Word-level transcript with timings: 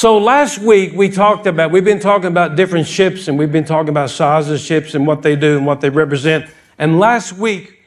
So 0.00 0.16
last 0.16 0.58
week 0.60 0.94
we 0.94 1.10
talked 1.10 1.46
about, 1.46 1.72
we've 1.72 1.84
been 1.84 2.00
talking 2.00 2.28
about 2.28 2.56
different 2.56 2.86
ships 2.86 3.28
and 3.28 3.38
we've 3.38 3.52
been 3.52 3.66
talking 3.66 3.90
about 3.90 4.08
sizes 4.08 4.58
of 4.58 4.66
ships 4.66 4.94
and 4.94 5.06
what 5.06 5.20
they 5.20 5.36
do 5.36 5.58
and 5.58 5.66
what 5.66 5.82
they 5.82 5.90
represent. 5.90 6.46
And 6.78 6.98
last 6.98 7.34
week 7.34 7.82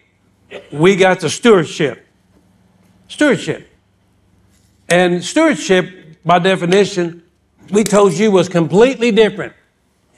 we 0.71 0.95
got 0.95 1.21
to 1.21 1.29
stewardship. 1.31 2.05
Stewardship. 3.07 3.67
And 4.87 5.25
stewardship, 5.25 5.89
by 6.23 6.37
definition, 6.37 7.23
we 7.71 7.83
told 7.83 8.13
you 8.13 8.29
was 8.29 8.47
completely 8.47 9.09
different. 9.09 9.53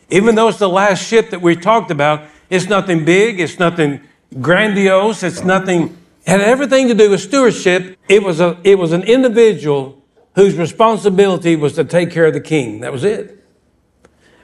Even 0.10 0.36
though 0.36 0.50
it's 0.50 0.60
the 0.60 0.68
last 0.68 1.08
ship 1.08 1.30
that 1.30 1.42
we 1.42 1.56
talked 1.56 1.92
about, 1.92 2.24
it's 2.50 2.68
nothing 2.68 3.06
big, 3.06 3.40
it's 3.40 3.58
nothing 3.58 4.02
grandiose, 4.42 5.24
it's 5.24 5.46
nothing, 5.46 5.98
it 6.26 6.30
had 6.30 6.42
everything 6.42 6.90
to 6.90 6.94
do 6.94 7.12
with 7.12 7.22
stewardship. 7.22 7.98
It 8.10 8.22
was, 8.22 8.42
a, 8.42 8.60
it 8.66 8.78
was 8.78 8.92
an 8.92 9.04
individual 9.04 10.02
whose 10.36 10.56
responsibility 10.56 11.56
was 11.56 11.74
to 11.74 11.84
take 11.84 12.12
care 12.12 12.26
of 12.26 12.34
the 12.34 12.42
king. 12.42 12.82
That 12.82 12.92
was 12.92 13.04
it. 13.04 13.44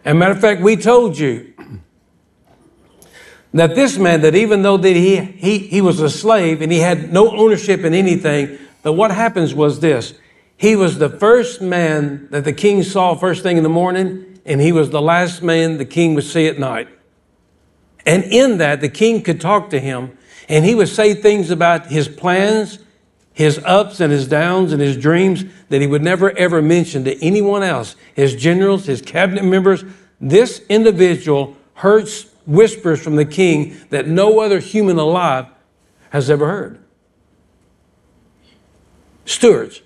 And 0.04 0.18
matter 0.18 0.32
of 0.32 0.42
fact, 0.42 0.62
we 0.62 0.78
told 0.78 1.18
you 1.18 1.54
that 3.54 3.76
this 3.76 3.98
man, 3.98 4.22
that 4.22 4.36
even 4.36 4.62
though 4.64 4.78
that 4.78 4.96
he, 4.96 5.18
he, 5.18 5.60
he 5.60 5.82
was 5.82 6.00
a 6.00 6.10
slave 6.10 6.62
and 6.62 6.72
he 6.72 6.80
had 6.80 7.12
no 7.12 7.30
ownership 7.36 7.82
in 7.82 7.94
anything, 7.94 8.58
but 8.82 8.94
what 8.94 9.12
happens 9.12 9.54
was 9.54 9.80
this. 9.80 10.14
He 10.58 10.76
was 10.76 10.98
the 10.98 11.10
first 11.10 11.62
man 11.62 12.28
that 12.32 12.46
the 12.46 12.54
king 12.54 12.84
saw 12.84 13.16
first 13.16 13.44
thing 13.44 13.58
in 13.58 13.64
the 13.64 13.70
morning, 13.70 14.40
and 14.46 14.62
he 14.62 14.72
was 14.72 14.90
the 14.90 15.02
last 15.02 15.44
man 15.44 15.78
the 15.78 15.86
king 15.86 16.16
would 16.16 16.24
see 16.24 16.48
at 16.48 16.58
night. 16.58 16.88
And 18.06 18.24
in 18.24 18.58
that, 18.60 18.82
the 18.82 18.90
king 18.90 19.22
could 19.22 19.42
talk 19.42 19.70
to 19.72 19.80
him, 19.80 20.18
and 20.48 20.64
he 20.64 20.74
would 20.74 20.90
say 20.90 21.14
things 21.14 21.52
about 21.52 21.88
his 21.88 22.08
plans, 22.08 22.80
his 23.42 23.60
ups 23.66 24.00
and 24.00 24.12
his 24.12 24.28
downs, 24.28 24.72
and 24.72 24.82
his 24.82 24.98
dreams 24.98 25.44
that 25.70 25.82
he 25.82 25.88
would 25.88 26.02
never 26.02 26.36
ever 26.38 26.62
mention 26.62 27.04
to 27.06 27.24
anyone 27.24 27.64
else 27.64 27.96
his 28.14 28.36
generals, 28.36 28.86
his 28.86 29.02
cabinet 29.02 29.44
members. 29.44 29.84
This 30.20 30.62
individual 30.70 31.58
heard 31.76 32.08
whispers 32.46 33.02
from 33.02 33.16
the 33.16 33.26
king 33.26 33.78
that 33.90 34.08
no 34.08 34.40
other 34.40 34.60
human 34.60 34.98
alive 34.98 35.48
has 36.12 36.30
ever 36.30 36.48
heard. 36.48 36.80
Stewards, 39.26 39.82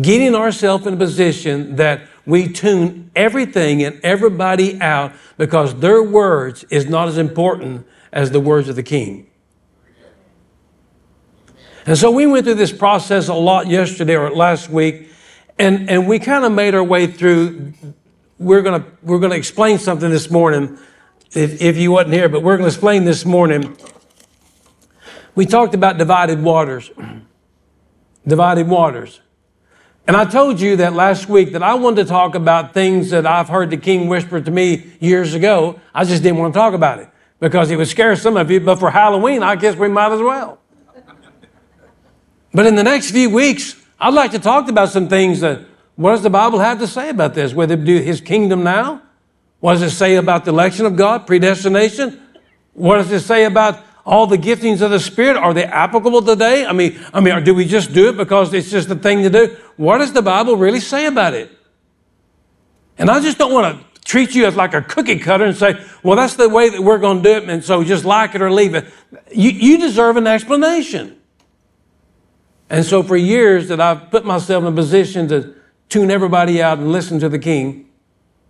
getting 0.00 0.34
ourselves 0.34 0.86
in 0.86 0.94
a 0.94 0.96
position 0.96 1.76
that 1.76 2.02
we 2.26 2.52
tune 2.52 3.10
everything 3.16 3.82
and 3.82 4.00
everybody 4.02 4.80
out 4.80 5.12
because 5.38 5.78
their 5.80 6.02
words 6.02 6.64
is 6.64 6.86
not 6.86 7.08
as 7.08 7.18
important 7.18 7.86
as 8.12 8.30
the 8.30 8.40
words 8.40 8.68
of 8.68 8.76
the 8.76 8.82
king. 8.82 9.26
And 11.86 11.96
so 11.96 12.10
we 12.10 12.26
went 12.26 12.44
through 12.44 12.54
this 12.54 12.72
process 12.72 13.28
a 13.28 13.34
lot 13.34 13.68
yesterday 13.68 14.16
or 14.16 14.30
last 14.30 14.68
week, 14.68 15.08
and, 15.56 15.88
and 15.88 16.08
we 16.08 16.18
kind 16.18 16.44
of 16.44 16.50
made 16.50 16.74
our 16.74 16.82
way 16.82 17.06
through. 17.06 17.72
We're 18.38 18.62
gonna 18.62 18.84
we're 19.02 19.20
gonna 19.20 19.36
explain 19.36 19.78
something 19.78 20.10
this 20.10 20.28
morning, 20.28 20.78
if, 21.32 21.62
if 21.62 21.76
you 21.76 21.92
wasn't 21.92 22.14
here, 22.14 22.28
but 22.28 22.42
we're 22.42 22.56
gonna 22.56 22.68
explain 22.68 23.04
this 23.04 23.24
morning. 23.24 23.76
We 25.36 25.46
talked 25.46 25.74
about 25.74 25.96
divided 25.96 26.42
waters. 26.42 26.90
divided 28.26 28.66
waters. 28.66 29.20
And 30.08 30.16
I 30.16 30.24
told 30.24 30.60
you 30.60 30.76
that 30.76 30.92
last 30.92 31.28
week 31.28 31.52
that 31.52 31.62
I 31.62 31.74
wanted 31.74 32.04
to 32.04 32.08
talk 32.08 32.34
about 32.34 32.74
things 32.74 33.10
that 33.10 33.26
I've 33.26 33.48
heard 33.48 33.70
the 33.70 33.76
king 33.76 34.08
whisper 34.08 34.40
to 34.40 34.50
me 34.50 34.92
years 35.00 35.34
ago. 35.34 35.80
I 35.94 36.04
just 36.04 36.22
didn't 36.22 36.38
want 36.38 36.52
to 36.52 36.58
talk 36.58 36.74
about 36.74 36.98
it 36.98 37.08
because 37.40 37.70
it 37.70 37.76
would 37.76 37.88
scare 37.88 38.14
some 38.16 38.36
of 38.36 38.50
you. 38.50 38.60
But 38.60 38.76
for 38.76 38.90
Halloween, 38.90 39.42
I 39.42 39.56
guess 39.56 39.76
we 39.76 39.88
might 39.88 40.12
as 40.12 40.20
well. 40.20 40.60
But 42.56 42.64
in 42.64 42.74
the 42.74 42.82
next 42.82 43.10
few 43.10 43.28
weeks, 43.28 43.76
I'd 44.00 44.14
like 44.14 44.30
to 44.30 44.38
talk 44.38 44.70
about 44.70 44.88
some 44.88 45.08
things 45.08 45.40
that 45.40 45.60
what 45.94 46.12
does 46.12 46.22
the 46.22 46.30
Bible 46.30 46.58
have 46.58 46.78
to 46.78 46.86
say 46.86 47.10
about 47.10 47.34
this? 47.34 47.52
Whether 47.52 47.76
do 47.76 47.98
his 47.98 48.22
kingdom 48.22 48.64
now? 48.64 49.02
What 49.60 49.74
does 49.74 49.82
it 49.82 49.90
say 49.90 50.16
about 50.16 50.46
the 50.46 50.52
election 50.52 50.86
of 50.86 50.96
God, 50.96 51.26
predestination? 51.26 52.18
What 52.72 52.96
does 52.96 53.12
it 53.12 53.20
say 53.20 53.44
about 53.44 53.84
all 54.06 54.26
the 54.26 54.38
giftings 54.38 54.80
of 54.80 54.90
the 54.90 55.00
Spirit, 55.00 55.36
are 55.36 55.52
they 55.52 55.64
applicable 55.64 56.22
today? 56.22 56.64
I 56.64 56.72
mean, 56.72 56.98
I 57.12 57.20
mean, 57.20 57.44
do 57.44 57.54
we 57.54 57.66
just 57.66 57.92
do 57.92 58.08
it 58.08 58.16
because 58.16 58.54
it's 58.54 58.70
just 58.70 58.88
a 58.88 58.94
thing 58.94 59.22
to 59.24 59.28
do? 59.28 59.56
What 59.76 59.98
does 59.98 60.14
the 60.14 60.22
Bible 60.22 60.56
really 60.56 60.80
say 60.80 61.04
about 61.04 61.34
it? 61.34 61.50
And 62.96 63.10
I 63.10 63.20
just 63.20 63.36
don't 63.36 63.52
want 63.52 63.78
to 63.78 64.00
treat 64.02 64.34
you 64.34 64.46
as 64.46 64.56
like 64.56 64.72
a 64.72 64.80
cookie 64.80 65.18
cutter 65.18 65.44
and 65.44 65.54
say, 65.56 65.84
well, 66.02 66.16
that's 66.16 66.36
the 66.36 66.48
way 66.48 66.70
that 66.70 66.80
we're 66.80 66.98
going 66.98 67.22
to 67.22 67.22
do 67.22 67.36
it, 67.36 67.50
and 67.50 67.62
so 67.62 67.84
just 67.84 68.06
like 68.06 68.34
it 68.34 68.40
or 68.40 68.50
leave 68.50 68.74
it. 68.74 68.86
You, 69.30 69.50
you 69.50 69.78
deserve 69.78 70.16
an 70.16 70.26
explanation. 70.26 71.20
And 72.68 72.84
so 72.84 73.02
for 73.02 73.16
years 73.16 73.68
that 73.68 73.80
I've 73.80 74.10
put 74.10 74.24
myself 74.24 74.62
in 74.62 74.72
a 74.72 74.74
position 74.74 75.28
to 75.28 75.54
tune 75.88 76.10
everybody 76.10 76.60
out 76.62 76.78
and 76.78 76.90
listen 76.90 77.20
to 77.20 77.28
the 77.28 77.38
king, 77.38 77.86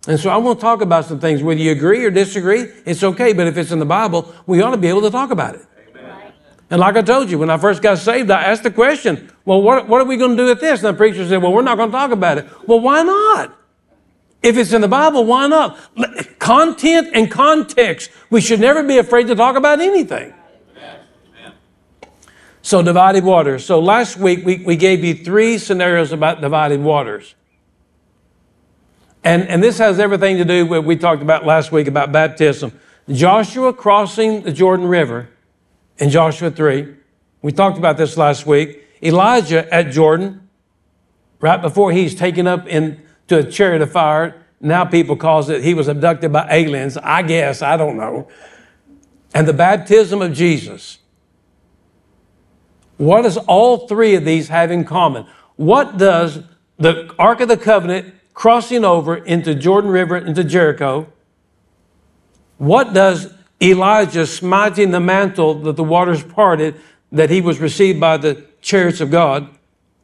and 0.07 0.17
so 0.17 0.29
I 0.29 0.37
want 0.37 0.59
to 0.59 0.61
talk 0.61 0.81
about 0.81 1.05
some 1.05 1.19
things. 1.19 1.43
Whether 1.43 1.59
you 1.59 1.71
agree 1.71 2.05
or 2.05 2.09
disagree, 2.09 2.61
it's 2.85 3.03
okay. 3.03 3.33
But 3.33 3.47
if 3.47 3.57
it's 3.57 3.71
in 3.71 3.79
the 3.79 3.85
Bible, 3.85 4.33
we 4.45 4.61
ought 4.61 4.71
to 4.71 4.77
be 4.77 4.87
able 4.87 5.01
to 5.01 5.09
talk 5.09 5.31
about 5.31 5.55
it. 5.55 5.65
Amen. 5.89 6.31
And 6.69 6.79
like 6.79 6.95
I 6.95 7.01
told 7.01 7.29
you, 7.29 7.37
when 7.37 7.49
I 7.49 7.57
first 7.57 7.81
got 7.81 7.97
saved, 7.97 8.31
I 8.31 8.43
asked 8.43 8.63
the 8.63 8.71
question, 8.71 9.29
well, 9.43 9.61
what, 9.61 9.89
what 9.89 9.99
are 9.99 10.05
we 10.05 10.15
going 10.15 10.31
to 10.31 10.37
do 10.37 10.45
with 10.45 10.61
this? 10.61 10.81
And 10.81 10.95
the 10.95 10.97
preacher 10.97 11.27
said, 11.27 11.41
well, 11.43 11.51
we're 11.51 11.61
not 11.61 11.75
going 11.75 11.89
to 11.89 11.97
talk 11.97 12.11
about 12.11 12.37
it. 12.37 12.47
Well, 12.65 12.79
why 12.79 13.03
not? 13.03 13.53
If 14.41 14.55
it's 14.55 14.71
in 14.71 14.79
the 14.79 14.87
Bible, 14.87 15.25
why 15.25 15.47
not? 15.47 15.77
Content 16.39 17.09
and 17.13 17.29
context. 17.29 18.09
We 18.29 18.39
should 18.39 18.61
never 18.61 18.83
be 18.83 18.99
afraid 18.99 19.27
to 19.27 19.35
talk 19.35 19.57
about 19.57 19.81
anything. 19.81 20.33
So, 22.67 22.81
divided 22.81 23.23
waters. 23.23 23.63
So, 23.63 23.79
last 23.79 24.17
week 24.17 24.43
we, 24.43 24.57
we 24.57 24.75
gave 24.75 25.01
you 25.01 25.15
three 25.15 25.57
scenarios 25.57 26.11
about 26.11 26.41
divided 26.41 26.81
waters. 26.81 27.33
And, 29.23 29.47
and 29.47 29.63
this 29.63 29.77
has 29.77 29.99
everything 29.99 30.35
to 30.35 30.43
do 30.43 30.65
with 30.65 30.83
we 30.83 30.97
talked 30.97 31.21
about 31.21 31.45
last 31.45 31.71
week 31.71 31.87
about 31.87 32.11
baptism. 32.11 32.77
Joshua 33.09 33.71
crossing 33.71 34.41
the 34.41 34.51
Jordan 34.51 34.85
River 34.85 35.29
in 35.97 36.09
Joshua 36.09 36.51
3. 36.51 36.93
We 37.41 37.53
talked 37.53 37.77
about 37.77 37.95
this 37.95 38.17
last 38.17 38.45
week. 38.45 38.83
Elijah 39.01 39.73
at 39.73 39.93
Jordan, 39.93 40.49
right 41.39 41.61
before 41.61 41.93
he's 41.93 42.15
taken 42.15 42.47
up 42.47 42.67
into 42.67 42.99
a 43.29 43.43
chariot 43.49 43.81
of 43.81 43.93
fire. 43.93 44.43
Now 44.59 44.83
people 44.83 45.15
calls 45.15 45.47
it 45.47 45.63
he 45.63 45.73
was 45.73 45.87
abducted 45.87 46.33
by 46.33 46.49
aliens. 46.51 46.97
I 46.97 47.21
guess, 47.21 47.61
I 47.61 47.77
don't 47.77 47.95
know. 47.95 48.27
And 49.33 49.47
the 49.47 49.53
baptism 49.53 50.21
of 50.21 50.33
Jesus. 50.33 50.97
What 52.97 53.21
does 53.21 53.37
all 53.37 53.87
three 53.87 54.15
of 54.15 54.25
these 54.25 54.49
have 54.49 54.71
in 54.71 54.83
common? 54.83 55.25
What 55.55 55.97
does 55.97 56.39
the 56.77 57.13
Ark 57.17 57.41
of 57.41 57.47
the 57.47 57.57
Covenant 57.57 58.13
crossing 58.33 58.85
over 58.85 59.15
into 59.15 59.55
Jordan 59.55 59.89
River, 59.89 60.17
into 60.17 60.43
Jericho, 60.43 61.11
what 62.59 62.93
does 62.93 63.33
Elijah 63.59 64.27
smiting 64.27 64.91
the 64.91 64.99
mantle 64.99 65.55
that 65.61 65.75
the 65.75 65.83
waters 65.83 66.21
parted, 66.23 66.75
that 67.11 67.31
he 67.31 67.41
was 67.41 67.59
received 67.59 67.99
by 67.99 68.17
the 68.17 68.45
chariots 68.61 69.01
of 69.01 69.09
God, 69.09 69.49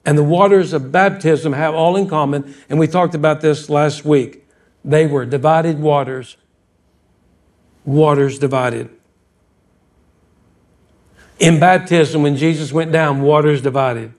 and 0.06 0.18
the 0.18 0.24
waters 0.24 0.74
of 0.74 0.92
baptism 0.92 1.54
have 1.54 1.76
all 1.76 1.96
in 1.96 2.08
common? 2.08 2.56
And 2.70 2.80
we 2.80 2.88
talked 2.88 3.14
about 3.14 3.42
this 3.42 3.70
last 3.70 4.04
week. 4.04 4.48
They 4.84 5.06
were 5.06 5.26
divided 5.26 5.80
waters, 5.80 6.38
waters 7.86 8.40
divided. 8.40 8.90
In 11.44 11.60
baptism, 11.60 12.24
when 12.24 12.38
Jesus 12.38 12.72
went 12.72 12.94
down, 12.94 13.22
waters 13.22 13.62
divided. 13.62 14.14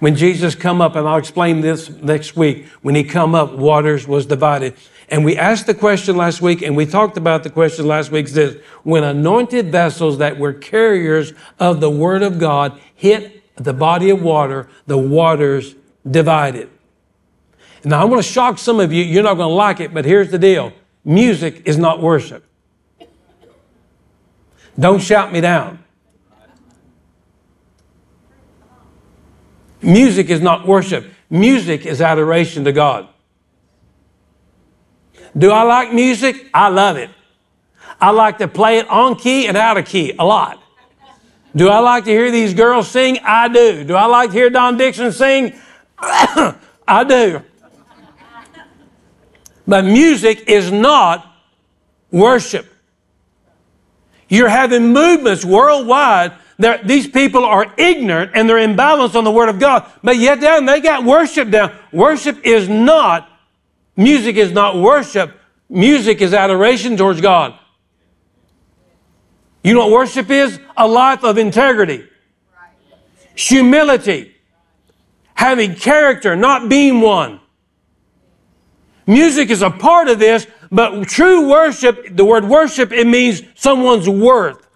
When 0.00 0.16
Jesus 0.16 0.56
come 0.56 0.80
up, 0.80 0.96
and 0.96 1.06
I'll 1.06 1.18
explain 1.18 1.60
this 1.60 1.88
next 1.88 2.34
week, 2.34 2.66
when 2.82 2.96
he 2.96 3.04
come 3.04 3.32
up, 3.32 3.52
waters 3.52 4.08
was 4.08 4.26
divided. 4.26 4.74
And 5.08 5.24
we 5.24 5.36
asked 5.36 5.66
the 5.66 5.74
question 5.74 6.16
last 6.16 6.42
week, 6.42 6.62
and 6.62 6.76
we 6.76 6.84
talked 6.84 7.16
about 7.16 7.44
the 7.44 7.50
question 7.50 7.86
last 7.86 8.10
week, 8.10 8.28
this, 8.30 8.56
when 8.82 9.04
anointed 9.04 9.70
vessels 9.70 10.18
that 10.18 10.36
were 10.36 10.52
carriers 10.52 11.32
of 11.60 11.80
the 11.80 11.90
word 11.90 12.24
of 12.24 12.40
God 12.40 12.80
hit 12.96 13.44
the 13.54 13.72
body 13.72 14.10
of 14.10 14.20
water, 14.20 14.68
the 14.88 14.98
waters 14.98 15.76
divided. 16.10 16.68
Now, 17.84 18.02
I'm 18.02 18.08
going 18.08 18.20
to 18.20 18.28
shock 18.28 18.58
some 18.58 18.80
of 18.80 18.92
you. 18.92 19.04
You're 19.04 19.22
not 19.22 19.34
going 19.34 19.50
to 19.50 19.54
like 19.54 19.78
it, 19.78 19.94
but 19.94 20.04
here's 20.04 20.32
the 20.32 20.40
deal. 20.40 20.72
Music 21.04 21.62
is 21.66 21.78
not 21.78 22.02
worship. 22.02 22.44
Don't 24.76 25.00
shout 25.00 25.32
me 25.32 25.40
down. 25.40 25.84
Music 29.82 30.28
is 30.28 30.40
not 30.40 30.66
worship. 30.66 31.10
Music 31.30 31.86
is 31.86 32.00
adoration 32.00 32.64
to 32.64 32.72
God. 32.72 33.08
Do 35.36 35.50
I 35.52 35.62
like 35.62 35.92
music? 35.92 36.48
I 36.52 36.68
love 36.68 36.96
it. 36.96 37.10
I 38.00 38.10
like 38.10 38.38
to 38.38 38.48
play 38.48 38.78
it 38.78 38.88
on 38.88 39.16
key 39.16 39.46
and 39.46 39.56
out 39.56 39.76
of 39.76 39.86
key 39.86 40.14
a 40.18 40.24
lot. 40.24 40.62
Do 41.54 41.68
I 41.68 41.78
like 41.80 42.04
to 42.04 42.10
hear 42.10 42.30
these 42.30 42.54
girls 42.54 42.88
sing? 42.88 43.18
I 43.24 43.48
do. 43.48 43.84
Do 43.84 43.94
I 43.94 44.06
like 44.06 44.30
to 44.30 44.36
hear 44.36 44.50
Don 44.50 44.76
Dixon 44.76 45.12
sing? 45.12 45.58
I 45.98 47.04
do. 47.06 47.42
But 49.66 49.84
music 49.84 50.44
is 50.48 50.72
not 50.72 51.26
worship. 52.10 52.66
You're 54.28 54.48
having 54.48 54.92
movements 54.92 55.44
worldwide 55.44 56.32
These 56.84 57.08
people 57.08 57.44
are 57.44 57.72
ignorant 57.78 58.32
and 58.34 58.48
they're 58.48 58.56
imbalanced 58.56 59.14
on 59.14 59.24
the 59.24 59.30
Word 59.30 59.48
of 59.48 59.58
God, 59.58 59.90
but 60.02 60.16
yet 60.16 60.40
down 60.40 60.66
they 60.66 60.80
got 60.80 61.04
worship 61.04 61.50
down. 61.50 61.72
Worship 61.90 62.44
is 62.44 62.68
not, 62.68 63.30
music 63.96 64.36
is 64.36 64.52
not 64.52 64.76
worship. 64.76 65.36
Music 65.68 66.20
is 66.20 66.34
adoration 66.34 66.96
towards 66.96 67.20
God. 67.20 67.54
You 69.62 69.74
know 69.74 69.86
what 69.86 69.92
worship 69.92 70.28
is? 70.30 70.58
A 70.76 70.86
life 70.86 71.22
of 71.22 71.38
integrity, 71.38 72.08
humility, 73.34 74.34
having 75.34 75.74
character, 75.74 76.34
not 76.34 76.68
being 76.68 77.00
one. 77.00 77.40
Music 79.06 79.50
is 79.50 79.62
a 79.62 79.70
part 79.70 80.08
of 80.08 80.18
this, 80.18 80.46
but 80.72 81.04
true 81.04 81.48
worship, 81.48 82.16
the 82.16 82.24
word 82.24 82.44
worship, 82.44 82.92
it 82.92 83.06
means 83.06 83.42
someone's 83.54 84.08
worth. 84.08 84.66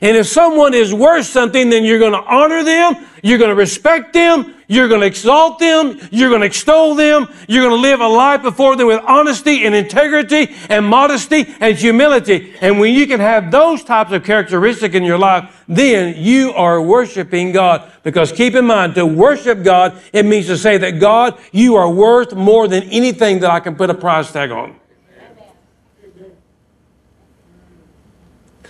And 0.00 0.16
if 0.16 0.26
someone 0.26 0.74
is 0.74 0.94
worth 0.94 1.26
something, 1.26 1.70
then 1.70 1.84
you're 1.84 1.98
going 1.98 2.12
to 2.12 2.22
honor 2.22 2.62
them, 2.62 3.06
you're 3.22 3.38
going 3.38 3.50
to 3.50 3.56
respect 3.56 4.12
them, 4.12 4.54
you're 4.68 4.86
going 4.86 5.00
to 5.00 5.06
exalt 5.06 5.58
them, 5.58 5.98
you're 6.12 6.28
going 6.28 6.42
to 6.42 6.46
extol 6.46 6.94
them, 6.94 7.26
you're 7.48 7.64
going 7.64 7.74
to 7.74 7.80
live 7.80 8.00
a 8.00 8.06
life 8.06 8.42
before 8.42 8.76
them 8.76 8.86
with 8.86 9.02
honesty 9.06 9.66
and 9.66 9.74
integrity 9.74 10.54
and 10.68 10.86
modesty 10.86 11.46
and 11.58 11.76
humility. 11.76 12.54
And 12.60 12.78
when 12.78 12.94
you 12.94 13.06
can 13.06 13.18
have 13.18 13.50
those 13.50 13.82
types 13.82 14.12
of 14.12 14.24
characteristics 14.24 14.94
in 14.94 15.02
your 15.02 15.18
life, 15.18 15.64
then 15.66 16.14
you 16.16 16.52
are 16.52 16.80
worshiping 16.80 17.50
God. 17.50 17.90
Because 18.04 18.30
keep 18.30 18.54
in 18.54 18.66
mind, 18.66 18.94
to 18.94 19.06
worship 19.06 19.64
God, 19.64 20.00
it 20.12 20.24
means 20.24 20.46
to 20.46 20.56
say 20.56 20.78
that 20.78 21.00
God, 21.00 21.38
you 21.50 21.76
are 21.76 21.90
worth 21.90 22.34
more 22.34 22.68
than 22.68 22.84
anything 22.84 23.40
that 23.40 23.50
I 23.50 23.60
can 23.60 23.74
put 23.74 23.90
a 23.90 23.94
price 23.94 24.30
tag 24.30 24.50
on. 24.50 24.78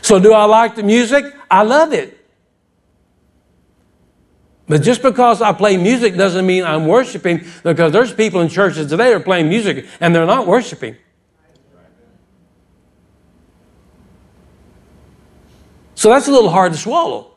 So, 0.09 0.19
do 0.19 0.33
I 0.33 0.47
like 0.47 0.75
the 0.75 0.83
music? 0.83 1.35
I 1.51 1.65
love 1.65 1.93
it. 1.93 2.19
But 4.67 4.81
just 4.81 5.03
because 5.03 5.43
I 5.43 5.53
play 5.53 5.77
music 5.77 6.17
doesn't 6.17 6.47
mean 6.47 6.65
I'm 6.65 6.87
worshiping, 6.87 7.45
because 7.63 7.93
there's 7.93 8.15
people 8.15 8.41
in 8.41 8.49
churches 8.49 8.87
today 8.87 9.11
that 9.11 9.17
are 9.17 9.21
playing 9.21 9.51
music 9.51 9.85
and 10.01 10.15
they're 10.15 10.25
not 10.25 10.47
worshiping. 10.47 10.97
So 15.95 16.09
that's 16.09 16.27
a 16.27 16.33
little 16.33 16.49
hard 16.49 16.73
to 16.73 16.79
swallow. 16.79 17.33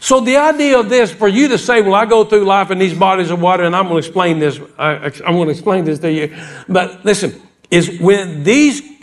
So 0.00 0.18
the 0.18 0.38
idea 0.38 0.80
of 0.80 0.88
this, 0.88 1.12
for 1.12 1.28
you 1.28 1.46
to 1.46 1.56
say, 1.56 1.82
well, 1.82 1.94
I 1.94 2.04
go 2.04 2.24
through 2.24 2.46
life 2.46 2.72
in 2.72 2.80
these 2.80 2.98
bodies 2.98 3.30
of 3.30 3.40
water, 3.40 3.62
and 3.62 3.76
I'm 3.76 3.84
going 3.84 4.02
to 4.02 4.08
explain 4.08 4.40
this, 4.40 4.58
I, 4.76 5.12
I'm 5.24 5.34
going 5.34 5.46
to 5.46 5.52
explain 5.52 5.84
this 5.84 6.00
to 6.00 6.10
you. 6.10 6.36
But 6.68 7.04
listen, 7.04 7.40
is 7.70 8.00
when 8.00 8.42
these 8.42 8.93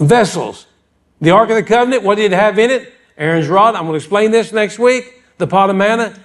vessels. 0.00 0.66
The 1.20 1.30
Ark 1.30 1.50
of 1.50 1.56
the 1.56 1.62
Covenant, 1.62 2.02
what 2.02 2.16
did 2.16 2.32
it 2.32 2.34
have 2.34 2.58
in 2.58 2.70
it? 2.70 2.92
Aaron's 3.16 3.48
rod. 3.48 3.74
I'm 3.74 3.82
going 3.82 3.92
to 3.92 3.96
explain 3.96 4.30
this 4.30 4.52
next 4.52 4.78
week. 4.78 5.22
The 5.38 5.46
pot 5.46 5.70
of 5.70 5.76
manna 5.76 6.18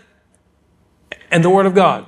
and 1.30 1.44
the 1.44 1.50
Word 1.50 1.66
of 1.66 1.76
God. 1.76 2.06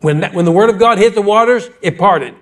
When, 0.00 0.20
that, 0.20 0.34
when 0.34 0.44
the 0.44 0.52
Word 0.52 0.70
of 0.70 0.78
God 0.78 0.98
hit 0.98 1.14
the 1.14 1.22
waters, 1.22 1.68
it 1.82 1.98
parted. 1.98 2.34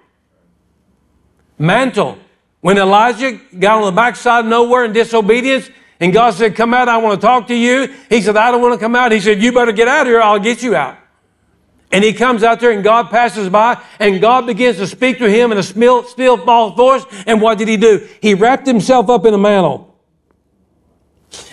Mantle. 1.58 2.18
When 2.60 2.78
Elijah 2.78 3.40
got 3.58 3.78
on 3.78 3.86
the 3.86 3.96
backside 3.96 4.44
of 4.44 4.50
nowhere 4.50 4.84
in 4.84 4.92
disobedience, 4.92 5.68
and 5.98 6.12
God 6.12 6.32
said, 6.34 6.56
Come 6.56 6.72
out, 6.72 6.88
I 6.88 6.96
want 6.98 7.20
to 7.20 7.26
talk 7.26 7.48
to 7.48 7.54
you. 7.54 7.94
He 8.08 8.22
said, 8.22 8.36
I 8.36 8.50
don't 8.50 8.62
want 8.62 8.74
to 8.74 8.80
come 8.80 8.94
out. 8.94 9.12
He 9.12 9.20
said, 9.20 9.42
You 9.42 9.52
better 9.52 9.72
get 9.72 9.88
out 9.88 10.02
of 10.02 10.06
here, 10.06 10.20
I'll 10.20 10.38
get 10.38 10.62
you 10.62 10.74
out. 10.74 10.96
And 11.92 12.04
he 12.04 12.12
comes 12.12 12.44
out 12.44 12.60
there 12.60 12.70
and 12.70 12.84
God 12.84 13.10
passes 13.10 13.48
by 13.48 13.82
and 13.98 14.20
God 14.20 14.46
begins 14.46 14.76
to 14.76 14.86
speak 14.86 15.18
to 15.18 15.28
him 15.28 15.50
in 15.50 15.58
a 15.58 15.62
still, 15.62 16.04
small 16.04 16.70
voice. 16.70 17.04
And 17.26 17.40
what 17.40 17.58
did 17.58 17.68
he 17.68 17.76
do? 17.76 18.06
He 18.22 18.34
wrapped 18.34 18.66
himself 18.66 19.10
up 19.10 19.26
in 19.26 19.34
a 19.34 19.38
mantle. 19.38 19.90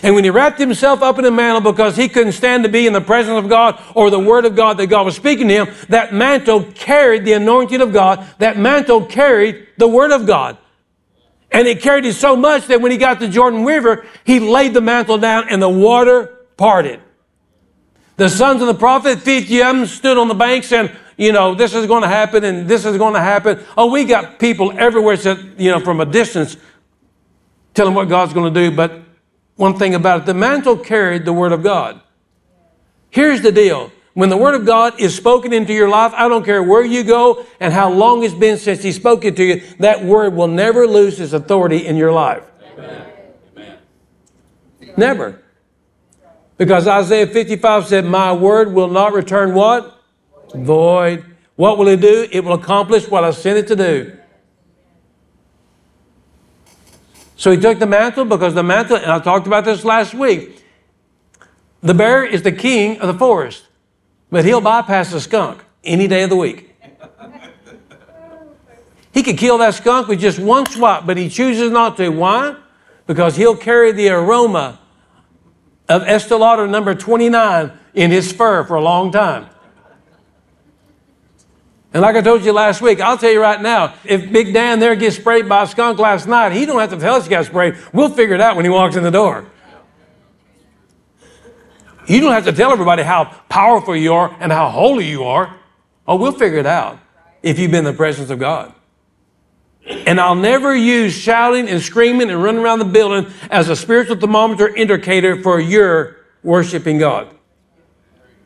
And 0.01 0.15
when 0.15 0.23
he 0.23 0.29
wrapped 0.29 0.59
himself 0.59 1.01
up 1.01 1.19
in 1.19 1.25
a 1.25 1.31
mantle 1.31 1.71
because 1.71 1.95
he 1.95 2.07
couldn't 2.07 2.31
stand 2.33 2.63
to 2.63 2.69
be 2.69 2.87
in 2.87 2.93
the 2.93 3.01
presence 3.01 3.37
of 3.37 3.49
God 3.49 3.81
or 3.95 4.09
the 4.09 4.19
word 4.19 4.45
of 4.45 4.55
God 4.55 4.77
that 4.77 4.87
God 4.87 5.05
was 5.05 5.15
speaking 5.15 5.47
to 5.47 5.53
him, 5.53 5.75
that 5.89 6.13
mantle 6.13 6.63
carried 6.63 7.25
the 7.25 7.33
anointing 7.33 7.81
of 7.81 7.93
God. 7.93 8.25
That 8.39 8.57
mantle 8.57 9.05
carried 9.05 9.67
the 9.77 9.87
word 9.87 10.11
of 10.11 10.25
God. 10.25 10.57
And 11.51 11.67
it 11.67 11.81
carried 11.81 12.05
it 12.05 12.13
so 12.13 12.35
much 12.35 12.67
that 12.67 12.81
when 12.81 12.91
he 12.91 12.97
got 12.97 13.19
to 13.19 13.27
Jordan 13.27 13.65
River, 13.65 14.05
he 14.23 14.39
laid 14.39 14.73
the 14.73 14.81
mantle 14.81 15.17
down 15.17 15.47
and 15.49 15.61
the 15.61 15.69
water 15.69 16.45
parted. 16.57 16.99
The 18.17 18.29
sons 18.29 18.61
of 18.61 18.67
the 18.67 18.73
prophet, 18.73 19.19
50 19.19 19.61
of 19.61 19.75
them 19.75 19.85
stood 19.85 20.17
on 20.17 20.27
the 20.27 20.33
banks 20.33 20.71
and, 20.73 20.91
you 21.17 21.31
know, 21.31 21.53
this 21.53 21.73
is 21.75 21.85
going 21.85 22.01
to 22.01 22.09
happen 22.09 22.43
and 22.43 22.67
this 22.67 22.83
is 22.83 22.97
going 22.97 23.13
to 23.13 23.21
happen. 23.21 23.63
Oh, 23.77 23.91
we 23.91 24.05
got 24.05 24.39
people 24.39 24.73
everywhere, 24.77 25.15
said, 25.17 25.53
you 25.57 25.71
know, 25.71 25.79
from 25.79 26.01
a 26.01 26.05
distance 26.05 26.57
telling 27.75 27.93
what 27.93 28.09
God's 28.09 28.33
going 28.33 28.51
to 28.51 28.69
do. 28.69 28.75
But 28.75 29.01
one 29.55 29.77
thing 29.77 29.93
about 29.93 30.21
it, 30.21 30.25
the 30.25 30.33
mantle 30.33 30.77
carried 30.77 31.25
the 31.25 31.33
word 31.33 31.51
of 31.51 31.61
God. 31.61 32.01
Here's 33.11 33.41
the 33.41 33.51
deal. 33.51 33.91
When 34.15 34.29
the 34.29 34.37
word 34.37 34.55
of 34.55 34.65
God 34.65 34.99
is 34.99 35.15
spoken 35.15 35.53
into 35.53 35.73
your 35.73 35.87
life, 35.87 36.11
I 36.15 36.27
don't 36.27 36.43
care 36.43 36.63
where 36.63 36.83
you 36.83 37.03
go 37.03 37.45
and 37.59 37.71
how 37.71 37.91
long 37.91 38.23
it's 38.23 38.33
been 38.33 38.57
since 38.57 38.81
he 38.81 38.91
spoke 38.91 39.25
it 39.25 39.35
to 39.35 39.43
you, 39.43 39.61
that 39.77 40.03
word 40.03 40.33
will 40.33 40.47
never 40.47 40.87
lose 40.87 41.19
its 41.19 41.33
authority 41.33 41.85
in 41.85 41.95
your 41.95 42.11
life. 42.11 42.41
Amen. 42.79 43.77
Never. 44.97 45.43
Because 46.57 46.88
Isaiah 46.88 47.27
55 47.27 47.88
said, 47.88 48.06
My 48.06 48.33
word 48.33 48.74
will 48.74 48.88
not 48.88 49.13
return 49.13 49.54
what? 49.54 50.01
Void. 50.54 51.25
What 51.56 51.77
will 51.77 51.88
it 51.88 52.01
do? 52.01 52.27
It 52.31 52.44
will 52.44 52.54
accomplish 52.54 53.07
what 53.07 53.24
I 53.24 53.31
sent 53.31 53.57
it 53.57 53.68
to 53.68 53.75
do. 53.75 54.18
So 57.36 57.51
he 57.51 57.57
took 57.57 57.77
the 57.77 57.86
mantle 57.86 58.25
because 58.25 58.56
the 58.56 58.63
mantle, 58.63 58.98
and 58.98 59.12
I 59.12 59.19
talked 59.19 59.45
about 59.45 59.65
this 59.65 59.86
last 59.86 60.13
week. 60.13 60.63
The 61.81 61.94
bear 61.94 62.25
is 62.25 62.42
the 62.42 62.51
king 62.51 63.00
of 63.00 63.07
the 63.07 63.18
forest, 63.18 63.63
but 64.31 64.44
he'll 64.44 64.62
bypass 64.62 65.12
the 65.12 65.21
skunk 65.21 65.63
any 65.83 66.07
day 66.07 66.24
of 66.24 66.31
the 66.31 66.36
week. 66.36 66.74
He 69.13 69.24
could 69.24 69.38
kill 69.38 69.59
that 69.59 69.75
skunk 69.75 70.07
with 70.07 70.19
just 70.19 70.38
one 70.39 70.65
swat, 70.65 71.06
but 71.06 71.18
he 71.18 71.30
chooses 71.30 71.71
not 71.71 71.98
to. 71.98 72.09
Why? 72.09 72.56
Because 73.06 73.36
he'll 73.36 73.56
carry 73.57 73.92
the 73.92 74.09
aroma 74.09 74.80
of 75.89 76.03
Estee 76.03 76.35
Lauder 76.35 76.67
number 76.67 76.93
29 76.95 77.71
in 77.93 78.11
his 78.11 78.31
fur 78.31 78.63
for 78.63 78.75
a 78.75 78.81
long 78.81 79.11
time. 79.11 79.47
And 81.93 82.01
like 82.01 82.15
I 82.15 82.21
told 82.21 82.43
you 82.43 82.51
last 82.51 82.81
week, 82.81 82.99
I'll 82.99 83.17
tell 83.17 83.31
you 83.31 83.41
right 83.41 83.61
now, 83.61 83.95
if 84.03 84.31
Big 84.31 84.53
Dan 84.53 84.79
there 84.79 84.95
gets 84.95 85.15
sprayed 85.15 85.47
by 85.47 85.63
a 85.63 85.67
skunk 85.67 85.97
last 85.99 86.27
night, 86.27 86.51
he 86.51 86.65
don't 86.65 86.79
have 86.79 86.91
to 86.91 86.97
tell 86.97 87.15
us 87.15 87.23
he 87.23 87.29
got 87.29 87.45
sprayed. 87.45 87.75
We'll 87.93 88.09
figure 88.09 88.35
it 88.35 88.41
out 88.41 88.55
when 88.55 88.65
he 88.65 88.69
walks 88.69 88.95
in 88.95 89.03
the 89.03 89.11
door. 89.11 89.49
You 92.07 92.21
don't 92.21 92.33
have 92.33 92.45
to 92.45 92.53
tell 92.53 92.71
everybody 92.71 93.03
how 93.03 93.25
powerful 93.49 93.95
you 93.95 94.13
are 94.13 94.35
and 94.39 94.51
how 94.51 94.69
holy 94.69 95.07
you 95.07 95.23
are. 95.23 95.57
Oh, 96.07 96.15
we'll 96.15 96.31
figure 96.31 96.59
it 96.59 96.65
out 96.65 96.99
if 97.41 97.59
you've 97.59 97.71
been 97.71 97.85
in 97.85 97.91
the 97.91 97.97
presence 97.97 98.29
of 98.29 98.39
God. 98.39 98.73
And 99.87 100.19
I'll 100.19 100.35
never 100.35 100.75
use 100.75 101.13
shouting 101.13 101.69
and 101.69 101.81
screaming 101.81 102.29
and 102.29 102.44
running 102.44 102.61
around 102.61 102.79
the 102.79 102.85
building 102.85 103.31
as 103.49 103.69
a 103.69 103.75
spiritual 103.75 104.17
thermometer 104.17 104.67
indicator 104.67 105.41
for 105.41 105.59
your 105.59 106.17
worshiping 106.44 106.97
God. 106.97 107.33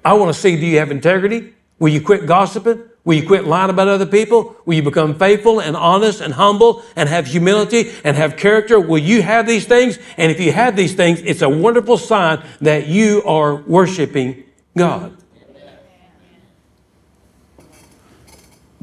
I 0.03 0.13
want 0.13 0.33
to 0.33 0.39
see 0.39 0.60
do 0.60 0.65
you 0.65 0.79
have 0.79 0.91
integrity? 0.91 1.53
Will 1.79 1.89
you 1.89 2.01
quit 2.01 2.25
gossiping? 2.25 2.83
Will 3.03 3.15
you 3.15 3.25
quit 3.25 3.45
lying 3.45 3.71
about 3.71 3.88
other 3.88 4.05
people? 4.05 4.55
Will 4.65 4.75
you 4.75 4.83
become 4.83 5.17
faithful 5.17 5.60
and 5.60 5.75
honest 5.75 6.21
and 6.21 6.33
humble 6.33 6.83
and 6.95 7.10
have 7.10 7.25
humility 7.25 7.91
and 8.03 8.15
have 8.15 8.38
character? 8.38 8.79
Will 8.79 9.00
you 9.00 9.24
have 9.24 9.48
these 9.48 9.65
things? 9.65 9.98
And 10.17 10.31
if 10.31 10.39
you 10.39 10.51
have 10.51 10.75
these 10.75 10.93
things, 10.93 11.19
it's 11.21 11.41
a 11.41 11.50
wonderful 11.50 11.98
sign 11.98 12.43
that 12.62 12.88
you 12.88 13.24
are 13.24 13.55
worshiping 13.55 14.43
God. 14.77 15.17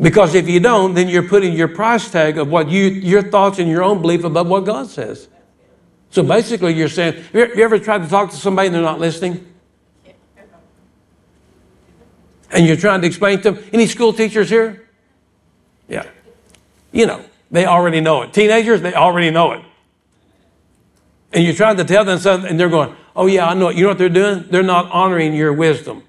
Because 0.00 0.34
if 0.34 0.48
you 0.48 0.60
don't, 0.60 0.94
then 0.94 1.08
you're 1.08 1.26
putting 1.26 1.54
your 1.54 1.68
price 1.68 2.08
tag 2.08 2.38
of 2.38 2.48
what 2.48 2.68
you, 2.68 2.84
your 2.84 3.22
thoughts 3.22 3.58
and 3.58 3.68
your 3.68 3.82
own 3.82 4.00
belief 4.00 4.22
above 4.22 4.46
what 4.46 4.64
God 4.64 4.86
says. 4.86 5.28
So 6.10 6.22
basically, 6.22 6.74
you're 6.74 6.88
saying, 6.88 7.14
have 7.14 7.56
you 7.56 7.64
ever 7.64 7.78
tried 7.78 8.02
to 8.04 8.08
talk 8.08 8.30
to 8.30 8.36
somebody 8.36 8.66
and 8.66 8.74
they're 8.74 8.82
not 8.82 9.00
listening? 9.00 9.44
And 12.50 12.66
you're 12.66 12.76
trying 12.76 13.00
to 13.02 13.06
explain 13.06 13.42
to 13.42 13.50
them, 13.50 13.64
any 13.72 13.86
school 13.86 14.12
teachers 14.12 14.48
here? 14.48 14.88
Yeah. 15.88 16.06
You 16.92 17.06
know, 17.06 17.22
they 17.50 17.66
already 17.66 18.00
know 18.00 18.22
it. 18.22 18.32
Teenagers, 18.32 18.80
they 18.80 18.94
already 18.94 19.30
know 19.30 19.52
it. 19.52 19.62
And 21.32 21.44
you're 21.44 21.54
trying 21.54 21.76
to 21.76 21.84
tell 21.84 22.04
them 22.04 22.18
something, 22.18 22.48
and 22.48 22.58
they're 22.58 22.70
going, 22.70 22.94
oh, 23.14 23.26
yeah, 23.26 23.48
I 23.48 23.54
know 23.54 23.68
it. 23.68 23.76
You 23.76 23.82
know 23.82 23.88
what 23.90 23.98
they're 23.98 24.08
doing? 24.08 24.46
They're 24.48 24.62
not 24.62 24.90
honoring 24.90 25.34
your 25.34 25.52
wisdom 25.52 26.04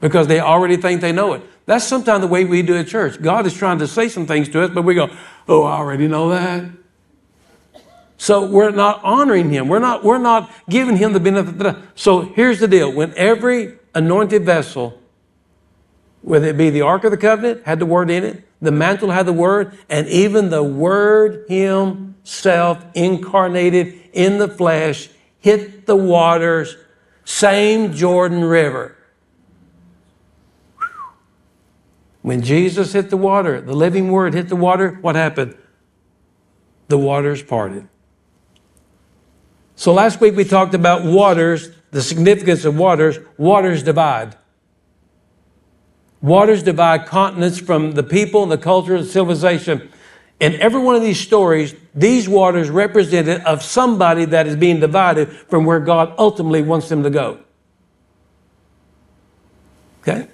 because 0.00 0.28
they 0.28 0.38
already 0.38 0.76
think 0.76 1.00
they 1.00 1.10
know 1.10 1.32
it. 1.32 1.42
That's 1.68 1.84
sometimes 1.84 2.22
the 2.22 2.28
way 2.28 2.46
we 2.46 2.62
do 2.62 2.76
at 2.78 2.88
church. 2.88 3.20
God 3.20 3.44
is 3.44 3.52
trying 3.52 3.78
to 3.80 3.86
say 3.86 4.08
some 4.08 4.26
things 4.26 4.48
to 4.48 4.62
us, 4.62 4.70
but 4.70 4.82
we 4.82 4.94
go, 4.94 5.14
oh, 5.46 5.64
I 5.64 5.76
already 5.76 6.08
know 6.08 6.30
that. 6.30 6.64
So 8.16 8.46
we're 8.46 8.70
not 8.70 9.04
honoring 9.04 9.50
him. 9.50 9.68
We're 9.68 9.78
not, 9.78 10.02
we're 10.02 10.16
not 10.16 10.50
giving 10.70 10.96
him 10.96 11.12
the 11.12 11.20
benefit. 11.20 11.76
So 11.94 12.22
here's 12.22 12.58
the 12.58 12.68
deal. 12.68 12.90
When 12.90 13.12
every 13.16 13.74
anointed 13.94 14.44
vessel 14.44 14.98
whether 16.22 16.48
it 16.48 16.56
be 16.56 16.70
the 16.70 16.82
Ark 16.82 17.04
of 17.04 17.10
the 17.10 17.16
Covenant, 17.16 17.64
had 17.64 17.78
the 17.78 17.86
word 17.86 18.10
in 18.10 18.24
it, 18.24 18.44
the 18.60 18.72
mantle 18.72 19.10
had 19.10 19.26
the 19.26 19.32
word, 19.32 19.78
and 19.88 20.08
even 20.08 20.50
the 20.50 20.62
word 20.62 21.44
himself 21.48 22.84
incarnated 22.94 23.94
in 24.12 24.38
the 24.38 24.48
flesh 24.48 25.10
hit 25.38 25.86
the 25.86 25.96
waters, 25.96 26.76
same 27.24 27.92
Jordan 27.92 28.44
River. 28.44 28.97
When 32.22 32.42
Jesus 32.42 32.92
hit 32.92 33.10
the 33.10 33.16
water, 33.16 33.60
the 33.60 33.74
living 33.74 34.10
word 34.10 34.34
hit 34.34 34.48
the 34.48 34.56
water, 34.56 34.98
what 35.00 35.16
happened? 35.16 35.56
The 36.88 36.98
waters 36.98 37.42
parted. 37.42 37.88
So 39.76 39.92
last 39.92 40.20
week 40.20 40.34
we 40.34 40.44
talked 40.44 40.74
about 40.74 41.04
waters, 41.04 41.70
the 41.92 42.02
significance 42.02 42.64
of 42.64 42.76
waters. 42.76 43.18
Waters 43.36 43.82
divide. 43.82 44.36
Waters 46.20 46.64
divide 46.64 47.06
continents 47.06 47.60
from 47.60 47.92
the 47.92 48.02
people, 48.02 48.42
and 48.42 48.50
the 48.50 48.58
culture, 48.58 48.96
and 48.96 49.06
civilization. 49.06 49.88
In 50.40 50.54
every 50.56 50.80
one 50.80 50.96
of 50.96 51.02
these 51.02 51.20
stories, 51.20 51.74
these 51.94 52.28
waters 52.28 52.70
represented 52.70 53.40
of 53.42 53.62
somebody 53.62 54.24
that 54.24 54.46
is 54.46 54.56
being 54.56 54.80
divided 54.80 55.30
from 55.30 55.64
where 55.64 55.80
God 55.80 56.14
ultimately 56.18 56.62
wants 56.62 56.88
them 56.88 57.02
to 57.04 57.10
go. 57.10 57.40
Okay? 60.02 60.28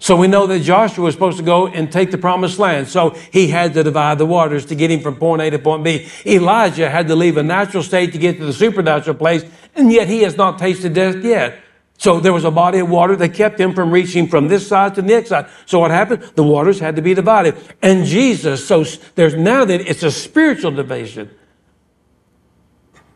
So 0.00 0.16
we 0.16 0.28
know 0.28 0.46
that 0.46 0.60
Joshua 0.60 1.04
was 1.04 1.14
supposed 1.14 1.36
to 1.36 1.44
go 1.44 1.66
and 1.66 1.92
take 1.92 2.10
the 2.10 2.16
promised 2.16 2.58
land. 2.58 2.88
So 2.88 3.10
he 3.32 3.48
had 3.48 3.74
to 3.74 3.82
divide 3.82 4.16
the 4.16 4.24
waters 4.24 4.64
to 4.66 4.74
get 4.74 4.90
him 4.90 5.00
from 5.00 5.16
point 5.16 5.42
A 5.42 5.50
to 5.50 5.58
point 5.58 5.84
B. 5.84 6.08
Elijah 6.24 6.88
had 6.88 7.06
to 7.08 7.14
leave 7.14 7.36
a 7.36 7.42
natural 7.42 7.82
state 7.82 8.12
to 8.12 8.18
get 8.18 8.38
to 8.38 8.46
the 8.46 8.52
supernatural 8.52 9.14
place, 9.16 9.44
and 9.76 9.92
yet 9.92 10.08
he 10.08 10.22
has 10.22 10.38
not 10.38 10.58
tasted 10.58 10.94
death 10.94 11.22
yet. 11.22 11.60
So 11.98 12.18
there 12.18 12.32
was 12.32 12.46
a 12.46 12.50
body 12.50 12.78
of 12.78 12.88
water 12.88 13.14
that 13.16 13.34
kept 13.34 13.60
him 13.60 13.74
from 13.74 13.90
reaching 13.90 14.26
from 14.26 14.48
this 14.48 14.66
side 14.66 14.94
to 14.94 15.02
the 15.02 15.08
next 15.08 15.28
side. 15.28 15.50
So 15.66 15.80
what 15.80 15.90
happened? 15.90 16.22
The 16.34 16.42
waters 16.42 16.80
had 16.80 16.96
to 16.96 17.02
be 17.02 17.12
divided. 17.12 17.56
And 17.82 18.06
Jesus, 18.06 18.66
so 18.66 18.84
there's 19.16 19.34
now 19.34 19.66
that 19.66 19.82
it's 19.82 20.02
a 20.02 20.10
spiritual 20.10 20.70
division. 20.70 21.28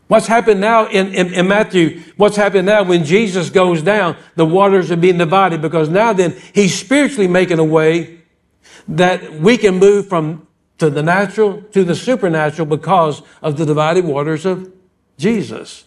What's 0.06 0.26
happened 0.26 0.60
now 0.60 0.86
in, 0.86 1.14
in, 1.14 1.32
in, 1.32 1.48
Matthew, 1.48 2.02
what's 2.16 2.36
happened 2.36 2.66
now 2.66 2.82
when 2.82 3.04
Jesus 3.04 3.48
goes 3.48 3.82
down, 3.82 4.16
the 4.36 4.44
waters 4.44 4.90
are 4.90 4.96
being 4.96 5.16
divided 5.16 5.62
because 5.62 5.88
now 5.88 6.12
then 6.12 6.36
he's 6.54 6.78
spiritually 6.78 7.26
making 7.26 7.58
a 7.58 7.64
way 7.64 8.20
that 8.86 9.32
we 9.40 9.56
can 9.56 9.78
move 9.78 10.08
from 10.08 10.46
to 10.76 10.90
the 10.90 11.02
natural 11.02 11.62
to 11.62 11.84
the 11.84 11.94
supernatural 11.94 12.66
because 12.66 13.22
of 13.40 13.56
the 13.56 13.64
divided 13.64 14.04
waters 14.04 14.44
of 14.44 14.70
Jesus. 15.16 15.84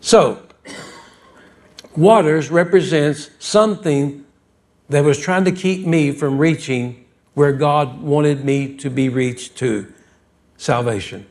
So, 0.00 0.42
waters 1.96 2.50
represents 2.50 3.30
something 3.38 4.24
that 4.88 5.04
was 5.04 5.18
trying 5.20 5.44
to 5.44 5.52
keep 5.52 5.86
me 5.86 6.10
from 6.10 6.38
reaching 6.38 7.04
where 7.34 7.52
God 7.52 8.00
wanted 8.00 8.44
me 8.44 8.76
to 8.78 8.90
be 8.90 9.08
reached 9.08 9.56
to 9.58 9.92
salvation. 10.60 11.26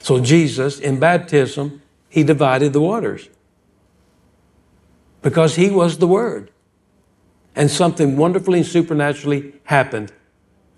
So, 0.00 0.20
Jesus, 0.20 0.80
in 0.80 0.98
baptism, 0.98 1.82
he 2.08 2.24
divided 2.24 2.72
the 2.72 2.80
waters 2.80 3.28
because 5.22 5.54
he 5.54 5.70
was 5.70 5.98
the 5.98 6.08
Word. 6.08 6.50
And 7.54 7.70
something 7.70 8.16
wonderfully 8.16 8.60
and 8.60 8.66
supernaturally 8.66 9.54
happened. 9.64 10.12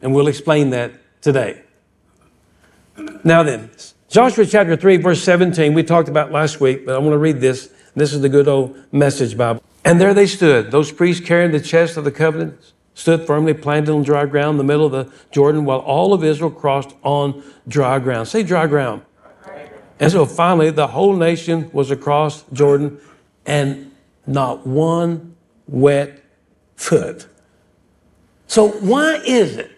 And 0.01 0.15
we'll 0.15 0.29
explain 0.29 0.71
that 0.71 0.93
today. 1.21 1.63
Now, 3.25 3.43
then, 3.43 3.71
Joshua 4.09 4.47
chapter 4.47 4.77
3, 4.77 4.99
verse 4.99 5.23
17, 5.23 5.75
we 5.75 5.83
talked 5.83 6.09
about 6.09 6.33
last 6.33 6.61
week, 6.61 6.87
but 6.87 6.95
I 6.95 6.99
want 6.99 7.13
to 7.13 7.19
read 7.19 7.41
this. 7.41 7.73
This 7.95 8.13
is 8.13 8.21
the 8.21 8.29
good 8.29 8.49
old 8.49 8.79
message 8.93 9.37
Bible. 9.37 9.63
And 9.85 10.01
there 10.01 10.15
they 10.15 10.27
stood, 10.27 10.71
those 10.71 10.93
priests 10.93 11.25
carrying 11.25 11.53
the 11.53 11.61
chest 11.61 11.97
of 11.97 12.05
the 12.05 12.11
covenant, 12.11 12.73
stood 12.95 13.27
firmly 13.27 13.55
planted 13.55 13.93
on 13.93 14.03
dry 14.03 14.27
ground 14.27 14.55
in 14.55 14.59
the 14.59 14.65
middle 14.65 14.87
of 14.87 14.93
the 14.93 15.13
Jordan, 15.31 15.65
while 15.65 15.79
all 15.79 16.13
of 16.13 16.25
Israel 16.25 16.51
crossed 16.51 16.95
on 17.03 17.43
dry 17.69 17.99
ground. 17.99 18.29
Say 18.29 18.43
dry 18.43 18.67
ground. 18.67 19.03
And 19.99 20.11
so 20.11 20.25
finally, 20.25 20.71
the 20.71 20.89
whole 20.89 21.15
nation 21.15 21.71
was 21.73 21.91
across 21.91 22.45
Jordan, 22.53 22.99
and 23.45 23.93
not 24.27 24.67
one 24.67 25.37
wet 25.67 26.23
foot. 26.77 27.27
So, 28.47 28.69
why 28.69 29.21
is 29.27 29.57
it 29.57 29.71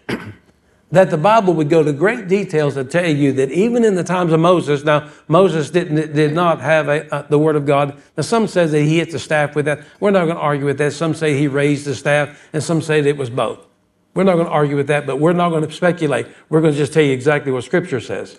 that 0.92 1.10
the 1.10 1.16
Bible 1.16 1.54
would 1.54 1.70
go 1.70 1.82
to 1.82 1.92
great 1.92 2.28
details 2.28 2.74
to 2.74 2.84
tell 2.84 3.08
you 3.08 3.32
that 3.32 3.50
even 3.50 3.82
in 3.82 3.94
the 3.94 4.04
times 4.04 4.32
of 4.32 4.40
Moses, 4.40 4.84
now 4.84 5.10
Moses 5.26 5.70
didn't, 5.70 6.14
did 6.14 6.34
not 6.34 6.60
have 6.60 6.88
a, 6.88 7.12
uh, 7.12 7.22
the 7.22 7.38
Word 7.38 7.56
of 7.56 7.64
God. 7.64 8.00
Now 8.16 8.22
some 8.22 8.46
says 8.46 8.72
that 8.72 8.82
he 8.82 8.98
hit 8.98 9.10
the 9.10 9.18
staff 9.18 9.56
with 9.56 9.64
that. 9.64 9.80
We're 10.00 10.10
not 10.10 10.26
going 10.26 10.36
to 10.36 10.42
argue 10.42 10.66
with 10.66 10.78
that. 10.78 10.92
Some 10.92 11.14
say 11.14 11.36
he 11.36 11.48
raised 11.48 11.86
the 11.86 11.94
staff, 11.94 12.48
and 12.52 12.62
some 12.62 12.82
say 12.82 13.00
that 13.00 13.08
it 13.08 13.16
was 13.16 13.30
both. 13.30 13.66
We're 14.14 14.24
not 14.24 14.34
going 14.34 14.46
to 14.46 14.52
argue 14.52 14.76
with 14.76 14.88
that, 14.88 15.06
but 15.06 15.18
we're 15.18 15.32
not 15.32 15.48
going 15.48 15.66
to 15.66 15.72
speculate. 15.72 16.26
We're 16.50 16.60
going 16.60 16.74
to 16.74 16.78
just 16.78 16.92
tell 16.92 17.02
you 17.02 17.12
exactly 17.12 17.50
what 17.50 17.64
Scripture 17.64 18.00
says. 18.00 18.38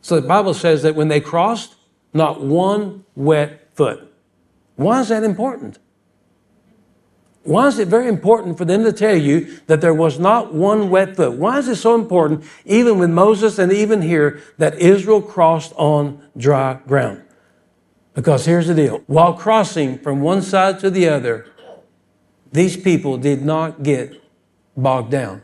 So 0.00 0.20
the 0.20 0.28
Bible 0.28 0.54
says 0.54 0.82
that 0.84 0.94
when 0.94 1.08
they 1.08 1.20
crossed, 1.20 1.74
not 2.14 2.40
one 2.40 3.04
wet 3.16 3.68
foot. 3.74 4.12
Why 4.76 5.00
is 5.00 5.08
that 5.08 5.24
important? 5.24 5.80
Why 7.48 7.66
is 7.66 7.78
it 7.78 7.88
very 7.88 8.08
important 8.08 8.58
for 8.58 8.66
them 8.66 8.84
to 8.84 8.92
tell 8.92 9.16
you 9.16 9.58
that 9.68 9.80
there 9.80 9.94
was 9.94 10.18
not 10.18 10.52
one 10.52 10.90
wet 10.90 11.16
foot? 11.16 11.32
Why 11.32 11.56
is 11.56 11.66
it 11.66 11.76
so 11.76 11.94
important, 11.94 12.44
even 12.66 12.98
with 12.98 13.08
Moses 13.08 13.58
and 13.58 13.72
even 13.72 14.02
here, 14.02 14.42
that 14.58 14.78
Israel 14.78 15.22
crossed 15.22 15.72
on 15.76 16.22
dry 16.36 16.74
ground? 16.86 17.22
Because 18.12 18.44
here's 18.44 18.66
the 18.66 18.74
deal 18.74 19.02
while 19.06 19.32
crossing 19.32 19.98
from 19.98 20.20
one 20.20 20.42
side 20.42 20.78
to 20.80 20.90
the 20.90 21.08
other, 21.08 21.46
these 22.52 22.76
people 22.76 23.16
did 23.16 23.40
not 23.40 23.82
get 23.82 24.22
bogged 24.76 25.10
down. 25.10 25.40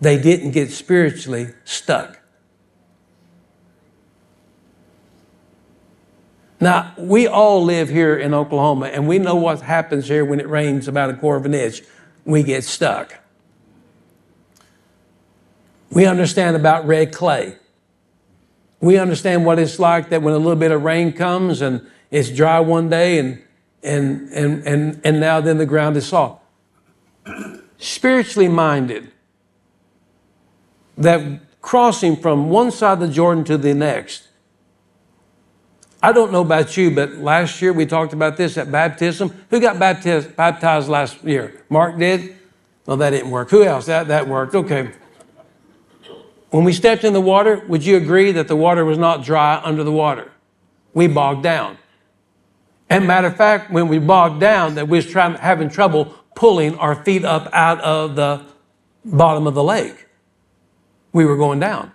They 0.00 0.18
didn't 0.18 0.52
get 0.52 0.70
spiritually 0.70 1.48
stuck. 1.64 2.18
Now, 6.64 6.94
we 6.96 7.26
all 7.26 7.62
live 7.62 7.90
here 7.90 8.16
in 8.16 8.32
Oklahoma, 8.32 8.86
and 8.86 9.06
we 9.06 9.18
know 9.18 9.34
what 9.34 9.60
happens 9.60 10.08
here 10.08 10.24
when 10.24 10.40
it 10.40 10.48
rains 10.48 10.88
about 10.88 11.10
a 11.10 11.12
quarter 11.12 11.36
of 11.36 11.44
an 11.44 11.52
inch. 11.52 11.82
We 12.24 12.42
get 12.42 12.64
stuck. 12.64 13.18
We 15.90 16.06
understand 16.06 16.56
about 16.56 16.86
red 16.86 17.12
clay. 17.12 17.56
We 18.80 18.96
understand 18.96 19.44
what 19.44 19.58
it's 19.58 19.78
like 19.78 20.08
that 20.08 20.22
when 20.22 20.32
a 20.32 20.38
little 20.38 20.56
bit 20.56 20.70
of 20.70 20.82
rain 20.82 21.12
comes 21.12 21.60
and 21.60 21.86
it's 22.10 22.30
dry 22.30 22.60
one 22.60 22.88
day 22.88 23.18
and, 23.18 23.42
and, 23.82 24.30
and, 24.30 24.66
and, 24.66 25.00
and 25.04 25.20
now 25.20 25.42
then 25.42 25.58
the 25.58 25.66
ground 25.66 25.98
is 25.98 26.06
soft. 26.06 26.42
Spiritually 27.76 28.48
minded, 28.48 29.12
that 30.96 31.42
crossing 31.60 32.16
from 32.16 32.48
one 32.48 32.70
side 32.70 32.94
of 32.94 33.00
the 33.00 33.08
Jordan 33.08 33.44
to 33.44 33.58
the 33.58 33.74
next 33.74 34.28
I 36.04 36.12
don't 36.12 36.32
know 36.32 36.42
about 36.42 36.76
you, 36.76 36.90
but 36.90 37.14
last 37.14 37.62
year 37.62 37.72
we 37.72 37.86
talked 37.86 38.12
about 38.12 38.36
this 38.36 38.58
at 38.58 38.70
baptism. 38.70 39.32
Who 39.48 39.58
got 39.58 39.78
baptized, 39.78 40.36
baptized 40.36 40.86
last 40.86 41.24
year? 41.24 41.64
Mark 41.70 41.98
did? 41.98 42.36
Well, 42.84 42.98
that 42.98 43.08
didn't 43.08 43.30
work. 43.30 43.48
Who 43.48 43.64
else? 43.64 43.86
That, 43.86 44.08
that 44.08 44.28
worked. 44.28 44.54
Okay. 44.54 44.90
When 46.50 46.62
we 46.62 46.74
stepped 46.74 47.04
in 47.04 47.14
the 47.14 47.22
water, 47.22 47.64
would 47.68 47.86
you 47.86 47.96
agree 47.96 48.32
that 48.32 48.48
the 48.48 48.54
water 48.54 48.84
was 48.84 48.98
not 48.98 49.24
dry 49.24 49.58
under 49.64 49.82
the 49.82 49.92
water? 49.92 50.30
We 50.92 51.06
bogged 51.06 51.42
down. 51.42 51.78
And 52.90 53.06
matter 53.06 53.28
of 53.28 53.36
fact, 53.38 53.70
when 53.70 53.88
we 53.88 53.98
bogged 53.98 54.40
down, 54.40 54.74
that 54.74 54.86
we 54.86 54.98
was 54.98 55.10
having 55.10 55.70
trouble 55.70 56.14
pulling 56.34 56.76
our 56.76 57.02
feet 57.02 57.24
up 57.24 57.48
out 57.54 57.80
of 57.80 58.14
the 58.14 58.44
bottom 59.06 59.46
of 59.46 59.54
the 59.54 59.64
lake. 59.64 60.06
We 61.14 61.24
were 61.24 61.38
going 61.38 61.60
down. 61.60 61.92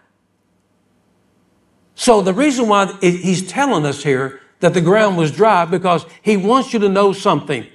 So 2.00 2.22
the 2.22 2.34
reason 2.34 2.70
why 2.70 2.94
he's 3.01 3.46
telling 3.46 3.86
us 3.86 4.01
here 4.01 4.39
that 4.62 4.74
the 4.74 4.79
ground 4.79 5.18
was 5.18 5.34
dry 5.34 5.65
because 5.65 6.06
he 6.22 6.38
wants 6.38 6.72
you 6.72 6.79
to 6.79 6.88
know 6.88 7.12
something 7.12 7.68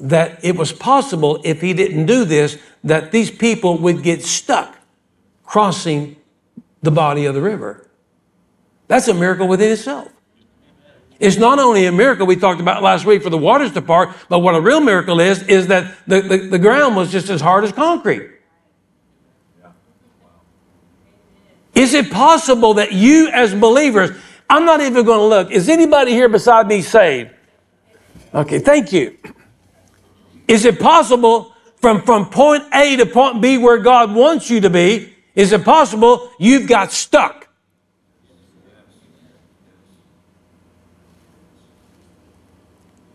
that 0.00 0.42
it 0.42 0.56
was 0.56 0.72
possible 0.72 1.38
if 1.44 1.60
he 1.60 1.74
didn't 1.74 2.06
do 2.06 2.24
this 2.24 2.56
that 2.82 3.12
these 3.12 3.30
people 3.30 3.76
would 3.76 4.02
get 4.02 4.22
stuck 4.22 4.78
crossing 5.44 6.16
the 6.80 6.90
body 6.90 7.26
of 7.26 7.34
the 7.34 7.42
river. 7.42 7.86
That's 8.88 9.06
a 9.08 9.14
miracle 9.14 9.46
within 9.46 9.70
itself. 9.70 10.10
It's 11.20 11.36
not 11.36 11.58
only 11.58 11.84
a 11.84 11.92
miracle 11.92 12.26
we 12.26 12.36
talked 12.36 12.62
about 12.62 12.82
last 12.82 13.04
week 13.04 13.22
for 13.22 13.28
the 13.28 13.36
waters 13.36 13.72
to 13.72 13.82
part, 13.82 14.16
but 14.30 14.38
what 14.38 14.54
a 14.54 14.62
real 14.62 14.80
miracle 14.80 15.20
is, 15.20 15.42
is 15.42 15.66
that 15.66 15.94
the, 16.06 16.22
the, 16.22 16.38
the 16.52 16.58
ground 16.58 16.96
was 16.96 17.12
just 17.12 17.28
as 17.28 17.42
hard 17.42 17.64
as 17.64 17.72
concrete. 17.72 18.31
Is 21.74 21.94
it 21.94 22.10
possible 22.10 22.74
that 22.74 22.92
you, 22.92 23.28
as 23.28 23.54
believers, 23.54 24.10
I'm 24.48 24.64
not 24.64 24.80
even 24.80 25.04
going 25.04 25.18
to 25.18 25.24
look, 25.24 25.50
is 25.50 25.68
anybody 25.68 26.12
here 26.12 26.28
beside 26.28 26.66
me 26.66 26.82
saved? 26.82 27.30
Okay, 28.34 28.58
thank 28.58 28.92
you. 28.92 29.16
Is 30.46 30.64
it 30.64 30.78
possible 30.78 31.54
from, 31.76 32.02
from 32.02 32.28
point 32.28 32.64
A 32.74 32.96
to 32.96 33.06
point 33.06 33.40
B 33.40 33.58
where 33.58 33.78
God 33.78 34.14
wants 34.14 34.50
you 34.50 34.60
to 34.60 34.70
be? 34.70 35.14
Is 35.34 35.52
it 35.52 35.64
possible 35.64 36.30
you've 36.38 36.68
got 36.68 36.92
stuck? 36.92 37.48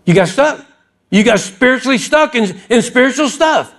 You 0.05 0.13
got 0.13 0.29
stuck. 0.29 0.65
You 1.09 1.23
got 1.23 1.39
spiritually 1.39 1.97
stuck 1.97 2.33
in, 2.33 2.59
in 2.69 2.81
spiritual 2.81 3.29
stuff. 3.29 3.73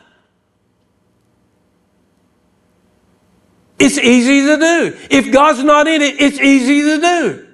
It's 3.78 3.98
easy 3.98 4.46
to 4.46 4.56
do. 4.56 4.98
If 5.10 5.32
God's 5.32 5.62
not 5.62 5.86
in 5.86 6.02
it, 6.02 6.20
it's 6.20 6.38
easy 6.38 6.82
to 6.82 7.00
do. 7.00 7.48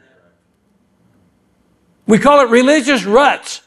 We 2.07 2.19
call 2.19 2.41
it 2.41 2.51
religious 2.51 3.05
ruts. 3.05 3.63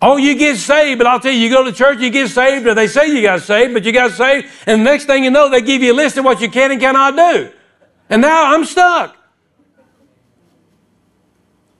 Oh, 0.00 0.18
you 0.18 0.36
get 0.36 0.56
saved, 0.56 0.98
but 0.98 1.06
I'll 1.06 1.20
tell 1.20 1.32
you, 1.32 1.38
you 1.38 1.50
go 1.50 1.64
to 1.64 1.72
church, 1.72 2.00
you 2.00 2.10
get 2.10 2.28
saved, 2.28 2.66
or 2.66 2.74
they 2.74 2.86
say 2.86 3.08
you 3.08 3.22
got 3.22 3.40
saved, 3.40 3.72
but 3.72 3.84
you 3.84 3.92
got 3.92 4.12
saved, 4.12 4.46
and 4.66 4.80
the 4.80 4.84
next 4.84 5.06
thing 5.06 5.24
you 5.24 5.30
know, 5.30 5.48
they 5.48 5.62
give 5.62 5.82
you 5.82 5.92
a 5.92 5.96
list 5.96 6.18
of 6.18 6.24
what 6.24 6.40
you 6.40 6.50
can 6.50 6.70
and 6.70 6.80
cannot 6.80 7.16
do. 7.16 7.50
And 8.10 8.22
now 8.22 8.52
I'm 8.54 8.64
stuck. 8.64 9.16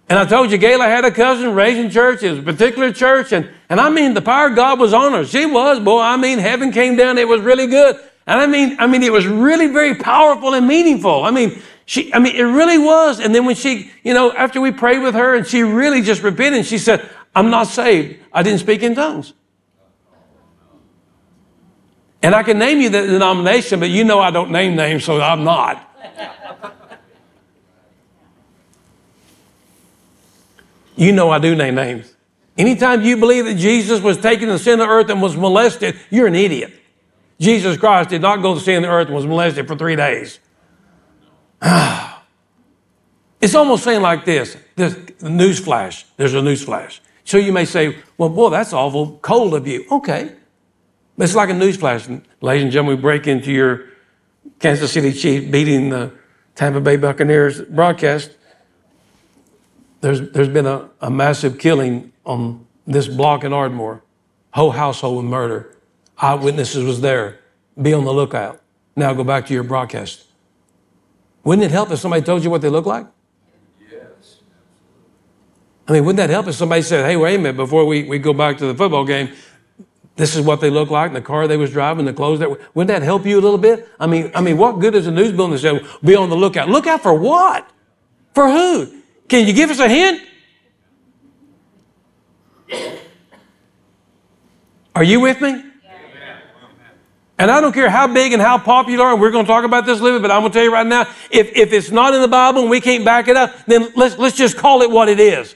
And 0.09 0.19
I 0.19 0.25
told 0.25 0.53
you, 0.53 0.59
Gayla 0.59 0.87
had 0.87 1.05
a 1.05 1.11
cousin 1.11 1.55
raised 1.55 1.79
in 1.79 1.91
church. 1.91 2.23
It 2.23 2.31
was 2.31 2.39
a 2.39 2.43
particular 2.43 2.93
church. 2.93 3.33
And, 3.33 3.51
and 3.69 3.81
I 3.81 3.91
mean, 3.91 4.15
the 4.15 4.23
power 4.23 4.49
of 4.49 4.57
God 4.57 4.79
was 4.79 4.95
on 4.95 5.13
her. 5.13 5.25
She 5.25 5.47
was, 5.47 5.81
boy. 5.81 6.01
I 6.01 6.17
mean, 6.17 6.39
heaven 6.39 6.71
came 6.71 6.97
down. 6.97 7.19
It 7.19 7.27
was 7.27 7.41
really 7.41 7.67
good. 7.67 7.97
And 8.27 8.41
I 8.41 8.47
mean, 8.47 8.77
I 8.79 8.87
mean, 8.87 9.03
it 9.03 9.13
was 9.13 9.27
really 9.27 9.69
very 9.69 9.95
powerful 9.95 10.55
and 10.55 10.67
meaningful. 10.67 11.25
I 11.25 11.31
mean, 11.31 11.63
she, 11.85 12.13
I 12.13 12.19
mean, 12.19 12.35
it 12.35 12.43
really 12.43 12.79
was. 12.79 13.21
And 13.21 13.35
then 13.35 13.45
when 13.45 13.55
she, 13.55 13.91
you 14.03 14.15
know, 14.15 14.33
after 14.33 14.61
we 14.61 14.73
prayed 14.73 14.99
with 14.99 15.15
her 15.15 15.37
and 15.37 15.47
she 15.47 15.63
really 15.63 16.03
just 16.03 16.23
repented, 16.23 16.67
she 16.67 16.79
said, 16.79 17.09
I'm 17.35 17.51
not 17.51 17.69
saved. 17.69 18.19
I 18.33 18.43
didn't 18.43 18.61
speak 18.61 18.83
in 18.83 18.95
tongues. 18.95 19.33
And 22.23 22.35
I 22.35 22.43
can 22.43 22.59
name 22.59 22.81
you 22.81 22.89
the 22.89 23.03
denomination, 23.07 23.79
but 23.79 23.91
you 23.91 24.03
know 24.03 24.19
I 24.19 24.33
don't 24.33 24.51
name 24.51 24.75
names, 24.75 25.05
so 25.05 25.21
I'm 25.21 25.45
not. 25.45 25.83
You 30.97 31.13
know 31.13 31.31
I 31.31 31.39
do 31.39 31.55
name 31.55 31.75
names. 31.75 32.15
Anytime 32.59 33.03
you 33.03 33.19
believe 33.19 33.45
that 33.45 33.57
Jesus 33.57 34.01
was 34.01 34.17
taken 34.17 34.49
to 34.49 34.59
sin 34.59 34.81
of 34.81 34.89
earth 34.89 35.11
and 35.11 35.21
was 35.21 35.37
molested, 35.37 35.95
you're 36.11 36.27
an 36.27 36.35
idiot. 36.35 36.73
Jesus 37.39 37.77
Christ 37.77 38.11
did 38.11 38.23
not 38.23 38.43
go 38.43 38.55
to 38.55 38.61
sin 38.61 38.83
the 38.83 38.89
earth 38.89 39.07
and 39.07 39.17
was 39.17 39.27
molested 39.27 39.67
for 39.67 39.77
three 39.77 39.97
days. 39.97 40.39
it's 43.41 43.55
almost 43.55 43.85
saying 43.85 44.03
like 44.03 44.25
this. 44.25 44.57
There's 44.75 44.97
a 45.21 45.29
news 45.29 45.59
flash. 45.59 46.05
There's 46.17 46.35
a 46.35 46.43
news 46.43 46.63
flash. 46.63 47.01
So 47.25 47.37
you 47.39 47.53
may 47.53 47.65
say, 47.65 47.99
well, 48.17 48.29
boy, 48.29 48.51
that's 48.51 48.73
awful 48.73 49.19
cold 49.23 49.55
of 49.55 49.67
you. 49.67 49.85
Okay. 49.91 50.33
It's 51.19 51.35
like 51.35 51.51
a 51.51 51.55
news 51.55 51.77
flash. 51.77 52.09
Ladies 52.41 52.63
and 52.63 52.73
gentlemen, 52.73 52.97
we 52.97 53.03
break 53.03 53.27
into 53.27 53.53
your 53.53 53.87
Kansas 54.59 54.93
City 54.93 55.13
Chiefs 55.13 55.51
beating 55.51 55.91
the 55.91 56.13
Tampa 56.55 56.81
Bay 56.81 56.97
Buccaneers 56.97 57.61
broadcast 57.63 58.31
there's, 60.01 60.31
there's 60.31 60.49
been 60.49 60.67
a, 60.67 60.89
a 61.01 61.11
massive 61.11 61.59
killing 61.59 62.13
on 62.25 62.67
this 62.87 63.09
block 63.09 63.45
in 63.45 63.53
Ardmore. 63.53 64.03
Whole 64.53 64.71
household 64.71 65.17
with 65.17 65.27
murder. 65.27 65.76
Eyewitnesses 66.19 66.85
was 66.85 67.01
there. 67.01 67.41
Be 67.81 67.93
on 67.93 68.05
the 68.05 68.13
lookout. 68.13 68.61
Now 68.95 69.13
go 69.13 69.25
back 69.25 69.47
to 69.47 69.55
your 69.55 69.63
broadcast. 69.63 70.25
Wouldn't 71.45 71.65
it 71.65 71.71
help 71.71 71.91
if 71.91 71.99
somebody 71.99 72.23
told 72.23 72.43
you 72.43 72.51
what 72.51 72.63
they 72.63 72.71
look 72.71 72.87
like? 72.87 73.07
Yes. 73.91 74.39
I 75.87 75.93
mean, 75.93 76.05
wouldn't 76.05 76.17
that 76.17 76.31
help 76.31 76.49
if 76.49 76.55
somebody 76.55 76.83
said, 76.83 77.05
hey, 77.05 77.17
wait 77.17 77.35
a 77.35 77.39
minute, 77.39 77.57
before 77.57 77.85
we, 77.85 78.05
we 78.05 78.19
go 78.19 78.33
back 78.33 78.59
to 78.59 78.67
the 78.67 78.75
football 78.75 79.05
game, 79.05 79.33
this 80.17 80.35
is 80.35 80.45
what 80.45 80.63
they 80.63 80.71
look 80.71 80.91
like, 80.91 81.09
and 81.09 81.17
the 81.17 81.21
car 81.21 81.47
they 81.47 81.59
was 81.59 81.71
driving, 81.71 82.07
the 82.07 82.13
clothes 82.13 82.39
that 82.39 82.51
were, 82.51 82.59
wouldn't 82.73 82.89
that 82.89 83.05
help 83.05 83.27
you 83.27 83.39
a 83.39 83.43
little 83.43 83.59
bit? 83.59 83.87
I 84.01 84.07
mean, 84.07 84.33
I 84.35 84.41
mean, 84.41 84.57
what 84.57 84.81
good 84.81 84.95
is 84.95 85.07
a 85.07 85.11
news 85.11 85.33
bulletin 85.33 85.53
that 85.53 85.59
says, 85.59 85.99
be 86.03 86.17
on 86.17 86.31
the 86.31 86.37
lookout? 86.37 86.71
Look 86.71 86.87
out 86.87 87.03
for 87.03 87.13
what? 87.13 87.69
For 88.35 88.49
who? 88.49 89.03
Can 89.29 89.47
you 89.47 89.53
give 89.53 89.71
us 89.71 89.79
a 89.79 89.89
hint? 89.89 90.23
Are 94.95 95.05
you 95.05 95.21
with 95.21 95.43
me? 95.43 95.66
And 97.39 97.51
I 97.51 97.61
don't 97.61 97.73
care 97.73 97.91
how 97.91 98.07
big 98.07 98.33
and 98.33 98.41
how 98.41 98.59
popular, 98.59 99.07
and 99.13 99.21
we're 99.21 99.31
going 99.31 99.45
to 99.45 99.51
talk 99.51 99.65
about 99.65 99.85
this 99.85 100.01
a 100.01 100.03
little 100.03 100.19
bit, 100.19 100.29
but 100.29 100.31
I'm 100.31 100.41
going 100.41 100.53
to 100.53 100.57
tell 100.57 100.65
you 100.65 100.73
right 100.73 100.87
now, 100.87 101.03
if, 101.31 101.55
if 101.55 101.73
it's 101.73 101.91
not 101.91 102.15
in 102.15 102.23
the 102.23 102.29
Bible 102.29 102.63
and 102.63 102.71
we 102.71 102.81
can't 102.81 103.05
back 103.05 103.29
it 103.29 103.37
up, 103.37 103.55
then 103.67 103.93
let's, 103.95 104.17
let's 104.17 104.37
just 104.37 104.57
call 104.57 104.81
it 104.81 104.91
what 104.91 105.09
it 105.09 105.21
is. 105.21 105.55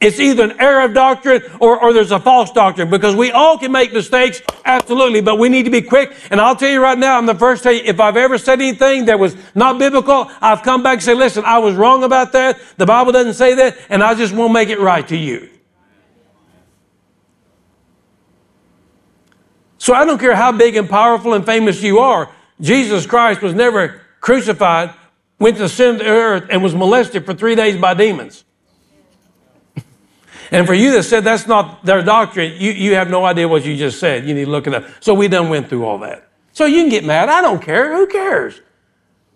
It's 0.00 0.20
either 0.20 0.44
an 0.44 0.60
error 0.60 0.84
of 0.84 0.94
doctrine 0.94 1.42
or, 1.60 1.82
or 1.82 1.92
there's 1.92 2.12
a 2.12 2.20
false 2.20 2.52
doctrine 2.52 2.88
because 2.88 3.16
we 3.16 3.32
all 3.32 3.58
can 3.58 3.72
make 3.72 3.92
mistakes, 3.92 4.40
absolutely, 4.64 5.20
but 5.20 5.38
we 5.38 5.48
need 5.48 5.64
to 5.64 5.70
be 5.70 5.82
quick. 5.82 6.14
And 6.30 6.40
I'll 6.40 6.54
tell 6.54 6.70
you 6.70 6.80
right 6.80 6.96
now, 6.96 7.18
I'm 7.18 7.26
the 7.26 7.34
first 7.34 7.64
to 7.64 7.68
tell 7.68 7.72
you, 7.72 7.82
if 7.84 7.98
I've 7.98 8.16
ever 8.16 8.38
said 8.38 8.60
anything 8.60 9.06
that 9.06 9.18
was 9.18 9.36
not 9.56 9.78
biblical, 9.78 10.30
I've 10.40 10.62
come 10.62 10.84
back 10.84 10.94
and 10.94 11.02
said, 11.02 11.16
listen, 11.18 11.44
I 11.44 11.58
was 11.58 11.74
wrong 11.74 12.04
about 12.04 12.32
that. 12.32 12.60
The 12.76 12.86
Bible 12.86 13.10
doesn't 13.10 13.34
say 13.34 13.54
that, 13.54 13.76
and 13.90 14.02
I 14.02 14.14
just 14.14 14.32
won't 14.32 14.52
make 14.52 14.68
it 14.68 14.78
right 14.78 15.06
to 15.08 15.16
you. 15.16 15.50
So 19.88 19.94
I 19.94 20.04
don't 20.04 20.18
care 20.18 20.36
how 20.36 20.52
big 20.52 20.76
and 20.76 20.86
powerful 20.86 21.32
and 21.32 21.46
famous 21.46 21.82
you 21.82 22.00
are, 22.00 22.30
Jesus 22.60 23.06
Christ 23.06 23.40
was 23.40 23.54
never 23.54 24.02
crucified, 24.20 24.92
went 25.38 25.56
to 25.56 25.66
sin 25.66 26.00
to 26.00 26.04
earth, 26.04 26.44
and 26.50 26.62
was 26.62 26.74
molested 26.74 27.24
for 27.24 27.32
three 27.32 27.54
days 27.54 27.80
by 27.80 27.94
demons. 27.94 28.44
And 30.50 30.66
for 30.66 30.74
you 30.74 30.90
that 30.92 31.04
said 31.04 31.24
that's 31.24 31.46
not 31.46 31.86
their 31.86 32.02
doctrine, 32.02 32.52
you, 32.60 32.72
you 32.72 32.96
have 32.96 33.08
no 33.08 33.24
idea 33.24 33.48
what 33.48 33.64
you 33.64 33.78
just 33.78 33.98
said. 33.98 34.28
You 34.28 34.34
need 34.34 34.44
to 34.44 34.50
look 34.50 34.66
it 34.66 34.74
up. 34.74 34.84
So 35.00 35.14
we 35.14 35.26
done 35.26 35.48
went 35.48 35.70
through 35.70 35.86
all 35.86 35.96
that. 36.00 36.28
So 36.52 36.66
you 36.66 36.82
can 36.82 36.90
get 36.90 37.06
mad. 37.06 37.30
I 37.30 37.40
don't 37.40 37.62
care. 37.62 37.96
Who 37.96 38.08
cares? 38.08 38.60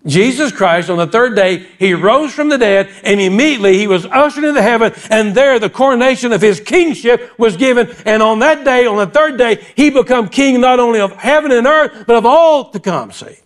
Jesus 0.04 0.50
Christ, 0.50 0.90
on 0.90 0.98
the 0.98 1.06
third 1.06 1.36
day, 1.36 1.58
he 1.78 1.94
rose 1.94 2.34
from 2.34 2.48
the 2.48 2.58
dead, 2.58 2.90
and 3.04 3.20
immediately 3.20 3.78
he 3.78 3.86
was 3.86 4.04
ushered 4.06 4.42
into 4.42 4.60
heaven, 4.60 4.92
and 5.10 5.32
there 5.32 5.60
the 5.60 5.70
coronation 5.70 6.32
of 6.32 6.40
his 6.40 6.58
kingship 6.58 7.38
was 7.38 7.56
given. 7.56 7.88
And 8.04 8.20
on 8.20 8.40
that 8.40 8.64
day, 8.64 8.86
on 8.86 8.96
the 8.96 9.06
third 9.06 9.38
day, 9.38 9.64
he 9.76 9.90
become 9.90 10.28
king 10.28 10.60
not 10.60 10.80
only 10.80 10.98
of 11.00 11.12
heaven 11.12 11.52
and 11.52 11.68
earth, 11.68 12.04
but 12.06 12.16
of 12.16 12.26
all 12.26 12.70
to 12.70 12.80
come, 12.80 13.12
see. 13.12 13.36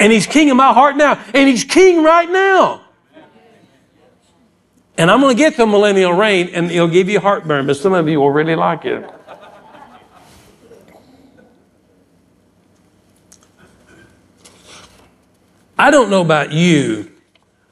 And 0.00 0.12
he's 0.12 0.26
king 0.26 0.48
in 0.48 0.56
my 0.56 0.72
heart 0.72 0.96
now, 0.96 1.22
and 1.32 1.48
he's 1.48 1.62
king 1.62 2.02
right 2.02 2.28
now. 2.28 2.80
And 4.98 5.10
I'm 5.10 5.20
going 5.20 5.36
to 5.36 5.38
get 5.38 5.56
the 5.56 5.66
millennial 5.66 6.12
reign, 6.12 6.48
and 6.52 6.72
it'll 6.72 6.88
give 6.88 7.08
you 7.08 7.20
heartburn, 7.20 7.66
but 7.66 7.76
some 7.76 7.92
of 7.92 8.08
you 8.08 8.18
will 8.18 8.30
really 8.30 8.56
like 8.56 8.84
it. 8.84 9.08
I 15.80 15.90
don't 15.90 16.10
know 16.10 16.20
about 16.20 16.52
you, 16.52 17.10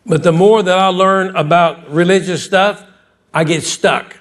but 0.06 0.22
the 0.22 0.32
more 0.32 0.62
that 0.62 0.78
I 0.78 0.86
learn 0.86 1.36
about 1.36 1.90
religious 1.90 2.42
stuff, 2.42 2.82
I 3.34 3.44
get 3.44 3.62
stuck. 3.62 4.16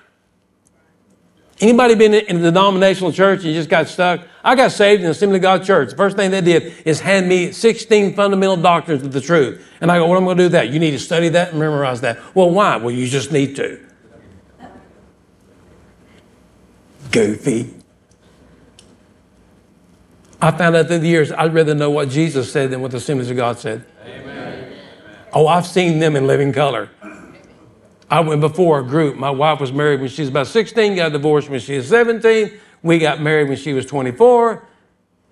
Anybody 1.62 1.96
been 1.96 2.14
in 2.14 2.36
a 2.36 2.42
denominational 2.42 3.14
church 3.14 3.46
and 3.46 3.54
just 3.54 3.70
got 3.70 3.88
stuck? 3.88 4.28
I 4.44 4.56
got 4.56 4.74
saved 4.74 5.00
in 5.00 5.06
the 5.06 5.12
Assembly 5.12 5.38
of 5.38 5.42
God 5.42 5.64
Church. 5.64 5.92
The 5.92 5.96
first 5.96 6.18
thing 6.18 6.32
they 6.32 6.42
did 6.42 6.86
is 6.86 7.00
hand 7.00 7.30
me 7.30 7.54
16 7.54 8.14
fundamental 8.14 8.58
doctrines 8.58 9.04
of 9.04 9.14
the 9.14 9.22
truth. 9.22 9.66
And 9.80 9.90
I 9.90 10.00
go, 10.00 10.06
what 10.08 10.18
am 10.18 10.24
I 10.24 10.26
going 10.26 10.38
to 10.38 10.42
do 10.42 10.46
with 10.48 10.52
that? 10.52 10.70
You 10.70 10.80
need 10.80 10.92
to 10.92 11.00
study 11.00 11.30
that 11.30 11.52
and 11.52 11.60
memorize 11.60 12.02
that. 12.02 12.20
Well, 12.36 12.50
why? 12.50 12.76
Well, 12.76 12.92
you 12.92 13.08
just 13.08 13.32
need 13.32 13.56
to. 13.56 13.80
Goofy. 17.10 17.77
I 20.42 20.52
found 20.52 20.76
out 20.76 20.88
through 20.88 21.00
the 21.00 21.08
years, 21.08 21.32
I'd 21.32 21.54
rather 21.54 21.74
know 21.74 21.90
what 21.90 22.10
Jesus 22.10 22.52
said 22.52 22.70
than 22.70 22.82
what 22.82 22.92
the 22.92 22.98
Assemblies 22.98 23.30
of 23.30 23.38
God 23.38 23.58
said. 23.58 23.84
Amen. 24.06 24.74
Oh, 25.34 25.48
I've 25.48 25.66
seen 25.66 26.00
them 26.00 26.16
in 26.16 26.28
living 26.28 26.54
color. 26.54 26.90
I 28.10 28.22
went 28.22 28.40
before 28.42 28.80
a 28.80 28.84
group. 28.84 29.18
My 29.18 29.32
wife 29.32 29.60
was 29.60 29.72
married 29.72 30.00
when 30.00 30.10
she 30.10 30.22
was 30.22 30.30
about 30.30 30.48
16, 30.48 30.96
got 30.96 31.12
divorced 31.12 31.50
when 31.50 31.60
she 31.60 31.78
was 31.78 31.88
17. 31.90 32.52
We 32.84 33.00
got 33.00 33.20
married 33.20 33.50
when 33.50 33.58
she 33.58 33.74
was 33.74 33.86
24. 33.86 34.66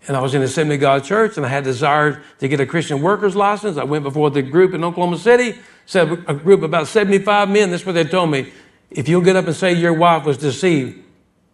And 0.07 0.17
I 0.17 0.21
was 0.21 0.33
in 0.35 0.41
the 0.41 0.45
Assembly 0.45 0.75
of 0.75 0.81
God 0.81 1.03
Church, 1.03 1.37
and 1.37 1.45
I 1.45 1.49
had 1.49 1.63
desire 1.63 2.21
to 2.39 2.47
get 2.47 2.59
a 2.59 2.65
Christian 2.65 3.01
workers 3.01 3.35
license. 3.35 3.77
I 3.77 3.83
went 3.83 4.03
before 4.03 4.29
the 4.29 4.41
group 4.41 4.73
in 4.73 4.83
Oklahoma 4.83 5.17
City, 5.17 5.57
said 5.85 6.11
a 6.27 6.33
group 6.33 6.59
of 6.59 6.65
about 6.65 6.87
75 6.87 7.49
men. 7.49 7.71
This 7.71 7.81
is 7.81 7.87
what 7.87 7.93
they 7.93 8.03
told 8.03 8.29
me. 8.29 8.51
If 8.91 9.07
you'll 9.07 9.21
get 9.21 9.35
up 9.35 9.45
and 9.47 9.55
say 9.55 9.73
your 9.73 9.93
wife 9.93 10.25
was 10.25 10.37
deceived, 10.37 11.01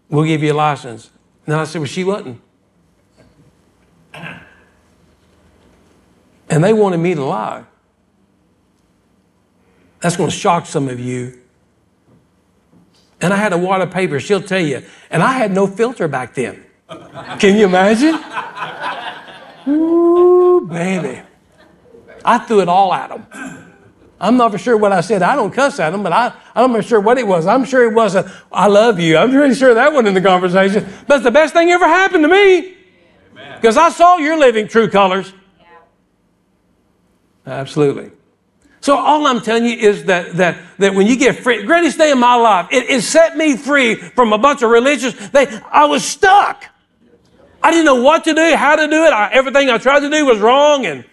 we'll 0.10 0.26
give 0.26 0.44
you 0.44 0.52
a 0.52 0.56
license. 0.56 1.12
And 1.46 1.56
I 1.56 1.64
said, 1.64 1.80
well, 1.80 1.88
she 1.88 2.04
wasn't. 2.04 2.42
And 6.50 6.64
they 6.64 6.74
wanted 6.74 6.98
me 6.98 7.16
to 7.16 7.24
lie. 7.24 7.64
That's 10.02 10.18
going 10.18 10.30
to 10.30 10.36
shock 10.36 10.66
some 10.66 10.90
of 10.90 11.00
you. 11.00 11.40
And 13.22 13.32
I 13.34 13.38
had 13.38 13.54
a 13.54 13.58
wad 13.58 13.82
of 13.82 13.92
paper, 13.92 14.20
she'll 14.20 14.42
tell 14.42 14.60
you. 14.60 14.84
And 15.10 15.22
I 15.22 15.34
had 15.34 15.52
no 15.52 15.68
filter 15.68 16.08
back 16.08 16.34
then. 16.34 16.66
Can 17.40 17.56
you 17.58 17.66
imagine? 17.66 18.20
Ooh, 19.68 20.68
baby. 20.68 21.22
I 22.26 22.40
threw 22.40 22.62
it 22.62 22.68
all 22.68 22.94
at 22.94 23.10
them. 23.10 23.26
I'm 24.20 24.38
not 24.38 24.52
for 24.52 24.58
sure 24.58 24.78
what 24.78 24.92
I 24.92 25.02
said. 25.02 25.24
I 25.24 25.36
don't 25.36 25.52
cuss 25.52 25.80
at 25.80 25.92
them, 25.92 26.04
but 26.04 26.14
I, 26.14 26.34
I'm 26.54 26.74
not 26.74 26.86
sure 26.86 27.00
what 27.00 27.18
it 27.18 27.26
was. 27.26 27.48
I'm 27.48 27.64
sure 27.64 27.90
it 27.90 27.94
wasn't, 27.94 28.28
I 28.52 28.68
love 28.68 29.00
you. 29.00 29.18
I'm 29.18 29.32
pretty 29.32 29.56
sure 29.56 29.74
that 29.74 29.92
wasn't 29.92 30.10
in 30.10 30.14
the 30.16 30.22
conversation. 30.22 30.88
But 31.08 31.24
the 31.24 31.32
best 31.32 31.54
thing 31.54 31.72
ever 31.72 31.86
happened 31.86 32.24
to 32.24 32.28
me. 32.28 32.76
Because 33.62 33.78
I 33.78 33.90
saw 33.90 34.18
your 34.18 34.40
living 34.40 34.68
true 34.68 34.90
colors. 34.90 35.32
Yeah. 35.60 35.68
Absolutely. 37.46 38.10
So 38.80 38.98
all 38.98 39.28
I'm 39.28 39.40
telling 39.42 39.66
you 39.66 39.76
is 39.76 40.06
that 40.06 40.34
that 40.38 40.58
that 40.80 40.96
when 40.96 41.06
you 41.06 41.16
get 41.16 41.38
free, 41.38 41.64
greatest 41.64 42.00
day 42.00 42.10
of 42.10 42.18
my 42.18 42.34
life, 42.34 42.70
it, 42.72 42.90
it 42.90 43.02
set 43.04 43.38
me 43.38 43.56
free 43.56 43.94
from 43.94 44.34
a 44.34 44.40
bunch 44.40 44.64
of 44.64 44.72
religious. 44.72 45.14
They, 45.30 45.46
I 45.72 45.86
was 45.86 46.04
stuck. 46.04 46.66
I 47.62 47.70
didn't 47.70 47.86
know 47.86 48.02
what 48.02 48.24
to 48.24 48.34
do, 48.34 48.56
how 48.56 48.76
to 48.76 48.88
do 48.88 49.04
it. 49.06 49.14
I, 49.14 49.30
everything 49.32 49.70
I 49.70 49.78
tried 49.78 50.00
to 50.00 50.10
do 50.10 50.26
was 50.26 50.40
wrong. 50.40 50.88
And 50.88 51.06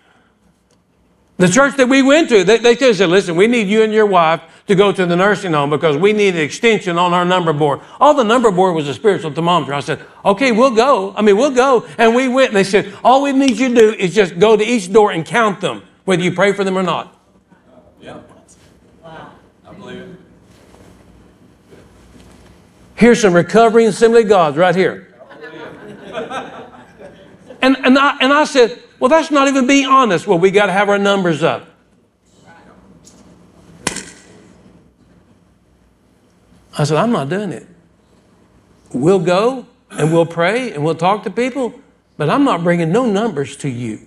the 1.39 1.49
church 1.49 1.77
that 1.77 1.89
we 1.89 2.03
went 2.03 2.29
to, 2.29 2.43
they, 2.43 2.59
they 2.59 2.93
said, 2.93 3.09
listen, 3.09 3.37
we 3.37 3.47
need 3.47 3.69
you 3.69 3.83
and 3.83 3.93
your 3.93 4.07
wife 4.07 4.43
to 4.67 4.75
go 4.75 4.91
to 4.93 5.07
the 5.07 5.15
nursing 5.15 5.53
home 5.53 5.71
because 5.71 5.97
we 5.97 6.13
need 6.13 6.35
an 6.35 6.41
extension 6.41 6.99
on 6.99 7.15
our 7.15 7.25
number 7.25 7.53
board. 7.53 7.81
All 8.01 8.13
the 8.13 8.25
number 8.25 8.51
board 8.51 8.75
was 8.75 8.89
a 8.89 8.93
spiritual 8.93 9.33
thermometer. 9.33 9.73
I 9.73 9.81
said, 9.81 10.05
okay, 10.25 10.51
we'll 10.51 10.75
go. 10.75 11.15
I 11.17 11.23
mean, 11.23 11.37
we'll 11.37 11.55
go. 11.55 11.87
And 11.97 12.15
we 12.15 12.27
went 12.27 12.49
and 12.49 12.57
they 12.57 12.65
said, 12.65 12.93
all 13.05 13.23
we 13.23 13.33
need 13.33 13.57
you 13.57 13.69
to 13.69 13.75
do 13.75 13.93
is 13.93 14.15
just 14.15 14.39
go 14.39 14.57
to 14.57 14.65
each 14.65 14.93
door 14.93 15.13
and 15.13 15.25
count 15.25 15.61
them, 15.61 15.85
whether 16.05 16.23
you 16.23 16.33
pray 16.33 16.53
for 16.53 16.65
them 16.65 16.77
or 16.77 16.83
not. 16.83 17.17
Yeah. 18.01 18.21
Wow. 19.03 19.31
I 19.65 19.73
believe 19.75 20.01
it. 20.01 20.09
Here's 22.97 23.21
some 23.21 23.33
recovering 23.33 23.87
assembly 23.87 24.25
gods 24.25 24.57
right 24.57 24.75
here. 24.75 25.15
And, 27.61 27.77
and, 27.77 27.99
I, 27.99 28.19
and 28.21 28.33
I 28.33 28.45
said, 28.45 28.83
well, 28.99 29.09
that's 29.09 29.31
not 29.31 29.49
even 29.49 29.67
being 29.67 29.87
honest. 29.87 30.27
Well, 30.27 30.39
we 30.39 30.51
got 30.51 30.67
to 30.67 30.73
have 30.73 30.89
our 30.89 30.99
numbers 30.99 31.43
up. 31.43 31.69
I 36.77 36.85
said, 36.85 36.97
I'm 36.97 37.11
not 37.11 37.29
doing 37.29 37.51
it. 37.51 37.67
We'll 38.93 39.19
go 39.19 39.67
and 39.91 40.13
we'll 40.13 40.27
pray 40.27 40.73
and 40.73 40.85
we'll 40.85 40.95
talk 40.95 41.25
to 41.25 41.31
people, 41.31 41.75
but 42.17 42.31
I'm 42.31 42.45
not 42.45 42.63
bringing 42.63 42.93
no 42.93 43.05
numbers 43.05 43.57
to 43.59 43.69
you. 43.69 44.01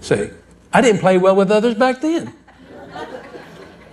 See, 0.00 0.30
I 0.72 0.80
didn't 0.80 1.00
play 1.00 1.18
well 1.18 1.36
with 1.36 1.50
others 1.50 1.74
back 1.74 2.00
then. 2.00 2.32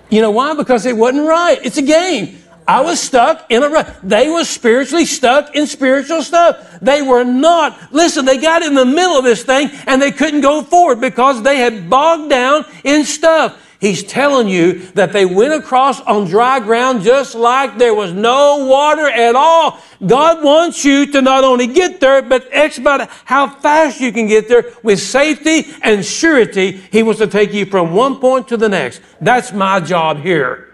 You 0.09 0.21
know 0.21 0.31
why? 0.31 0.53
Because 0.53 0.85
it 0.85 0.95
wasn't 0.95 1.27
right. 1.27 1.59
It's 1.63 1.77
a 1.77 1.81
game. 1.81 2.37
I 2.67 2.81
was 2.81 2.99
stuck 2.99 3.45
in 3.49 3.61
a 3.63 3.69
rut. 3.69 3.95
They 4.01 4.29
were 4.29 4.43
spiritually 4.43 5.05
stuck 5.05 5.55
in 5.55 5.67
spiritual 5.67 6.23
stuff. 6.23 6.79
They 6.81 7.01
were 7.01 7.23
not, 7.23 7.93
listen, 7.93 8.25
they 8.25 8.37
got 8.37 8.63
in 8.63 8.73
the 8.73 8.85
middle 8.85 9.17
of 9.17 9.23
this 9.23 9.43
thing 9.43 9.69
and 9.85 10.01
they 10.01 10.11
couldn't 10.11 10.41
go 10.41 10.63
forward 10.63 10.99
because 10.99 11.43
they 11.43 11.57
had 11.57 11.89
bogged 11.89 12.29
down 12.29 12.65
in 12.83 13.05
stuff. 13.05 13.61
He's 13.79 14.03
telling 14.03 14.47
you 14.47 14.79
that 14.93 15.13
they 15.13 15.25
went 15.25 15.53
across 15.53 16.01
on 16.01 16.25
dry 16.25 16.59
ground 16.59 17.03
just 17.03 17.35
like 17.35 17.77
there 17.77 17.93
was 17.93 18.13
no 18.13 18.65
water 18.65 19.07
at 19.07 19.35
all. 19.35 19.79
God 20.05 20.43
wants 20.43 20.83
you 20.83 21.05
to 21.11 21.21
not 21.21 21.43
only 21.43 21.67
get 21.67 21.99
there, 21.99 22.21
but 22.23 22.47
expedite 22.51 23.09
how 23.25 23.47
fast 23.47 23.99
you 23.99 24.11
can 24.11 24.27
get 24.27 24.47
there 24.47 24.71
with 24.81 24.99
safety 24.99 25.71
and 25.83 26.03
surety. 26.03 26.71
He 26.71 27.03
wants 27.03 27.19
to 27.19 27.27
take 27.27 27.53
you 27.53 27.65
from 27.65 27.93
one 27.93 28.19
point 28.19 28.47
to 28.47 28.57
the 28.57 28.69
next. 28.69 29.01
That's 29.21 29.51
my 29.51 29.79
job 29.81 30.19
here, 30.19 30.73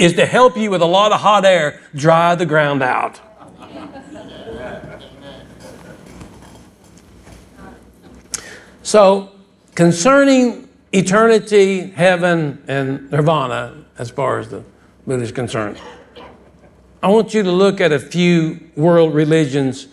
is 0.00 0.14
to 0.14 0.24
help 0.24 0.56
you 0.56 0.70
with 0.70 0.80
a 0.80 0.86
lot 0.86 1.12
of 1.12 1.20
hot 1.20 1.44
air 1.44 1.78
dry 1.94 2.34
the 2.34 2.46
ground 2.46 2.82
out. 2.82 3.20
So, 8.82 9.30
concerning 9.74 10.68
eternity, 10.90 11.90
heaven, 11.90 12.64
and 12.66 13.10
nirvana, 13.10 13.84
as 13.98 14.10
far 14.10 14.38
as 14.38 14.48
the 14.48 14.64
Buddha 15.06 15.22
is 15.22 15.32
concerned, 15.32 15.78
I 17.02 17.08
want 17.08 17.34
you 17.34 17.42
to 17.42 17.52
look 17.52 17.78
at 17.78 17.92
a 17.92 17.98
few 17.98 18.58
world 18.76 19.14
religions 19.14 19.86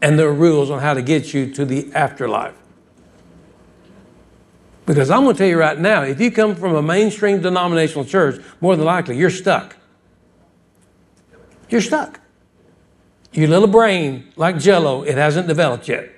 and 0.00 0.18
their 0.18 0.32
rules 0.32 0.70
on 0.70 0.80
how 0.80 0.94
to 0.94 1.02
get 1.02 1.34
you 1.34 1.52
to 1.52 1.66
the 1.66 1.92
afterlife. 1.92 2.59
Because 4.86 5.10
I'm 5.10 5.22
going 5.24 5.36
to 5.36 5.38
tell 5.38 5.48
you 5.48 5.58
right 5.58 5.78
now, 5.78 6.02
if 6.02 6.20
you 6.20 6.30
come 6.30 6.56
from 6.56 6.74
a 6.74 6.82
mainstream 6.82 7.40
denominational 7.40 8.04
church, 8.04 8.42
more 8.60 8.76
than 8.76 8.84
likely 8.84 9.16
you're 9.16 9.30
stuck. 9.30 9.76
You're 11.68 11.80
stuck. 11.80 12.20
Your 13.32 13.48
little 13.48 13.68
brain, 13.68 14.32
like 14.36 14.58
jello, 14.58 15.02
it 15.02 15.16
hasn't 15.16 15.46
developed 15.46 15.88
yet. 15.88 16.10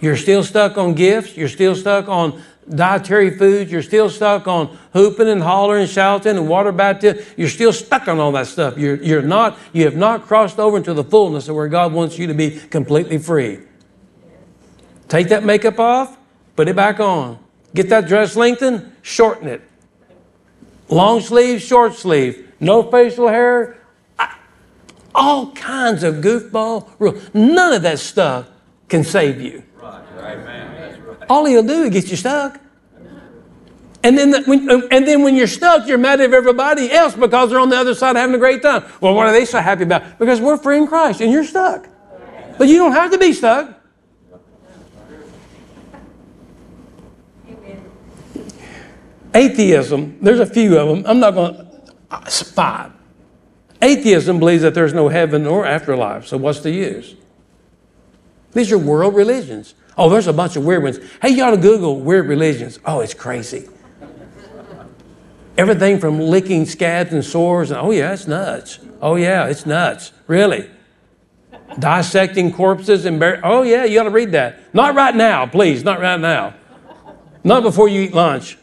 You're 0.00 0.16
still 0.16 0.42
stuck 0.42 0.78
on 0.78 0.94
gifts. 0.94 1.36
You're 1.36 1.48
still 1.48 1.74
stuck 1.74 2.08
on 2.08 2.42
dietary 2.68 3.36
foods. 3.36 3.70
You're 3.70 3.82
still 3.82 4.10
stuck 4.10 4.46
on 4.46 4.76
hooping 4.92 5.28
and 5.28 5.42
hollering 5.42 5.82
and 5.82 5.90
shouting 5.90 6.36
and 6.36 6.48
water 6.48 6.72
baptism. 6.72 7.24
You're 7.36 7.48
still 7.48 7.72
stuck 7.72 8.08
on 8.08 8.18
all 8.18 8.32
that 8.32 8.46
stuff. 8.46 8.78
You're, 8.78 8.96
you're 8.96 9.22
not, 9.22 9.58
you 9.72 9.84
have 9.84 9.96
not 9.96 10.22
crossed 10.22 10.58
over 10.58 10.76
into 10.76 10.94
the 10.94 11.04
fullness 11.04 11.48
of 11.48 11.56
where 11.56 11.68
God 11.68 11.92
wants 11.92 12.18
you 12.18 12.26
to 12.26 12.34
be 12.34 12.58
completely 12.58 13.18
free. 13.18 13.60
Take 15.08 15.28
that 15.28 15.44
makeup 15.44 15.78
off, 15.78 16.16
put 16.56 16.68
it 16.68 16.76
back 16.76 16.98
on. 16.98 17.38
Get 17.76 17.90
that 17.90 18.08
dress 18.08 18.36
lengthened, 18.36 18.90
shorten 19.02 19.48
it. 19.48 19.60
Long 20.88 21.20
sleeve, 21.20 21.60
short 21.60 21.94
sleeve. 21.94 22.54
No 22.58 22.90
facial 22.90 23.28
hair. 23.28 23.76
All 25.14 25.52
kinds 25.52 26.02
of 26.02 26.16
goofball 26.16 26.88
rules. 26.98 27.28
None 27.34 27.74
of 27.74 27.82
that 27.82 27.98
stuff 27.98 28.48
can 28.88 29.04
save 29.04 29.42
you. 29.42 29.62
Right, 29.76 30.02
right. 30.16 31.26
All 31.28 31.44
he'll 31.44 31.62
do 31.62 31.82
is 31.82 31.90
get 31.90 32.10
you 32.10 32.16
stuck. 32.16 32.58
And 34.02 34.16
then, 34.16 34.30
the, 34.30 34.42
when, 34.44 34.70
uh, 34.70 34.80
and 34.90 35.06
then 35.06 35.22
when 35.22 35.34
you're 35.36 35.46
stuck, 35.46 35.86
you're 35.86 35.98
mad 35.98 36.20
at 36.20 36.32
everybody 36.32 36.90
else 36.90 37.14
because 37.14 37.50
they're 37.50 37.60
on 37.60 37.68
the 37.68 37.76
other 37.76 37.94
side 37.94 38.16
having 38.16 38.34
a 38.34 38.38
great 38.38 38.62
time. 38.62 38.84
Well, 39.02 39.14
what 39.14 39.26
are 39.26 39.32
they 39.32 39.44
so 39.44 39.60
happy 39.60 39.82
about? 39.82 40.18
Because 40.18 40.40
we're 40.40 40.56
free 40.56 40.78
in 40.78 40.86
Christ 40.86 41.20
and 41.20 41.30
you're 41.30 41.44
stuck. 41.44 41.88
But 42.56 42.68
you 42.68 42.76
don't 42.76 42.92
have 42.92 43.10
to 43.10 43.18
be 43.18 43.34
stuck. 43.34 43.75
Atheism, 49.36 50.18
there's 50.22 50.40
a 50.40 50.46
few 50.46 50.78
of 50.78 50.88
them. 50.88 51.04
I'm 51.06 51.20
not 51.20 51.34
going 51.34 51.54
to, 51.54 52.44
five. 52.44 52.92
Atheism 53.82 54.38
believes 54.38 54.62
that 54.62 54.72
there's 54.72 54.94
no 54.94 55.08
heaven 55.08 55.46
or 55.46 55.66
afterlife, 55.66 56.26
so 56.26 56.38
what's 56.38 56.60
the 56.60 56.70
use? 56.70 57.14
These 58.52 58.72
are 58.72 58.78
world 58.78 59.14
religions. 59.14 59.74
Oh, 59.98 60.08
there's 60.08 60.26
a 60.26 60.32
bunch 60.32 60.56
of 60.56 60.64
weird 60.64 60.82
ones. 60.82 60.98
Hey, 61.20 61.30
you 61.30 61.44
ought 61.44 61.50
to 61.50 61.58
Google 61.58 62.00
weird 62.00 62.26
religions. 62.26 62.78
Oh, 62.86 63.00
it's 63.00 63.12
crazy. 63.12 63.68
Everything 65.58 65.98
from 65.98 66.18
licking 66.18 66.64
scabs 66.64 67.12
and 67.12 67.22
sores. 67.22 67.70
And, 67.70 67.78
oh, 67.78 67.90
yeah, 67.90 68.14
it's 68.14 68.26
nuts. 68.26 68.78
Oh, 69.02 69.16
yeah, 69.16 69.46
it's 69.46 69.66
nuts. 69.66 70.12
Really. 70.26 70.70
Dissecting 71.78 72.54
corpses 72.54 73.04
and 73.04 73.20
bur- 73.20 73.40
Oh, 73.44 73.62
yeah, 73.62 73.84
you 73.84 74.00
ought 74.00 74.04
to 74.04 74.10
read 74.10 74.32
that. 74.32 74.74
Not 74.74 74.94
right 74.94 75.14
now, 75.14 75.46
please. 75.46 75.84
Not 75.84 76.00
right 76.00 76.20
now. 76.20 76.54
Not 77.44 77.62
before 77.62 77.88
you 77.88 78.00
eat 78.02 78.14
lunch. 78.14 78.56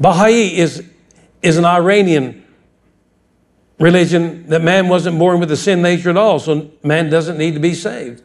Baha'i 0.00 0.56
is, 0.56 0.82
is 1.42 1.58
an 1.58 1.66
Iranian 1.66 2.44
religion 3.78 4.46
that 4.48 4.62
man 4.62 4.88
wasn't 4.88 5.18
born 5.18 5.40
with 5.40 5.50
a 5.50 5.56
sin 5.56 5.82
nature 5.82 6.10
at 6.10 6.16
all, 6.16 6.38
so 6.38 6.70
man 6.82 7.10
doesn't 7.10 7.36
need 7.36 7.54
to 7.54 7.60
be 7.60 7.74
saved. 7.74 8.22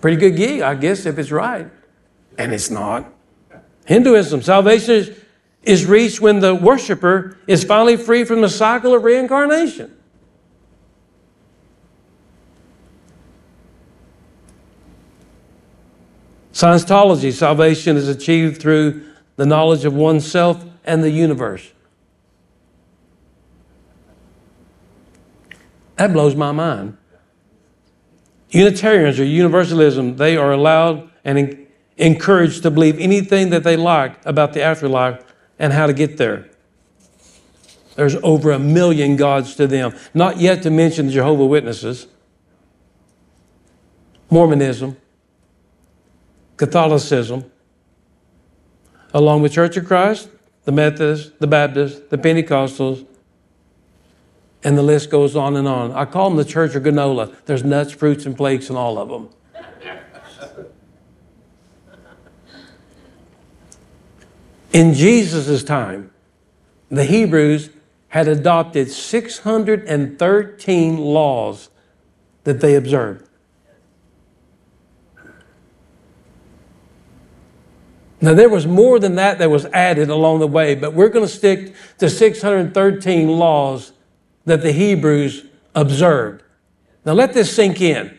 Pretty 0.00 0.16
good 0.16 0.36
gig, 0.36 0.62
I 0.62 0.74
guess, 0.74 1.04
if 1.04 1.18
it's 1.18 1.30
right. 1.30 1.68
And 2.38 2.52
it's 2.52 2.70
not. 2.70 3.12
Hinduism, 3.86 4.42
salvation 4.42 4.94
is, 4.94 5.18
is 5.62 5.86
reached 5.86 6.20
when 6.20 6.40
the 6.40 6.54
worshiper 6.54 7.38
is 7.46 7.64
finally 7.64 7.96
free 7.96 8.24
from 8.24 8.40
the 8.40 8.48
cycle 8.48 8.94
of 8.94 9.04
reincarnation. 9.04 9.96
Scientology, 16.52 17.32
salvation 17.32 17.96
is 17.96 18.08
achieved 18.08 18.60
through 18.60 19.04
the 19.36 19.46
knowledge 19.46 19.84
of 19.84 19.94
oneself 19.94 20.64
and 20.84 21.02
the 21.02 21.10
universe. 21.10 21.70
That 25.96 26.12
blows 26.12 26.34
my 26.34 26.52
mind. 26.52 26.96
Unitarians 28.50 29.18
or 29.18 29.24
universalism, 29.24 30.16
they 30.16 30.36
are 30.36 30.52
allowed 30.52 31.10
and 31.24 31.66
encouraged 31.96 32.62
to 32.62 32.70
believe 32.70 32.98
anything 32.98 33.50
that 33.50 33.64
they 33.64 33.76
like 33.76 34.24
about 34.24 34.52
the 34.52 34.62
afterlife 34.62 35.22
and 35.58 35.72
how 35.72 35.86
to 35.86 35.92
get 35.92 36.16
there. 36.16 36.48
There's 37.96 38.16
over 38.16 38.52
a 38.52 38.58
million 38.58 39.16
gods 39.16 39.56
to 39.56 39.66
them, 39.66 39.94
not 40.12 40.38
yet 40.38 40.62
to 40.64 40.70
mention 40.70 41.06
the 41.06 41.12
Jehovah 41.12 41.46
Witnesses, 41.46 42.06
Mormonism, 44.28 44.98
Catholicism, 46.58 47.50
along 49.12 49.42
with 49.42 49.52
Church 49.52 49.76
of 49.76 49.86
Christ, 49.86 50.28
the 50.64 50.72
Methodists, 50.72 51.30
the 51.38 51.46
Baptists, 51.46 52.00
the 52.10 52.18
Pentecostals, 52.18 53.06
and 54.64 54.76
the 54.76 54.82
list 54.82 55.10
goes 55.10 55.36
on 55.36 55.56
and 55.56 55.68
on. 55.68 55.92
I 55.92 56.04
call 56.04 56.28
them 56.28 56.36
the 56.36 56.44
Church 56.44 56.74
of 56.74 56.82
Granola. 56.82 57.32
There's 57.46 57.62
nuts, 57.62 57.92
fruits, 57.92 58.26
and 58.26 58.36
flakes 58.36 58.68
in 58.68 58.76
all 58.76 58.98
of 58.98 59.08
them. 59.08 59.28
In 64.72 64.92
Jesus' 64.92 65.62
time, 65.62 66.10
the 66.90 67.04
Hebrews 67.04 67.70
had 68.08 68.26
adopted 68.28 68.90
613 68.90 70.98
laws 70.98 71.70
that 72.44 72.60
they 72.60 72.74
observed. 72.74 73.25
Now, 78.20 78.34
there 78.34 78.48
was 78.48 78.66
more 78.66 78.98
than 78.98 79.16
that 79.16 79.38
that 79.38 79.50
was 79.50 79.66
added 79.66 80.08
along 80.08 80.40
the 80.40 80.46
way, 80.46 80.74
but 80.74 80.94
we're 80.94 81.10
going 81.10 81.26
to 81.26 81.32
stick 81.32 81.74
to 81.98 82.08
613 82.08 83.28
laws 83.28 83.92
that 84.46 84.62
the 84.62 84.72
Hebrews 84.72 85.44
observed. 85.74 86.42
Now, 87.04 87.12
let 87.12 87.34
this 87.34 87.54
sink 87.54 87.80
in. 87.80 88.18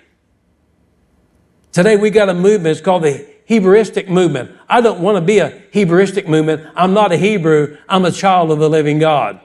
Today, 1.71 1.97
we 1.97 2.09
got 2.09 2.29
a 2.29 2.33
movement, 2.33 2.77
it's 2.77 2.81
called 2.81 3.03
the 3.03 3.27
Hebrewistic 3.49 4.07
movement. 4.07 4.51
I 4.67 4.81
don't 4.81 4.99
want 4.99 5.15
to 5.15 5.21
be 5.21 5.39
a 5.39 5.51
Hebrewistic 5.71 6.27
movement. 6.27 6.67
I'm 6.75 6.93
not 6.93 7.11
a 7.11 7.17
Hebrew, 7.17 7.77
I'm 7.87 8.05
a 8.05 8.11
child 8.11 8.51
of 8.51 8.59
the 8.59 8.69
living 8.69 8.99
God. 8.99 9.39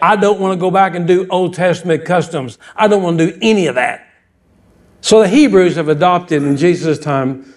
I 0.00 0.16
don't 0.16 0.40
want 0.40 0.58
to 0.58 0.60
go 0.60 0.70
back 0.70 0.96
and 0.96 1.06
do 1.06 1.28
Old 1.28 1.54
Testament 1.54 2.04
customs. 2.04 2.58
I 2.74 2.88
don't 2.88 3.02
want 3.02 3.18
to 3.18 3.30
do 3.30 3.38
any 3.40 3.68
of 3.68 3.76
that. 3.76 4.08
So 5.00 5.20
the 5.20 5.28
Hebrews 5.28 5.76
have 5.76 5.88
adopted 5.88 6.42
in 6.42 6.56
Jesus' 6.56 6.98
time 6.98 7.54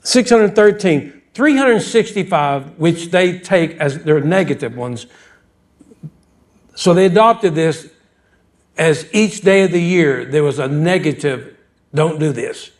613, 0.00 1.22
365, 1.34 2.78
which 2.78 3.10
they 3.10 3.38
take 3.38 3.72
as 3.78 4.04
their 4.04 4.20
negative 4.20 4.76
ones. 4.76 5.06
So 6.74 6.94
they 6.94 7.06
adopted 7.06 7.54
this 7.54 7.90
as 8.76 9.06
each 9.12 9.40
day 9.40 9.64
of 9.64 9.72
the 9.72 9.80
year 9.80 10.24
there 10.24 10.42
was 10.42 10.58
a 10.58 10.68
negative, 10.68 11.56
don't 11.94 12.18
do 12.18 12.32
this. 12.32 12.70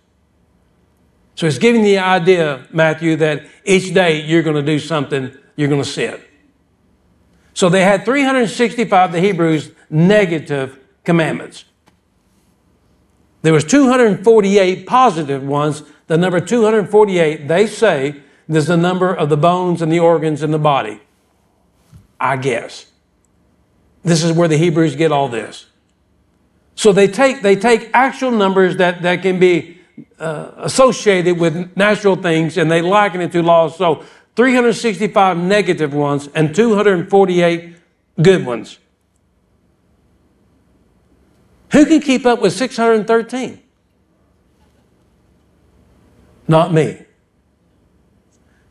So 1.37 1.47
it's 1.47 1.59
giving 1.59 1.83
the 1.83 1.99
idea, 1.99 2.67
Matthew, 2.71 3.17
that 3.17 3.45
each 3.65 3.93
day 3.93 4.23
you're 4.23 4.43
going 4.43 4.57
to 4.57 4.63
do 4.63 4.79
something, 4.79 5.37
you're 5.57 5.69
going 5.69 5.83
to 5.83 5.89
sin. 5.89 6.21
So 7.55 7.69
they 7.69 7.83
had 7.83 8.05
365, 8.05 9.13
the 9.13 9.21
Hebrews, 9.21 9.71
negative 9.91 10.79
commandments. 11.05 11.65
There 13.43 13.53
was 13.53 13.65
248 13.65 14.87
positive 14.87 15.45
ones. 15.45 15.83
The 16.07 16.17
number 16.17 16.41
248, 16.41 17.47
they 17.49 17.67
say, 17.67 18.23
is 18.49 18.67
the 18.67 18.77
number 18.77 19.15
of 19.15 19.29
the 19.29 19.37
bones 19.37 19.83
and 19.83 19.91
the 19.91 20.01
organs 20.01 20.43
in 20.43 20.51
the 20.51 20.59
body. 20.59 21.01
I 22.21 22.37
guess. 22.37 22.87
This 24.03 24.23
is 24.23 24.33
where 24.33 24.49
the 24.49 24.57
Hebrews 24.57 24.97
get 24.97 25.13
all 25.13 25.29
this. 25.29 25.67
So 26.75 26.93
they 26.93 27.09
take, 27.09 27.43
they 27.43 27.57
take 27.57 27.91
actual 27.95 28.31
numbers 28.31 28.77
that, 28.77 29.03
that 29.03 29.23
can 29.23 29.39
be 29.39 29.79
uh, 30.19 30.51
associated 30.59 31.39
with 31.39 31.77
natural 31.77 32.17
things 32.17 32.57
and 32.57 32.71
they 32.71 32.83
liken 32.83 33.21
it 33.21 33.33
to 33.33 33.43
laws. 33.43 33.77
So 33.77 34.05
365 34.37 35.39
negative 35.39 35.95
ones 35.95 36.29
and 36.35 36.55
248 36.55 37.77
good 38.21 38.45
ones. 38.45 38.79
Who 41.73 41.87
can 41.87 42.01
keep 42.01 42.27
up 42.27 42.41
with 42.41 42.53
613? 42.53 43.61
Not 46.47 46.73
me. 46.73 47.05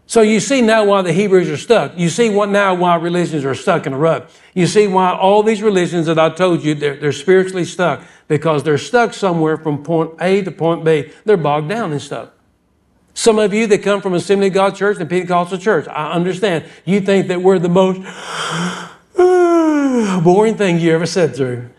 So 0.05 0.21
you 0.21 0.39
see 0.39 0.61
now 0.61 0.85
why 0.85 1.01
the 1.01 1.13
Hebrews 1.13 1.49
are 1.49 1.57
stuck. 1.57 1.97
You 1.97 2.09
see 2.09 2.29
what 2.29 2.49
now 2.49 2.73
why 2.73 2.95
religions 2.95 3.45
are 3.45 3.55
stuck 3.55 3.87
in 3.87 3.93
a 3.93 3.97
rut. 3.97 4.29
You 4.53 4.67
see 4.67 4.87
why 4.87 5.11
all 5.13 5.43
these 5.43 5.61
religions 5.61 6.05
that 6.07 6.19
I 6.19 6.29
told 6.29 6.63
you 6.63 6.75
they're, 6.75 6.97
they're 6.97 7.11
spiritually 7.11 7.65
stuck 7.65 8.03
because 8.27 8.63
they're 8.63 8.77
stuck 8.77 9.13
somewhere 9.13 9.57
from 9.57 9.83
point 9.83 10.11
A 10.21 10.41
to 10.43 10.51
point 10.51 10.83
B. 10.83 11.11
They're 11.25 11.37
bogged 11.37 11.69
down 11.69 11.93
in 11.93 11.99
stuff. 11.99 12.29
Some 13.13 13.39
of 13.39 13.53
you 13.53 13.67
that 13.67 13.83
come 13.83 14.01
from 14.01 14.13
Assembly 14.13 14.47
of 14.47 14.53
God 14.53 14.75
Church 14.75 14.97
and 14.99 15.09
Pentecostal 15.09 15.57
Church, 15.57 15.87
I 15.87 16.11
understand. 16.11 16.65
You 16.83 16.99
think 16.99 17.27
that 17.27 17.41
we're 17.41 17.59
the 17.59 17.69
most 17.69 18.01
boring 20.23 20.57
thing 20.57 20.79
you 20.79 20.91
ever 20.93 21.05
said 21.05 21.35
through. 21.35 21.69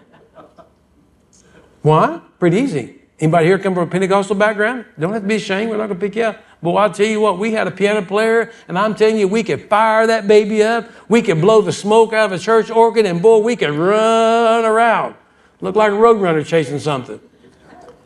Why? 1.83 2.21
Pretty 2.39 2.59
easy. 2.59 3.04
Anybody 3.21 3.47
here 3.47 3.59
come 3.59 3.75
from 3.75 3.87
a 3.89 3.91
Pentecostal 3.91 4.35
background? 4.35 4.87
Don't 4.99 5.13
have 5.13 5.23
to 5.23 5.29
be 5.29 5.37
ashamed. 5.37 5.71
We're 5.71 5.77
not 5.77 5.87
going 5.87 6.01
to 6.01 6.07
pick 6.07 6.17
you 6.17 6.25
up. 6.25 6.43
Boy, 6.61 6.77
I'll 6.77 6.93
tell 6.93 7.07
you 7.07 7.21
what, 7.21 7.39
we 7.39 7.53
had 7.53 7.67
a 7.67 7.71
piano 7.71 8.03
player, 8.03 8.51
and 8.69 8.79
I'm 8.79 8.95
telling 8.95 9.19
you, 9.19 9.29
we 9.29 9.45
could 9.45 9.69
fire 9.69 10.07
that 10.07 10.27
baby 10.27 10.63
up. 10.63 10.91
We 11.09 11.23
could 11.23 11.41
blow 11.41 11.61
the 11.61 11.73
smoke 11.73 12.13
out 12.13 12.27
of 12.27 12.33
a 12.33 12.39
church 12.39 12.71
organ, 12.71 13.07
and 13.07 13.23
boy, 13.23 13.39
we 13.39 13.55
could 13.55 13.71
run 13.71 14.65
around. 14.65 15.15
Look 15.61 15.77
like 15.77 15.93
a 15.93 15.95
roadrunner 15.95 16.45
chasing 16.45 16.79
something. 16.79 17.21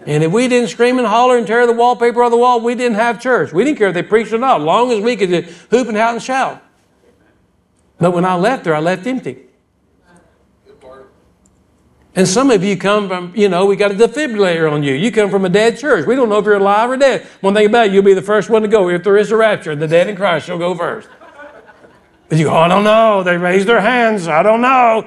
And 0.06 0.24
if 0.24 0.32
we 0.32 0.48
didn't 0.48 0.68
scream 0.68 0.98
and 0.98 1.06
holler 1.06 1.38
and 1.38 1.46
tear 1.46 1.66
the 1.66 1.72
wallpaper 1.72 2.22
off 2.22 2.30
the 2.30 2.36
wall, 2.36 2.60
we 2.60 2.74
didn't 2.74 2.96
have 2.96 3.20
church. 3.20 3.52
We 3.52 3.64
didn't 3.64 3.78
care 3.78 3.88
if 3.88 3.94
they 3.94 4.02
preached 4.02 4.32
or 4.32 4.38
not, 4.38 4.60
long 4.60 4.92
as 4.92 5.00
we 5.00 5.16
could 5.16 5.30
hoop 5.70 5.88
and 5.88 5.96
hout 5.96 6.14
and 6.14 6.22
shout. 6.22 6.62
But 7.98 8.12
when 8.12 8.24
I 8.24 8.34
left 8.34 8.64
there, 8.64 8.74
I 8.74 8.80
left 8.80 9.06
empty. 9.06 9.47
And 12.14 12.26
some 12.26 12.50
of 12.50 12.64
you 12.64 12.76
come 12.76 13.08
from, 13.08 13.32
you 13.36 13.48
know, 13.48 13.66
we 13.66 13.76
got 13.76 13.92
a 13.92 13.94
defibrillator 13.94 14.70
on 14.70 14.82
you. 14.82 14.94
You 14.94 15.12
come 15.12 15.30
from 15.30 15.44
a 15.44 15.48
dead 15.48 15.78
church. 15.78 16.06
We 16.06 16.16
don't 16.16 16.28
know 16.28 16.38
if 16.38 16.44
you're 16.44 16.56
alive 16.56 16.90
or 16.90 16.96
dead. 16.96 17.26
One 17.40 17.54
thing 17.54 17.66
about 17.66 17.86
it, 17.86 17.92
you'll 17.92 18.02
be 18.02 18.14
the 18.14 18.22
first 18.22 18.50
one 18.50 18.62
to 18.62 18.68
go. 18.68 18.88
If 18.88 19.04
there 19.04 19.16
is 19.16 19.30
a 19.30 19.36
rapture, 19.36 19.76
the 19.76 19.86
dead 19.86 20.08
in 20.08 20.16
Christ 20.16 20.46
shall 20.46 20.58
go 20.58 20.74
first. 20.74 21.08
But 22.28 22.38
you 22.38 22.44
go, 22.44 22.54
I 22.54 22.68
don't 22.68 22.84
know. 22.84 23.22
They 23.22 23.36
raised 23.36 23.68
their 23.68 23.80
hands. 23.80 24.26
I 24.28 24.42
don't 24.42 24.60
know. 24.60 25.06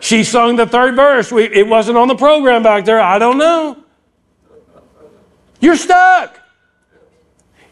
She 0.00 0.24
sung 0.24 0.56
the 0.56 0.66
third 0.66 0.96
verse. 0.96 1.32
We, 1.32 1.44
it 1.44 1.66
wasn't 1.66 1.96
on 1.96 2.08
the 2.08 2.14
program 2.14 2.62
back 2.62 2.84
there. 2.84 3.00
I 3.00 3.18
don't 3.18 3.38
know. 3.38 3.84
You're 5.60 5.76
stuck. 5.76 6.40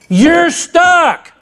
You're 0.09 0.51
stuck. 0.51 1.33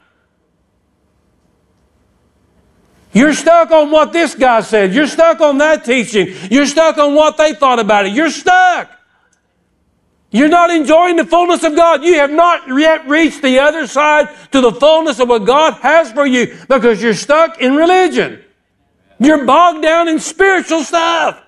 You're 3.15 3.33
stuck 3.33 3.71
on 3.71 3.91
what 3.91 4.11
this 4.11 4.35
guy 4.35 4.59
said. 4.59 4.93
You're 4.93 5.07
stuck 5.07 5.39
on 5.39 5.57
that 5.59 5.85
teaching. 5.85 6.35
You're 6.51 6.65
stuck 6.65 6.97
on 6.97 7.15
what 7.15 7.37
they 7.37 7.53
thought 7.53 7.79
about 7.79 8.05
it. 8.05 8.11
You're 8.11 8.29
stuck. 8.29 8.91
You're 10.31 10.49
not 10.49 10.69
enjoying 10.69 11.15
the 11.15 11.23
fullness 11.23 11.63
of 11.63 11.77
God. 11.77 12.03
You 12.03 12.15
have 12.15 12.29
not 12.29 12.67
yet 12.67 13.07
reached 13.07 13.41
the 13.41 13.59
other 13.59 13.87
side 13.87 14.27
to 14.51 14.59
the 14.59 14.73
fullness 14.73 15.21
of 15.21 15.29
what 15.29 15.45
God 15.45 15.75
has 15.75 16.11
for 16.11 16.25
you 16.25 16.57
because 16.67 17.01
you're 17.01 17.13
stuck 17.13 17.61
in 17.61 17.77
religion. 17.77 18.43
You're 19.17 19.45
bogged 19.45 19.81
down 19.81 20.09
in 20.09 20.19
spiritual 20.19 20.83
stuff. 20.83 21.41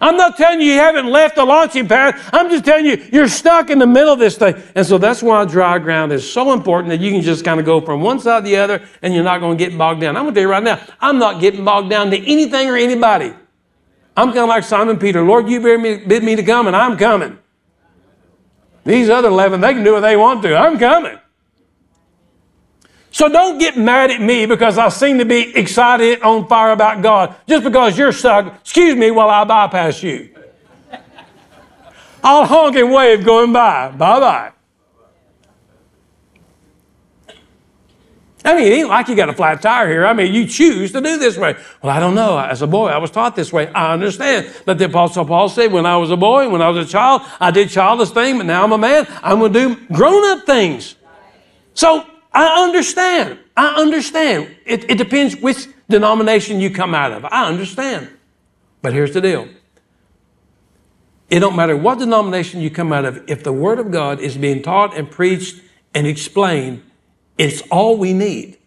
I'm 0.00 0.16
not 0.16 0.36
telling 0.36 0.60
you 0.60 0.72
you 0.72 0.78
haven't 0.78 1.06
left 1.06 1.36
the 1.36 1.44
launching 1.44 1.88
pad. 1.88 2.20
I'm 2.32 2.50
just 2.50 2.64
telling 2.64 2.84
you 2.84 3.02
you're 3.12 3.28
stuck 3.28 3.70
in 3.70 3.78
the 3.78 3.86
middle 3.86 4.12
of 4.12 4.18
this 4.18 4.36
thing. 4.36 4.54
And 4.74 4.84
so 4.84 4.98
that's 4.98 5.22
why 5.22 5.44
dry 5.44 5.78
ground 5.78 6.12
is 6.12 6.30
so 6.30 6.52
important 6.52 6.90
that 6.90 7.00
you 7.00 7.10
can 7.10 7.22
just 7.22 7.44
kind 7.44 7.58
of 7.58 7.64
go 7.64 7.80
from 7.80 8.02
one 8.02 8.20
side 8.20 8.44
to 8.44 8.50
the 8.50 8.56
other 8.56 8.86
and 9.02 9.14
you're 9.14 9.24
not 9.24 9.40
going 9.40 9.56
to 9.56 9.64
get 9.64 9.78
bogged 9.78 10.00
down. 10.00 10.16
I'm 10.16 10.24
going 10.24 10.34
to 10.34 10.40
tell 10.40 10.48
you 10.48 10.50
right 10.50 10.62
now, 10.62 10.80
I'm 11.00 11.18
not 11.18 11.40
getting 11.40 11.64
bogged 11.64 11.90
down 11.90 12.10
to 12.10 12.18
anything 12.18 12.68
or 12.68 12.76
anybody. 12.76 13.32
I'm 14.16 14.28
kind 14.28 14.38
of 14.38 14.48
like 14.48 14.64
Simon 14.64 14.98
Peter. 14.98 15.22
Lord, 15.22 15.48
you 15.48 15.60
bid 15.60 15.80
me, 15.80 15.96
bid 15.96 16.22
me 16.22 16.36
to 16.36 16.42
come 16.42 16.66
and 16.66 16.76
I'm 16.76 16.96
coming. 16.96 17.38
These 18.84 19.08
other 19.08 19.28
11, 19.28 19.60
they 19.60 19.72
can 19.72 19.84
do 19.84 19.94
what 19.94 20.00
they 20.00 20.16
want 20.16 20.42
to. 20.42 20.56
I'm 20.56 20.78
coming. 20.78 21.18
So 23.14 23.28
don't 23.28 23.58
get 23.58 23.78
mad 23.78 24.10
at 24.10 24.20
me 24.20 24.44
because 24.44 24.76
I 24.76 24.88
seem 24.88 25.18
to 25.18 25.24
be 25.24 25.56
excited 25.56 26.20
on 26.22 26.48
fire 26.48 26.72
about 26.72 27.00
God 27.00 27.36
just 27.48 27.62
because 27.62 27.96
you're 27.96 28.10
stuck. 28.10 28.58
Excuse 28.60 28.96
me 28.96 29.12
while 29.12 29.30
I 29.30 29.44
bypass 29.44 30.02
you. 30.02 30.34
I'll 32.24 32.44
honk 32.44 32.74
and 32.74 32.92
wave 32.92 33.24
going 33.24 33.52
by. 33.52 33.92
Bye 33.92 34.18
bye. 34.18 34.52
I 38.44 38.56
mean, 38.56 38.72
it 38.72 38.74
ain't 38.78 38.88
like 38.88 39.06
you 39.06 39.14
got 39.14 39.28
a 39.28 39.32
flat 39.32 39.62
tire 39.62 39.88
here. 39.88 40.04
I 40.04 40.12
mean, 40.12 40.34
you 40.34 40.44
choose 40.48 40.90
to 40.90 41.00
do 41.00 41.16
this 41.16 41.38
way. 41.38 41.54
Well, 41.82 41.96
I 41.96 42.00
don't 42.00 42.16
know. 42.16 42.36
As 42.36 42.62
a 42.62 42.66
boy, 42.66 42.88
I 42.88 42.98
was 42.98 43.12
taught 43.12 43.36
this 43.36 43.52
way. 43.52 43.68
I 43.68 43.92
understand. 43.92 44.52
But 44.66 44.78
the 44.78 44.86
Apostle 44.86 45.24
Paul 45.24 45.48
said, 45.48 45.70
when 45.70 45.86
I 45.86 45.96
was 45.98 46.10
a 46.10 46.16
boy, 46.16 46.48
when 46.48 46.60
I 46.60 46.68
was 46.68 46.84
a 46.84 46.90
child, 46.90 47.22
I 47.38 47.52
did 47.52 47.70
childish 47.70 48.10
things, 48.10 48.38
but 48.38 48.46
now 48.46 48.64
I'm 48.64 48.72
a 48.72 48.78
man. 48.78 49.06
I'm 49.22 49.38
going 49.38 49.52
to 49.52 49.68
do 49.68 49.86
grown 49.94 50.24
up 50.36 50.44
things. 50.46 50.96
So 51.74 52.06
I 52.34 52.64
understand. 52.64 53.38
I 53.56 53.80
understand. 53.80 54.54
It, 54.66 54.90
it 54.90 54.98
depends 54.98 55.36
which 55.36 55.68
denomination 55.88 56.60
you 56.60 56.70
come 56.70 56.94
out 56.94 57.12
of. 57.12 57.24
I 57.24 57.46
understand. 57.46 58.10
But 58.82 58.92
here's 58.92 59.14
the 59.14 59.20
deal. 59.20 59.48
It 61.30 61.40
don't 61.40 61.56
matter 61.56 61.76
what 61.76 61.98
denomination 61.98 62.60
you 62.60 62.70
come 62.70 62.92
out 62.92 63.04
of, 63.04 63.24
if 63.28 63.42
the 63.42 63.52
Word 63.52 63.78
of 63.78 63.90
God 63.90 64.20
is 64.20 64.36
being 64.36 64.62
taught 64.62 64.96
and 64.96 65.10
preached 65.10 65.62
and 65.94 66.06
explained, 66.06 66.82
it's 67.38 67.62
all 67.70 67.96
we 67.96 68.12
need. 68.12 68.58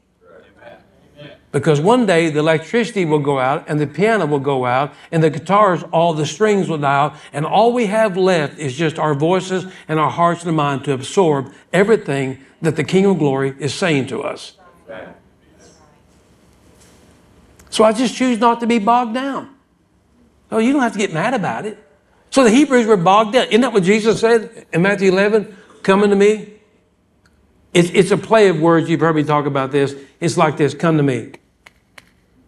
Because 1.57 1.81
one 1.81 2.05
day 2.05 2.29
the 2.29 2.37
electricity 2.37 3.03
will 3.03 3.17
go 3.17 3.39
out 3.39 3.67
and 3.67 3.79
the 3.79 3.87
piano 3.87 4.27
will 4.27 4.37
go 4.37 4.63
out 4.63 4.93
and 5.11 5.23
the 5.23 5.31
guitars, 5.31 5.81
all 5.91 6.13
the 6.13 6.23
strings 6.23 6.69
will 6.69 6.77
die 6.77 6.95
out, 6.95 7.15
and 7.33 7.47
all 7.47 7.73
we 7.73 7.87
have 7.87 8.15
left 8.15 8.59
is 8.59 8.75
just 8.75 8.99
our 8.99 9.15
voices 9.15 9.65
and 9.87 9.99
our 9.99 10.11
hearts 10.11 10.43
and 10.43 10.55
mind 10.55 10.83
to 10.83 10.93
absorb 10.93 11.51
everything 11.73 12.37
that 12.61 12.75
the 12.75 12.83
King 12.83 13.07
of 13.07 13.17
Glory 13.17 13.55
is 13.57 13.73
saying 13.73 14.05
to 14.05 14.21
us. 14.21 14.55
So 17.71 17.83
I 17.83 17.91
just 17.91 18.15
choose 18.15 18.37
not 18.37 18.59
to 18.59 18.67
be 18.67 18.77
bogged 18.77 19.15
down. 19.15 19.49
Oh, 20.51 20.59
you 20.59 20.73
don't 20.73 20.83
have 20.83 20.93
to 20.93 20.99
get 20.99 21.11
mad 21.11 21.33
about 21.33 21.65
it. 21.65 21.83
So 22.29 22.43
the 22.43 22.51
Hebrews 22.51 22.85
were 22.85 22.97
bogged 22.97 23.33
down. 23.33 23.47
Isn't 23.47 23.61
that 23.61 23.73
what 23.73 23.81
Jesus 23.81 24.19
said 24.19 24.67
in 24.71 24.83
Matthew 24.83 25.11
11? 25.11 25.57
Come 25.81 26.03
unto 26.03 26.15
me. 26.15 26.53
It's, 27.73 27.89
it's 27.89 28.11
a 28.11 28.17
play 28.17 28.47
of 28.47 28.61
words. 28.61 28.91
You've 28.91 28.99
heard 28.99 29.15
me 29.15 29.23
talk 29.23 29.47
about 29.47 29.71
this. 29.71 29.95
It's 30.19 30.37
like 30.37 30.57
this 30.57 30.75
come 30.75 30.97
to 30.97 31.03
me. 31.03 31.31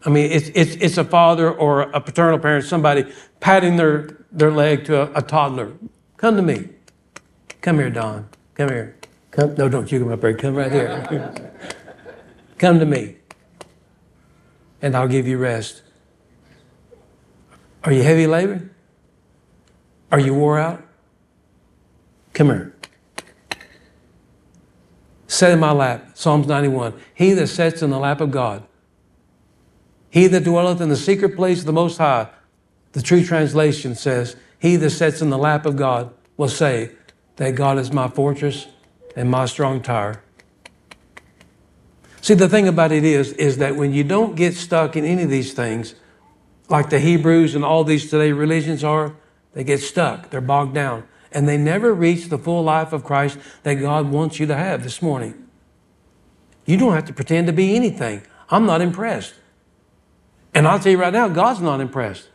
I 0.05 0.09
mean, 0.09 0.31
it's, 0.31 0.49
it's, 0.55 0.75
it's 0.75 0.97
a 0.97 1.03
father 1.03 1.51
or 1.51 1.81
a 1.81 1.99
paternal 1.99 2.39
parent, 2.39 2.65
somebody 2.65 3.11
patting 3.39 3.75
their, 3.75 4.25
their 4.31 4.51
leg 4.51 4.85
to 4.85 5.01
a, 5.01 5.19
a 5.19 5.21
toddler. 5.21 5.73
Come 6.17 6.35
to 6.37 6.41
me. 6.41 6.69
Come 7.61 7.79
here, 7.79 7.89
Don. 7.89 8.29
Come 8.55 8.69
here. 8.69 8.95
Come, 9.31 9.55
no, 9.55 9.69
don't 9.69 9.91
you 9.91 9.99
come 9.99 10.11
up 10.11 10.21
here. 10.21 10.33
Come 10.33 10.55
right 10.55 10.71
here. 10.71 11.53
come 12.57 12.79
to 12.79 12.85
me, 12.85 13.15
and 14.81 14.95
I'll 14.95 15.07
give 15.07 15.27
you 15.27 15.37
rest. 15.37 15.81
Are 17.83 17.91
you 17.91 18.03
heavy 18.03 18.27
labored? 18.27 18.69
Are 20.11 20.19
you 20.19 20.33
wore 20.33 20.59
out? 20.59 20.83
Come 22.33 22.47
here. 22.47 22.75
Set 25.27 25.51
in 25.51 25.59
my 25.59 25.71
lap. 25.71 26.11
Psalms 26.15 26.47
91. 26.47 26.93
He 27.13 27.33
that 27.33 27.47
sits 27.47 27.81
in 27.81 27.91
the 27.91 27.99
lap 27.99 28.19
of 28.19 28.31
God, 28.31 28.63
he 30.09 30.27
that 30.27 30.43
dwelleth 30.43 30.81
in 30.81 30.89
the 30.89 30.97
secret 30.97 31.35
place 31.35 31.59
of 31.59 31.65
the 31.65 31.73
Most 31.73 31.97
High, 31.97 32.27
the 32.93 33.01
true 33.01 33.23
translation 33.23 33.95
says, 33.95 34.35
He 34.57 34.75
that 34.75 34.89
sits 34.89 35.21
in 35.21 35.29
the 35.29 35.37
lap 35.37 35.65
of 35.65 35.75
God 35.75 36.13
will 36.37 36.49
say 36.49 36.91
that 37.35 37.55
God 37.55 37.77
is 37.77 37.93
my 37.93 38.07
fortress 38.07 38.67
and 39.15 39.29
my 39.29 39.45
strong 39.45 39.81
tower. 39.81 40.21
See, 42.21 42.33
the 42.33 42.49
thing 42.49 42.67
about 42.67 42.91
it 42.91 43.03
is, 43.03 43.33
is 43.33 43.57
that 43.57 43.75
when 43.75 43.93
you 43.93 44.03
don't 44.03 44.35
get 44.35 44.53
stuck 44.55 44.95
in 44.95 45.05
any 45.05 45.23
of 45.23 45.29
these 45.29 45.53
things, 45.53 45.95
like 46.67 46.89
the 46.89 46.99
Hebrews 46.99 47.55
and 47.55 47.63
all 47.63 47.83
these 47.83 48.09
today 48.09 48.31
religions 48.31 48.83
are, 48.83 49.15
they 49.53 49.63
get 49.63 49.79
stuck. 49.79 50.29
They're 50.29 50.41
bogged 50.41 50.75
down. 50.75 51.07
And 51.31 51.47
they 51.47 51.57
never 51.57 51.93
reach 51.93 52.29
the 52.29 52.37
full 52.37 52.63
life 52.63 52.91
of 52.91 53.03
Christ 53.03 53.37
that 53.63 53.75
God 53.75 54.09
wants 54.09 54.39
you 54.39 54.47
to 54.47 54.55
have 54.55 54.83
this 54.83 55.01
morning. 55.01 55.47
You 56.65 56.77
don't 56.77 56.93
have 56.93 57.05
to 57.05 57.13
pretend 57.13 57.47
to 57.47 57.53
be 57.53 57.75
anything. 57.75 58.23
I'm 58.49 58.65
not 58.65 58.81
impressed. 58.81 59.33
And 60.53 60.67
I'll 60.67 60.79
tell 60.79 60.91
you 60.91 60.99
right 60.99 61.13
now, 61.13 61.27
God's 61.27 61.61
not 61.61 61.79
impressed. 61.79 62.27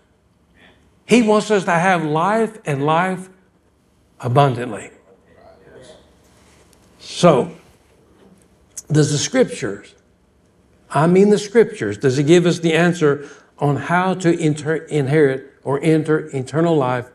He 1.07 1.23
wants 1.23 1.51
us 1.51 1.65
to 1.65 1.73
have 1.73 2.05
life 2.05 2.59
and 2.65 2.87
life 2.87 3.29
abundantly. 4.21 4.91
So, 6.99 7.51
does 8.91 9.13
the 9.13 9.19
scriptures, 9.19 9.95
I 10.91 11.07
mean 11.07 11.31
the 11.31 11.39
scriptures, 11.39 11.99
does 11.99 12.19
it 12.19 12.25
give 12.25 12.47
us 12.47 12.61
the 12.61 12.73
answer 12.73 13.29
on 13.59 13.77
how 13.77 14.15
to 14.15 14.39
inter- 14.39 14.77
inherit 14.87 15.53
or 15.63 15.81
enter 15.83 16.27
eternal 16.35 16.77
life? 16.77 17.11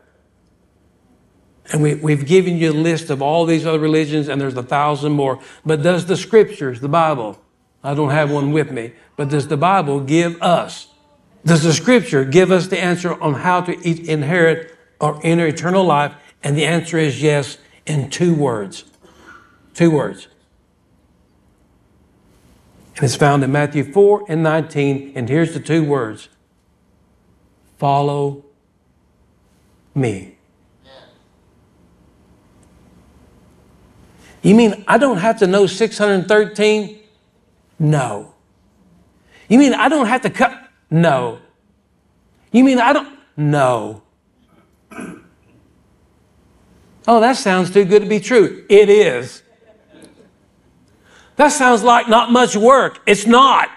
And 1.72 1.82
we, 1.82 1.94
we've 1.94 2.26
given 2.26 2.56
you 2.56 2.72
a 2.72 2.74
list 2.74 3.10
of 3.10 3.22
all 3.22 3.46
these 3.46 3.66
other 3.66 3.78
religions, 3.78 4.28
and 4.28 4.40
there's 4.40 4.56
a 4.56 4.62
thousand 4.62 5.12
more. 5.12 5.40
But 5.64 5.82
does 5.82 6.06
the 6.06 6.16
scriptures, 6.16 6.80
the 6.80 6.88
Bible, 6.88 7.40
I 7.82 7.94
don't 7.94 8.10
have 8.10 8.30
one 8.30 8.52
with 8.52 8.70
me, 8.70 8.92
but 9.16 9.28
does 9.28 9.48
the 9.48 9.56
Bible 9.56 10.00
give 10.00 10.40
us, 10.42 10.88
does 11.44 11.62
the 11.62 11.72
scripture 11.72 12.24
give 12.24 12.50
us 12.50 12.66
the 12.66 12.78
answer 12.78 13.20
on 13.20 13.34
how 13.34 13.62
to 13.62 14.10
inherit 14.10 14.76
or 15.00 15.20
enter 15.22 15.46
eternal 15.46 15.84
life? 15.84 16.14
And 16.42 16.56
the 16.56 16.64
answer 16.64 16.98
is 16.98 17.22
yes, 17.22 17.58
in 17.86 18.10
two 18.10 18.34
words. 18.34 18.84
Two 19.74 19.90
words. 19.90 20.28
And 22.96 23.04
it's 23.04 23.16
found 23.16 23.42
in 23.42 23.50
Matthew 23.50 23.90
4 23.90 24.26
and 24.28 24.42
19. 24.42 25.12
And 25.14 25.28
here's 25.28 25.54
the 25.54 25.60
two 25.60 25.84
words 25.84 26.28
Follow 27.78 28.44
me. 29.94 30.36
You 34.42 34.54
mean 34.54 34.84
I 34.86 34.98
don't 34.98 35.18
have 35.18 35.38
to 35.38 35.46
know 35.46 35.66
613? 35.66 36.98
No. 37.78 38.34
You 39.48 39.58
mean 39.58 39.74
I 39.74 39.88
don't 39.88 40.06
have 40.06 40.22
to 40.22 40.30
cut? 40.30 40.69
No. 40.90 41.38
You 42.52 42.64
mean 42.64 42.80
I 42.80 42.92
don't? 42.92 43.18
No. 43.36 44.02
Oh, 47.06 47.20
that 47.20 47.36
sounds 47.36 47.70
too 47.70 47.84
good 47.84 48.02
to 48.02 48.08
be 48.08 48.20
true. 48.20 48.64
It 48.68 48.88
is. 48.88 49.42
That 51.36 51.48
sounds 51.48 51.82
like 51.82 52.08
not 52.08 52.30
much 52.30 52.56
work. 52.56 53.00
It's 53.06 53.26
not. 53.26 53.70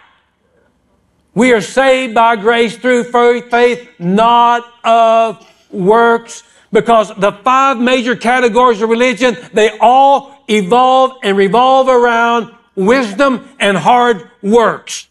We 1.34 1.52
are 1.54 1.62
saved 1.62 2.14
by 2.14 2.36
grace 2.36 2.78
through 2.78 3.06
faith, 3.06 3.90
not 3.98 4.64
of 4.84 5.48
works, 5.72 6.44
because 6.72 7.16
the 7.16 7.32
five 7.32 7.78
major 7.78 8.16
categories 8.16 8.82
of 8.82 8.90
religion, 8.90 9.38
they 9.54 9.78
all 9.80 10.44
evolve 10.48 11.18
and 11.24 11.38
revolve 11.38 11.88
around 11.88 12.54
wisdom 12.76 13.48
and 13.60 13.78
hard 13.78 14.30
works. 14.42 15.08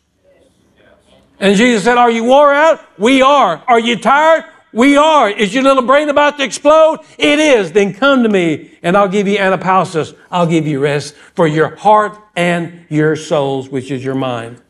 And 1.43 1.57
Jesus 1.57 1.83
said, 1.83 1.99
Are 1.99 2.11
you 2.11 2.23
wore 2.23 2.55
out? 2.55 2.81
We 2.99 3.21
are. 3.21 3.63
Are 3.67 3.81
you 3.81 3.97
tired? 3.97 4.45
We 4.73 4.97
are. 4.97 5.29
Is 5.29 5.53
your 5.53 5.65
little 5.65 5.83
brain 5.83 6.09
about 6.09 6.39
to 6.39 6.45
explode? 6.45 7.01
It 7.19 7.41
is. 7.41 7.73
Then 7.73 7.93
come 7.93 8.23
to 8.23 8.29
me 8.29 8.79
and 8.83 8.97
I'll 8.97 9.09
give 9.09 9.27
you 9.27 9.39
anapausis. 9.39 10.17
I'll 10.31 10.47
give 10.47 10.69
you 10.69 10.79
rest 10.79 11.15
for 11.35 11.49
your 11.49 11.75
heart 11.75 12.17
and 12.37 12.87
your 12.89 13.17
souls, 13.17 13.69
which 13.69 13.91
is 13.91 14.05
your 14.05 14.15
mind. 14.15 14.63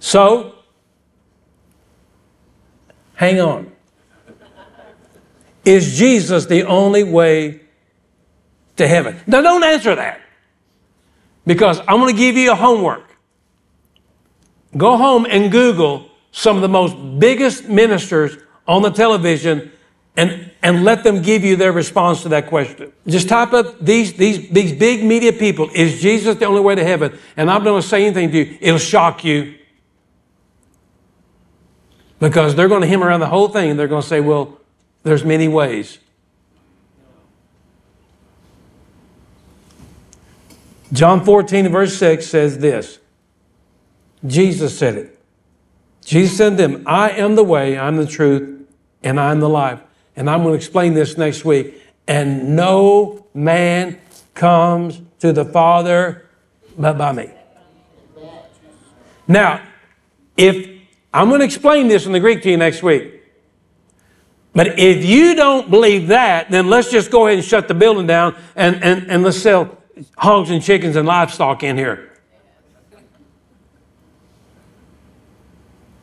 So, 0.00 0.54
hang 3.16 3.38
on. 3.38 3.70
Is 5.62 5.98
Jesus 5.98 6.46
the 6.46 6.64
only 6.64 7.04
way 7.04 7.60
to 8.76 8.88
heaven? 8.88 9.20
Now, 9.26 9.42
don't 9.42 9.62
answer 9.62 9.94
that 9.94 10.20
because 11.46 11.80
I'm 11.80 12.00
going 12.00 12.14
to 12.14 12.18
give 12.18 12.36
you 12.36 12.52
a 12.52 12.54
homework. 12.54 13.16
Go 14.76 14.96
home 14.96 15.26
and 15.28 15.50
Google 15.50 16.10
some 16.32 16.56
of 16.56 16.62
the 16.62 16.68
most 16.68 16.94
biggest 17.18 17.68
ministers 17.68 18.36
on 18.66 18.82
the 18.82 18.90
television 18.90 19.72
and, 20.16 20.50
and 20.62 20.84
let 20.84 21.04
them 21.04 21.22
give 21.22 21.44
you 21.44 21.56
their 21.56 21.72
response 21.72 22.22
to 22.22 22.28
that 22.30 22.46
question. 22.46 22.92
Just 23.06 23.28
type 23.28 23.52
up 23.52 23.78
these, 23.80 24.14
these, 24.14 24.48
these 24.50 24.72
big 24.72 25.04
media 25.04 25.32
people. 25.32 25.70
Is 25.74 26.00
Jesus 26.00 26.36
the 26.36 26.46
only 26.46 26.60
way 26.60 26.74
to 26.74 26.84
heaven? 26.84 27.18
And 27.36 27.50
I'm 27.50 27.62
not 27.62 27.70
going 27.70 27.82
to 27.82 27.88
say 27.88 28.04
anything 28.04 28.30
to 28.32 28.38
you. 28.38 28.58
It'll 28.60 28.78
shock 28.78 29.24
you. 29.24 29.54
Because 32.18 32.54
they're 32.54 32.68
going 32.68 32.80
to 32.80 32.86
hem 32.86 33.04
around 33.04 33.20
the 33.20 33.28
whole 33.28 33.48
thing 33.48 33.70
and 33.70 33.78
they're 33.78 33.88
going 33.88 34.02
to 34.02 34.08
say, 34.08 34.20
well, 34.20 34.58
there's 35.02 35.24
many 35.24 35.48
ways. 35.48 35.98
John 40.96 41.24
14 41.24 41.68
verse 41.68 41.96
6 41.98 42.26
says 42.26 42.58
this. 42.58 42.98
Jesus 44.26 44.76
said 44.76 44.94
it. 44.94 45.18
Jesus 46.04 46.36
said 46.36 46.50
to 46.50 46.56
them, 46.56 46.84
I 46.86 47.10
am 47.10 47.34
the 47.34 47.44
way, 47.44 47.78
I'm 47.78 47.96
the 47.96 48.06
truth, 48.06 48.66
and 49.02 49.20
I'm 49.20 49.40
the 49.40 49.48
life. 49.48 49.80
And 50.16 50.30
I'm 50.30 50.40
going 50.42 50.52
to 50.52 50.56
explain 50.56 50.94
this 50.94 51.18
next 51.18 51.44
week. 51.44 51.82
And 52.08 52.56
no 52.56 53.26
man 53.34 54.00
comes 54.34 55.02
to 55.18 55.32
the 55.32 55.44
Father 55.44 56.26
but 56.78 56.96
by 56.96 57.12
me. 57.12 57.30
Now, 59.28 59.62
if 60.36 60.76
I'm 61.12 61.28
going 61.28 61.40
to 61.40 61.46
explain 61.46 61.88
this 61.88 62.06
in 62.06 62.12
the 62.12 62.20
Greek 62.20 62.42
to 62.42 62.50
you 62.50 62.56
next 62.56 62.82
week. 62.82 63.22
But 64.54 64.78
if 64.78 65.04
you 65.04 65.34
don't 65.34 65.70
believe 65.70 66.08
that, 66.08 66.50
then 66.50 66.68
let's 66.68 66.90
just 66.90 67.10
go 67.10 67.26
ahead 67.26 67.38
and 67.38 67.46
shut 67.46 67.68
the 67.68 67.74
building 67.74 68.06
down 68.06 68.36
and, 68.54 68.82
and, 68.82 69.10
and 69.10 69.22
let's 69.22 69.38
sell 69.38 69.75
hogs 70.16 70.50
and 70.50 70.62
chickens 70.62 70.96
and 70.96 71.06
livestock 71.06 71.62
in 71.62 71.76
here. 71.76 72.12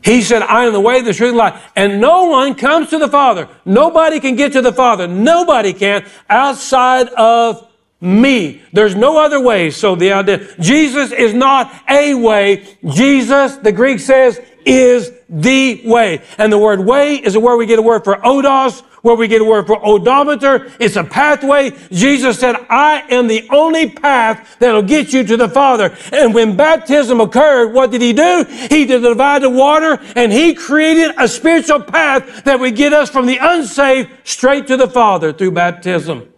He 0.03 0.21
said, 0.21 0.41
I 0.41 0.65
am 0.65 0.73
the 0.73 0.81
way, 0.81 1.01
the 1.01 1.13
truth, 1.13 1.29
and 1.29 1.37
life. 1.37 1.71
And 1.77 2.01
no 2.01 2.25
one 2.25 2.55
comes 2.55 2.89
to 2.89 2.97
the 2.97 3.07
Father. 3.07 3.47
Nobody 3.63 4.19
can 4.19 4.35
get 4.35 4.51
to 4.51 4.61
the 4.61 4.73
Father. 4.73 5.07
Nobody 5.07 5.71
can 5.71 6.05
outside 6.29 7.07
of 7.09 7.69
me. 8.01 8.61
There's 8.73 8.95
no 8.95 9.23
other 9.23 9.39
way. 9.39 9.69
So 9.69 9.95
the 9.95 10.11
idea, 10.11 10.45
Jesus 10.59 11.13
is 11.13 11.33
not 11.33 11.73
a 11.89 12.15
way. 12.15 12.77
Jesus, 12.85 13.55
the 13.55 13.71
Greek 13.71 14.01
says, 14.01 14.41
is 14.65 15.11
the 15.29 15.81
way. 15.85 16.21
And 16.37 16.51
the 16.51 16.57
word 16.57 16.79
way 16.79 17.15
is 17.15 17.37
where 17.37 17.57
we 17.57 17.65
get 17.65 17.79
a 17.79 17.81
word 17.81 18.03
for 18.03 18.15
odos, 18.17 18.81
where 19.03 19.15
we 19.15 19.27
get 19.27 19.41
a 19.41 19.45
word 19.45 19.67
for 19.67 19.85
odometer. 19.85 20.71
It's 20.79 20.95
a 20.95 21.03
pathway. 21.03 21.71
Jesus 21.91 22.39
said, 22.39 22.55
I 22.69 23.03
am 23.09 23.27
the 23.27 23.47
only 23.51 23.89
path 23.89 24.57
that'll 24.59 24.81
get 24.81 25.13
you 25.13 25.23
to 25.25 25.37
the 25.37 25.49
Father. 25.49 25.95
And 26.11 26.33
when 26.33 26.55
baptism 26.55 27.19
occurred, 27.19 27.73
what 27.73 27.91
did 27.91 28.01
he 28.01 28.13
do? 28.13 28.45
He 28.69 28.85
did 28.85 29.01
divide 29.01 29.43
the 29.43 29.49
water 29.49 29.99
and 30.15 30.31
he 30.31 30.55
created 30.55 31.13
a 31.17 31.27
spiritual 31.27 31.81
path 31.81 32.45
that 32.45 32.59
would 32.59 32.75
get 32.75 32.93
us 32.93 33.09
from 33.09 33.25
the 33.25 33.37
unsaved 33.39 34.09
straight 34.23 34.67
to 34.67 34.77
the 34.77 34.87
Father 34.87 35.33
through 35.33 35.51
baptism. 35.51 36.29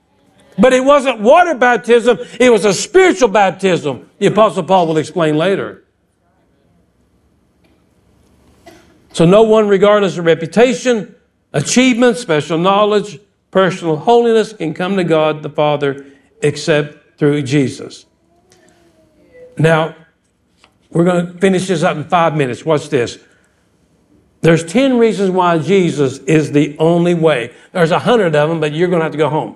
But 0.57 0.73
it 0.73 0.83
wasn't 0.83 1.19
water 1.19 1.53
baptism, 1.53 2.17
it 2.39 2.49
was 2.49 2.65
a 2.65 2.73
spiritual 2.73 3.27
baptism. 3.27 4.09
The 4.19 4.27
Apostle 4.27 4.63
Paul 4.63 4.87
will 4.87 4.97
explain 4.97 5.37
later. 5.37 5.84
So 9.15 9.23
no 9.23 9.43
one, 9.43 9.69
regardless 9.69 10.17
of 10.17 10.25
reputation, 10.25 11.15
achievement, 11.53 12.17
special 12.17 12.57
knowledge, 12.57 13.17
personal 13.49 13.95
holiness, 13.95 14.51
can 14.51 14.73
come 14.73 14.97
to 14.97 15.05
God 15.05 15.41
the 15.41 15.49
Father 15.49 16.05
except 16.41 17.17
through 17.17 17.43
Jesus. 17.43 18.07
Now, 19.57 19.95
we're 20.89 21.05
going 21.05 21.27
to 21.27 21.33
finish 21.39 21.69
this 21.69 21.81
up 21.81 21.95
in 21.95 22.03
five 22.03 22.35
minutes. 22.35 22.65
Watch 22.65 22.89
this. 22.89 23.17
There's 24.41 24.65
10 24.65 24.97
reasons 24.97 25.31
why 25.31 25.59
Jesus 25.59 26.17
is 26.17 26.51
the 26.51 26.75
only 26.77 27.13
way. 27.13 27.53
There's 27.71 27.91
a 27.91 27.99
hundred 27.99 28.35
of 28.35 28.49
them, 28.49 28.59
but 28.59 28.73
you're 28.73 28.89
going 28.89 28.99
to 28.99 29.05
have 29.05 29.13
to 29.13 29.17
go 29.17 29.29
home. 29.29 29.55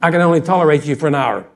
I 0.00 0.10
can 0.10 0.22
only 0.22 0.40
tolerate 0.40 0.86
you 0.86 0.96
for 0.96 1.06
an 1.06 1.16
hour. 1.16 1.46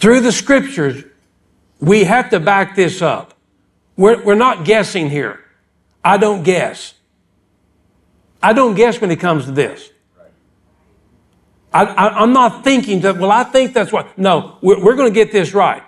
Through 0.00 0.20
the 0.20 0.32
scriptures, 0.32 1.04
we 1.82 2.04
have 2.04 2.30
to 2.30 2.38
back 2.38 2.76
this 2.76 3.02
up. 3.02 3.34
We're, 3.96 4.22
we're 4.22 4.36
not 4.36 4.64
guessing 4.64 5.10
here. 5.10 5.40
I 6.02 6.16
don't 6.16 6.44
guess. 6.44 6.94
I 8.40 8.52
don't 8.52 8.76
guess 8.76 9.00
when 9.00 9.10
it 9.10 9.18
comes 9.20 9.46
to 9.46 9.52
this. 9.52 9.90
I, 11.74 12.22
am 12.22 12.32
not 12.32 12.64
thinking 12.64 13.00
that, 13.00 13.16
well, 13.16 13.32
I 13.32 13.44
think 13.44 13.72
that's 13.72 13.90
what. 13.90 14.16
No, 14.16 14.58
we're, 14.62 14.82
we're 14.82 14.94
going 14.94 15.12
to 15.12 15.14
get 15.14 15.32
this 15.32 15.54
right. 15.54 15.82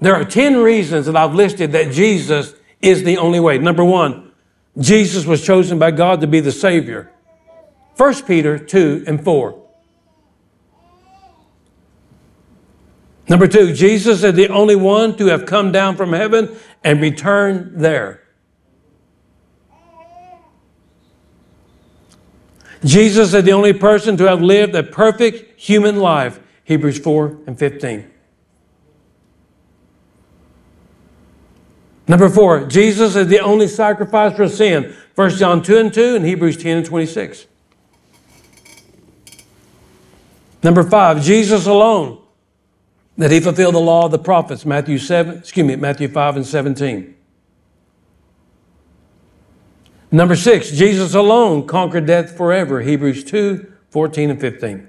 There 0.00 0.14
are 0.14 0.24
10 0.24 0.58
reasons 0.58 1.06
that 1.06 1.16
I've 1.16 1.34
listed 1.34 1.72
that 1.72 1.92
Jesus 1.92 2.54
is 2.82 3.04
the 3.04 3.16
only 3.16 3.40
way. 3.40 3.58
Number 3.58 3.84
one, 3.84 4.32
Jesus 4.78 5.24
was 5.24 5.44
chosen 5.44 5.78
by 5.78 5.90
God 5.90 6.20
to 6.20 6.26
be 6.26 6.40
the 6.40 6.52
Savior. 6.52 7.10
1 7.96 8.24
Peter 8.24 8.58
2 8.58 9.04
and 9.06 9.24
4. 9.24 9.67
Number 13.28 13.46
two, 13.46 13.74
Jesus 13.74 14.24
is 14.24 14.34
the 14.34 14.48
only 14.48 14.76
one 14.76 15.16
to 15.16 15.26
have 15.26 15.44
come 15.44 15.70
down 15.70 15.96
from 15.96 16.12
heaven 16.12 16.56
and 16.82 17.00
returned 17.00 17.80
there. 17.80 18.22
Jesus 22.84 23.34
is 23.34 23.44
the 23.44 23.52
only 23.52 23.72
person 23.72 24.16
to 24.16 24.24
have 24.24 24.40
lived 24.40 24.74
a 24.74 24.82
perfect 24.82 25.60
human 25.60 25.96
life. 25.96 26.40
Hebrews 26.64 26.98
4 26.98 27.38
and 27.46 27.58
15. 27.58 28.10
Number 32.06 32.30
four, 32.30 32.64
Jesus 32.66 33.16
is 33.16 33.26
the 33.26 33.40
only 33.40 33.68
sacrifice 33.68 34.34
for 34.34 34.48
sin. 34.48 34.94
1 35.14 35.30
John 35.30 35.62
2 35.62 35.76
and 35.76 35.92
2 35.92 36.16
and 36.16 36.24
Hebrews 36.24 36.56
10 36.56 36.78
and 36.78 36.86
26. 36.86 37.46
Number 40.62 40.82
five, 40.82 41.22
Jesus 41.22 41.66
alone, 41.66 42.22
that 43.18 43.32
he 43.32 43.40
fulfilled 43.40 43.74
the 43.74 43.80
law 43.80 44.06
of 44.06 44.12
the 44.12 44.18
prophets, 44.18 44.64
Matthew 44.64 44.96
7, 44.96 45.38
excuse 45.38 45.66
me, 45.66 45.76
Matthew 45.76 46.08
5 46.08 46.36
and 46.36 46.46
17. 46.46 47.16
Number 50.10 50.36
six, 50.36 50.70
Jesus 50.70 51.14
alone 51.14 51.66
conquered 51.66 52.06
death 52.06 52.34
forever, 52.36 52.80
Hebrews 52.80 53.24
2, 53.24 53.70
14 53.90 54.30
and 54.30 54.40
15. 54.40 54.88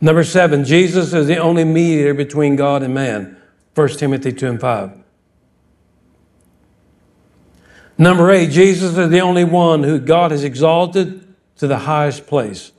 Number 0.00 0.24
seven, 0.24 0.64
Jesus 0.64 1.12
is 1.12 1.26
the 1.26 1.38
only 1.38 1.64
mediator 1.64 2.14
between 2.14 2.56
God 2.56 2.82
and 2.82 2.94
man, 2.94 3.36
1 3.74 3.88
Timothy 3.90 4.32
2 4.32 4.46
and 4.46 4.60
5. 4.60 4.92
Number 7.98 8.30
eight, 8.30 8.50
Jesus 8.50 8.96
is 8.96 9.10
the 9.10 9.20
only 9.20 9.42
one 9.42 9.82
who 9.82 9.98
God 9.98 10.30
has 10.30 10.44
exalted 10.44 11.34
to 11.56 11.66
the 11.66 11.78
highest 11.78 12.28
place. 12.28 12.70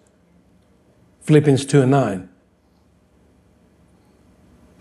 Philippians 1.30 1.64
2 1.66 1.84
and 1.84 1.92
9. 1.92 2.30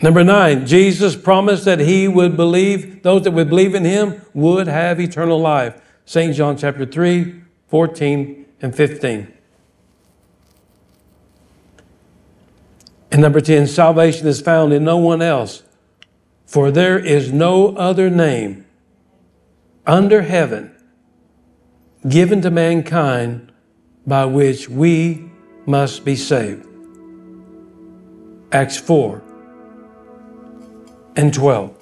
Number 0.00 0.24
nine, 0.24 0.66
Jesus 0.66 1.14
promised 1.14 1.66
that 1.66 1.78
he 1.78 2.08
would 2.08 2.38
believe, 2.38 3.02
those 3.02 3.24
that 3.24 3.32
would 3.32 3.50
believe 3.50 3.74
in 3.74 3.84
him 3.84 4.22
would 4.32 4.66
have 4.66 4.98
eternal 4.98 5.38
life. 5.38 5.78
St. 6.06 6.34
John 6.34 6.56
chapter 6.56 6.86
3, 6.86 7.42
14 7.66 8.46
and 8.62 8.74
15. 8.74 9.30
And 13.10 13.20
number 13.20 13.42
10, 13.42 13.66
salvation 13.66 14.26
is 14.26 14.40
found 14.40 14.72
in 14.72 14.84
no 14.84 14.96
one 14.96 15.20
else, 15.20 15.64
for 16.46 16.70
there 16.70 16.98
is 16.98 17.30
no 17.30 17.76
other 17.76 18.08
name 18.08 18.64
under 19.86 20.22
heaven 20.22 20.74
given 22.08 22.40
to 22.40 22.50
mankind 22.50 23.52
by 24.06 24.24
which 24.24 24.70
we 24.70 25.27
must 25.68 26.02
be 26.02 26.16
saved. 26.16 26.66
Acts 28.50 28.78
4 28.78 29.22
and 31.14 31.32
12. 31.32 31.74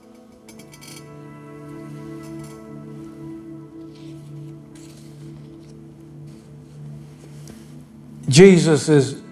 Jesus 8.29 8.89
is 8.89 9.23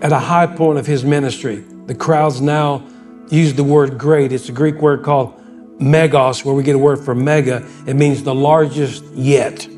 at 0.00 0.12
a 0.12 0.18
high 0.18 0.46
point 0.46 0.78
of 0.78 0.86
his 0.86 1.04
ministry. 1.04 1.62
The 1.84 1.94
crowds 1.94 2.40
now 2.40 2.82
use 3.28 3.52
the 3.52 3.62
word 3.62 3.98
great. 3.98 4.32
It's 4.32 4.48
a 4.48 4.52
Greek 4.52 4.76
word 4.76 5.02
called 5.02 5.38
megos, 5.78 6.42
where 6.42 6.54
we 6.54 6.62
get 6.62 6.74
a 6.74 6.78
word 6.78 7.04
for 7.04 7.14
mega. 7.14 7.68
It 7.86 7.96
means 7.96 8.22
the 8.22 8.34
largest 8.34 9.04
yet. 9.12 9.68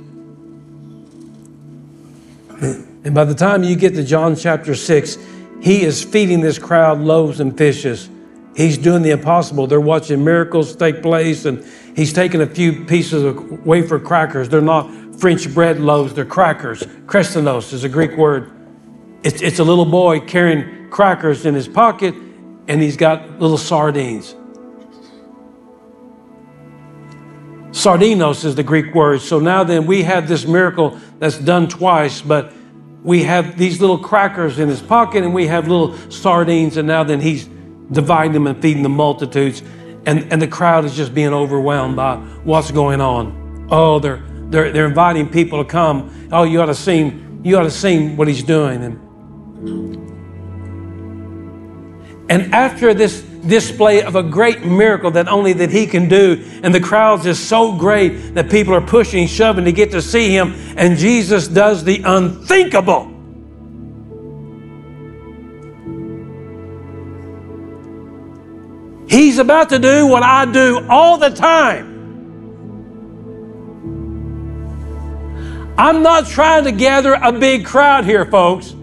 And 3.05 3.15
by 3.15 3.25
the 3.25 3.35
time 3.35 3.63
you 3.63 3.77
get 3.77 3.95
to 3.95 4.03
John 4.03 4.35
chapter 4.35 4.75
6, 4.75 5.19
he 5.61 5.83
is 5.83 6.03
feeding 6.03 6.41
this 6.41 6.59
crowd 6.59 7.01
loaves 7.01 7.39
and 7.39 7.57
fishes. 7.57 8.09
He's 8.57 8.79
doing 8.79 9.03
the 9.03 9.11
impossible. 9.11 9.67
They're 9.67 9.81
watching 9.81 10.25
miracles 10.25 10.75
take 10.75 11.03
place, 11.03 11.45
and 11.45 11.65
he's 11.95 12.13
taking 12.13 12.41
a 12.41 12.47
few 12.47 12.85
pieces 12.87 13.23
of 13.23 13.67
wafer 13.67 13.99
crackers. 13.99 14.49
They're 14.49 14.61
not 14.61 14.91
French 15.19 15.53
bread 15.53 15.81
loaves, 15.81 16.15
they're 16.15 16.25
crackers. 16.25 16.83
Krestonos 17.07 17.73
is 17.73 17.85
a 17.85 17.89
Greek 17.89 18.17
word. 18.17 18.51
It's, 19.23 19.43
it's 19.43 19.59
a 19.59 19.65
little 19.65 19.85
boy 19.85 20.21
carrying 20.21 20.89
crackers 20.91 21.47
in 21.47 21.55
his 21.55 21.69
pocket, 21.69 22.15
and 22.69 22.81
he's 22.81 22.97
got 22.97 23.39
little 23.39 23.59
sardines. 23.59 24.35
Sardinos 27.71 28.45
is 28.45 28.55
the 28.55 28.63
Greek 28.63 28.95
word. 28.95 29.21
So 29.21 29.41
now 29.41 29.65
then 29.65 29.87
we 29.87 30.05
have 30.05 30.29
this 30.29 30.47
miracle 30.47 30.99
that's 31.19 31.39
done 31.39 31.69
twice, 31.69 32.23
but 32.23 32.53
we 33.05 33.23
have 33.25 33.57
these 33.59 33.81
little 33.81 33.99
crackers 33.99 34.59
in 34.59 34.69
his 34.69 34.81
pocket 34.81 35.23
and 35.23 35.35
we 35.35 35.47
have 35.47 35.69
little 35.69 35.97
sardines, 36.11 36.79
and 36.79 36.89
now 36.89 37.05
then 37.05 37.21
he's 37.21 37.45
dividing 37.93 38.33
them 38.33 38.47
and 38.47 38.61
feeding 38.61 38.83
the 38.83 38.89
multitudes. 38.89 39.63
And, 40.07 40.33
and 40.33 40.43
the 40.43 40.49
crowd 40.49 40.85
is 40.85 40.97
just 40.97 41.15
being 41.15 41.33
overwhelmed 41.33 41.97
by 41.97 42.17
what's 42.45 42.71
going 42.71 43.01
on. 43.01 43.69
Oh, 43.71 43.99
they're, 43.99 44.23
they're, 44.49 44.73
they're 44.73 44.87
inviting 44.87 45.29
people 45.29 45.63
to 45.63 45.71
come. 45.71 46.29
Oh, 46.33 46.45
you 46.45 46.61
ought 46.61 46.67
to 46.67 46.75
see, 46.75 47.13
you 47.43 47.57
ought 47.59 47.63
to 47.63 47.71
see 47.71 48.09
what 48.09 48.27
he's 48.27 48.43
doing. 48.43 48.83
And, 48.83 48.99
and 52.31 52.55
after 52.55 52.95
this 52.95 53.23
display 53.47 54.03
of 54.03 54.17
a 54.17 54.23
great 54.23 54.65
miracle 54.65 55.11
that 55.13 55.29
only 55.29 55.53
that 55.55 55.71
he 55.71 55.87
can 55.87 56.09
do, 56.09 56.43
and 56.63 56.75
the 56.75 56.81
crowds 56.81 57.27
is 57.27 57.39
so 57.39 57.77
great 57.77 58.35
that 58.35 58.51
people 58.51 58.75
are 58.75 58.81
pushing, 58.81 59.27
shoving 59.27 59.65
to 59.65 59.73
get 59.73 59.91
to 59.93 60.03
see 60.03 60.31
him, 60.31 60.55
and 60.77 60.97
Jesus 60.97 61.49
does 61.49 61.85
the 61.85 62.03
unthinkable. 62.05 63.11
He's 69.09 69.39
about 69.39 69.69
to 69.69 69.79
do 69.79 70.07
what 70.07 70.23
I 70.23 70.51
do 70.51 70.87
all 70.89 71.19
the 71.19 71.31
time. 71.31 71.95
I'm 75.77 76.03
not 76.03 76.27
trying 76.27 76.65
to 76.65 76.73
gather 76.73 77.15
a 77.15 77.33
big 77.33 77.67
crowd 77.67 78.05
here, 78.05 78.25
folks. 78.25 78.75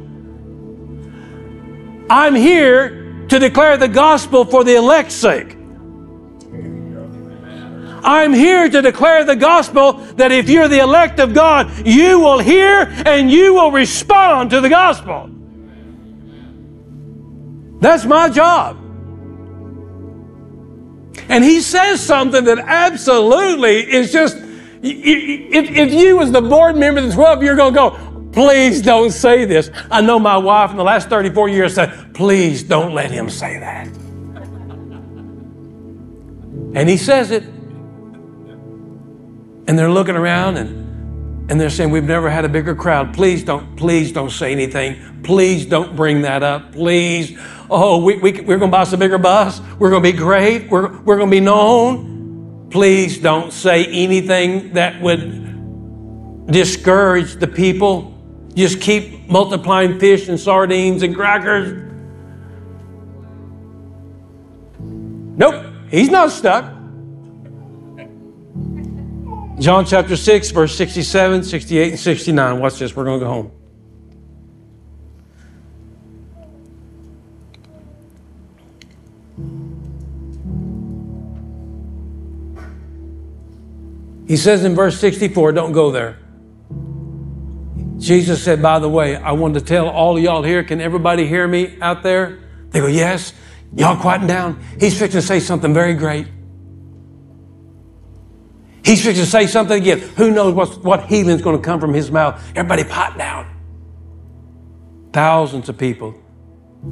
I'm 2.10 2.36
here 2.36 3.01
to 3.32 3.40
declare 3.40 3.78
the 3.78 3.88
gospel 3.88 4.44
for 4.44 4.66
the 4.66 4.76
elect's 4.76 5.16
sake. 5.16 5.56
I'm 8.04 8.34
here 8.34 8.70
to 8.70 8.82
declare 8.82 9.24
the 9.24 9.38
gospel 9.38 9.94
that 10.18 10.34
if 10.34 10.50
you're 10.50 10.68
the 10.68 10.80
elect 10.80 11.18
of 11.22 11.34
God, 11.34 11.88
you 11.88 12.20
will 12.20 12.40
hear 12.40 12.82
and 13.06 13.32
you 13.32 13.54
will 13.54 13.72
respond 13.72 14.50
to 14.50 14.60
the 14.60 14.68
gospel. 14.68 15.30
That's 17.80 18.04
my 18.04 18.28
job. 18.28 18.76
And 21.30 21.42
he 21.42 21.62
says 21.62 22.06
something 22.06 22.44
that 22.44 22.60
absolutely 22.60 23.78
is 23.78 24.12
just, 24.12 24.36
if, 24.84 25.72
if 25.72 25.94
you 25.94 26.18
was 26.18 26.34
the 26.34 26.42
board 26.42 26.76
member 26.76 27.00
of 27.00 27.08
the 27.08 27.14
12, 27.14 27.44
you're 27.44 27.56
going 27.56 27.74
to 27.74 27.80
go, 27.80 28.11
please 28.32 28.82
don't 28.82 29.12
say 29.12 29.46
this. 29.46 29.70
I 29.90 30.02
know 30.02 30.20
my 30.20 30.38
wife 30.38 30.72
in 30.72 30.78
the 30.78 30.84
last 30.84 31.10
34 31.10 31.50
years 31.50 31.76
said, 31.76 32.14
please 32.14 32.64
don't 32.64 32.94
let 32.94 33.12
him 33.12 33.30
say 33.30 33.60
that. 33.60 33.88
And 36.74 36.88
he 36.88 36.98
says 36.98 37.32
it. 37.32 37.44
And 39.68 39.78
they're 39.78 39.92
looking 39.92 40.16
around 40.16 40.58
and, 40.58 41.52
and 41.52 41.60
they're 41.60 41.70
saying, 41.70 41.92
we've 41.92 42.04
never 42.04 42.30
had 42.30 42.46
a 42.46 42.50
bigger 42.50 42.76
crowd. 42.76 43.14
Please 43.14 43.44
don't, 43.44 43.76
please 43.76 44.12
don't 44.12 44.32
say 44.32 44.52
anything. 44.52 45.22
Please 45.24 45.66
don't 45.66 45.96
bring 45.96 46.22
that 46.22 46.44
up. 46.44 46.72
Please 46.74 47.38
oh, 47.72 48.04
we, 48.04 48.18
we, 48.18 48.34
we're 48.42 48.58
going 48.58 48.70
to 48.70 48.78
buy 48.78 48.84
a 48.84 48.98
bigger 48.98 49.18
bus. 49.18 49.62
We're 49.80 49.90
going 49.90 50.04
to 50.04 50.12
be 50.12 50.18
great. 50.18 50.70
We're, 50.70 51.02
we're 51.02 51.18
going 51.18 51.30
to 51.30 51.36
be 51.36 51.40
known. 51.40 52.68
Please 52.70 53.18
don't 53.18 53.52
say 53.52 53.86
anything 53.86 54.74
that 54.74 55.02
would 55.02 56.48
discourage 56.48 57.36
the 57.36 57.48
people. 57.48 58.11
Just 58.56 58.82
keep 58.82 59.30
multiplying 59.30 60.00
fish 60.00 60.28
and 60.28 60.40
sardines 60.40 61.04
and 61.04 61.16
crackers. 61.16 61.90
Nope, 64.80 65.66
he's 65.90 66.10
not 66.10 66.32
stuck. 66.32 66.66
John 69.60 69.86
chapter 69.86 70.16
6, 70.16 70.52
verse 70.52 70.76
67, 70.76 71.44
68, 71.44 71.90
and 71.92 72.00
69. 72.00 72.60
Watch 72.60 72.80
this. 72.80 72.96
We're 72.96 73.06
going 73.06 73.20
to 73.20 73.26
go 73.26 73.32
home. 73.32 73.52
He 84.28 84.38
says 84.38 84.64
in 84.64 84.76
verse 84.76 85.00
64, 85.00 85.52
don't 85.52 85.74
go 85.74 85.92
there. 85.92 86.21
Jesus 88.02 88.44
said, 88.44 88.64
by 88.64 88.80
the 88.80 88.90
way, 88.90 89.16
I 89.16 89.34
wanted 89.34 89.60
to 89.60 89.66
tell 89.66 89.88
all 89.88 90.18
y'all 90.18 90.42
here, 90.42 90.64
can 90.64 90.82
everybody 90.82 91.28
hear 91.28 91.48
me 91.48 91.78
out 91.82 92.02
there? 92.02 92.40
They 92.72 92.80
go, 92.80 92.88
yes. 92.88 93.32
Y'all 93.76 93.96
quieten 93.96 94.26
down. 94.26 94.60
He's 94.80 94.98
fixing 94.98 95.22
to 95.22 95.26
say 95.26 95.40
something 95.40 95.72
very 95.72 95.94
great. 95.94 96.26
He's 98.84 99.04
fixing 99.04 99.24
to 99.24 99.30
say 99.30 99.46
something 99.46 99.80
again. 99.80 100.00
Who 100.00 100.32
knows 100.32 100.56
what, 100.56 100.84
what 100.84 101.06
healing's 101.06 101.44
going 101.44 101.58
to 101.58 101.62
come 101.64 101.80
from 101.80 101.94
his 101.94 102.10
mouth? 102.10 102.44
Everybody 102.56 102.86
pot 102.86 103.20
down. 103.20 103.56
Thousands 105.14 105.70
of 105.70 105.78
people. 105.78 106.20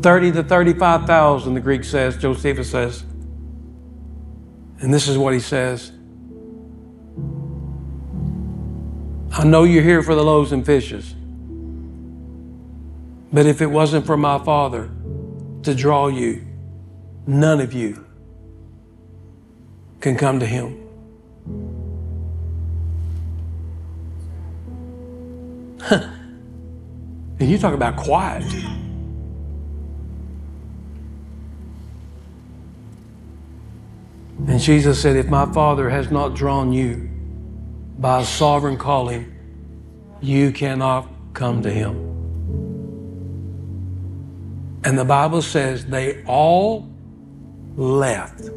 30 0.03 0.33
to 0.33 0.43
35,000, 0.43 1.55
the 1.55 1.59
Greek 1.59 1.83
says, 1.85 2.17
Josephus 2.17 2.69
says. 2.69 3.01
And 4.79 4.93
this 4.93 5.07
is 5.07 5.17
what 5.17 5.33
he 5.33 5.39
says. 5.39 5.91
I 9.31 9.43
know 9.45 9.63
you're 9.63 9.83
here 9.83 10.01
for 10.01 10.15
the 10.15 10.23
loaves 10.23 10.51
and 10.51 10.65
fishes. 10.65 11.15
But 13.31 13.45
if 13.45 13.61
it 13.61 13.67
wasn't 13.67 14.05
for 14.05 14.17
my 14.17 14.43
Father 14.43 14.89
to 15.63 15.75
draw 15.75 16.07
you, 16.07 16.45
none 17.27 17.61
of 17.61 17.73
you 17.73 18.05
can 20.01 20.17
come 20.17 20.39
to 20.39 20.45
Him. 20.45 20.77
and 27.39 27.49
you 27.49 27.57
talk 27.57 27.73
about 27.73 27.97
quiet. 27.97 28.43
And 34.47 34.59
Jesus 34.59 34.99
said, 34.99 35.15
If 35.15 35.27
my 35.27 35.45
Father 35.53 35.89
has 35.89 36.09
not 36.09 36.33
drawn 36.33 36.73
you 36.73 37.09
by 37.99 38.21
a 38.21 38.25
sovereign 38.25 38.77
calling, 38.77 39.35
you 40.21 40.53
cannot 40.53 41.09
come 41.33 41.61
to 41.61 41.69
Him. 41.69 42.05
And 44.85 44.97
the 44.97 45.03
Bible 45.03 45.41
says 45.41 45.85
they 45.85 46.23
all 46.23 46.89
left. 47.75 48.49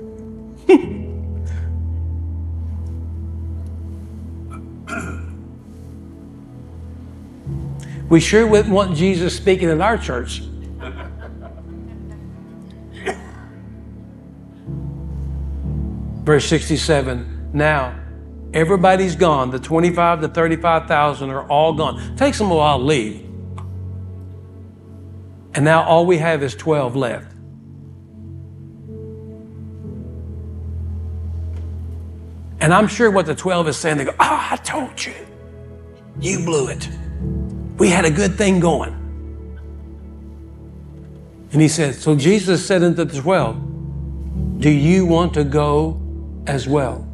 we 8.08 8.20
sure 8.20 8.46
wouldn't 8.46 8.72
want 8.72 8.96
Jesus 8.96 9.36
speaking 9.36 9.68
in 9.68 9.82
our 9.82 9.98
church. 9.98 10.44
Verse 16.24 16.46
67 16.46 17.50
Now, 17.52 18.01
everybody's 18.54 19.16
gone. 19.16 19.50
The 19.50 19.58
25 19.58 20.20
to 20.22 20.28
35,000 20.28 21.30
are 21.30 21.46
all 21.48 21.72
gone. 21.72 22.16
Takes 22.16 22.38
them 22.38 22.50
a 22.50 22.54
while 22.54 22.78
to 22.78 22.84
leave. 22.84 23.28
And 25.54 25.64
now 25.64 25.82
all 25.84 26.06
we 26.06 26.18
have 26.18 26.42
is 26.42 26.54
12 26.54 26.96
left. 26.96 27.32
And 32.60 32.72
I'm 32.72 32.86
sure 32.86 33.10
what 33.10 33.26
the 33.26 33.34
12 33.34 33.68
is 33.68 33.76
saying, 33.76 33.98
they 33.98 34.04
go, 34.04 34.14
Oh, 34.20 34.48
I 34.50 34.56
told 34.56 35.04
you. 35.04 35.14
You 36.20 36.44
blew 36.44 36.68
it. 36.68 36.88
We 37.76 37.88
had 37.88 38.04
a 38.04 38.10
good 38.10 38.36
thing 38.36 38.60
going. 38.60 38.94
And 41.52 41.60
he 41.60 41.68
said, 41.68 41.94
So 41.94 42.14
Jesus 42.14 42.64
said 42.64 42.82
unto 42.82 43.04
the 43.04 43.20
12, 43.20 44.60
Do 44.60 44.70
you 44.70 45.04
want 45.04 45.34
to 45.34 45.44
go 45.44 46.00
as 46.46 46.68
well? 46.68 47.11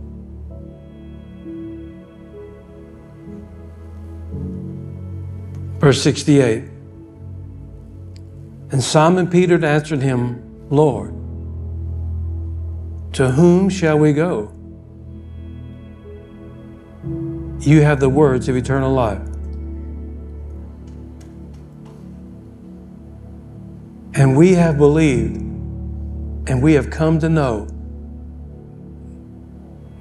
Verse 5.79 6.03
68. 6.03 6.65
And 8.71 8.83
Simon 8.83 9.29
Peter 9.29 9.65
answered 9.65 10.03
him, 10.03 10.69
Lord, 10.71 11.15
to 13.15 13.31
whom 13.31 13.69
shall 13.71 13.99
we 13.99 14.13
go? 14.13 14.53
You 17.61 17.83
have 17.83 18.01
the 18.01 18.09
words 18.09 18.49
of 18.49 18.57
eternal 18.57 18.93
life. 18.93 19.23
And 24.15 24.37
we 24.37 24.55
have 24.55 24.79
believed 24.79 25.37
and 26.49 26.63
we 26.63 26.75
have 26.75 26.91
come 26.91 27.19
to 27.21 27.29
know 27.29 27.69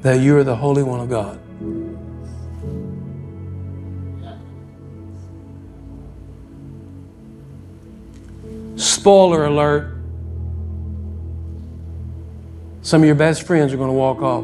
that 0.01 0.19
you 0.21 0.37
are 0.37 0.43
the 0.43 0.55
Holy 0.55 0.81
One 0.81 0.99
of 0.99 1.09
God. 1.09 1.39
Spoiler 9.07 9.45
alert 9.45 9.95
some 12.81 13.03
of 13.03 13.05
your 13.05 13.15
best 13.15 13.43
friends 13.43 13.71
are 13.71 13.77
going 13.77 13.87
to 13.87 13.93
walk 13.93 14.21
off. 14.21 14.43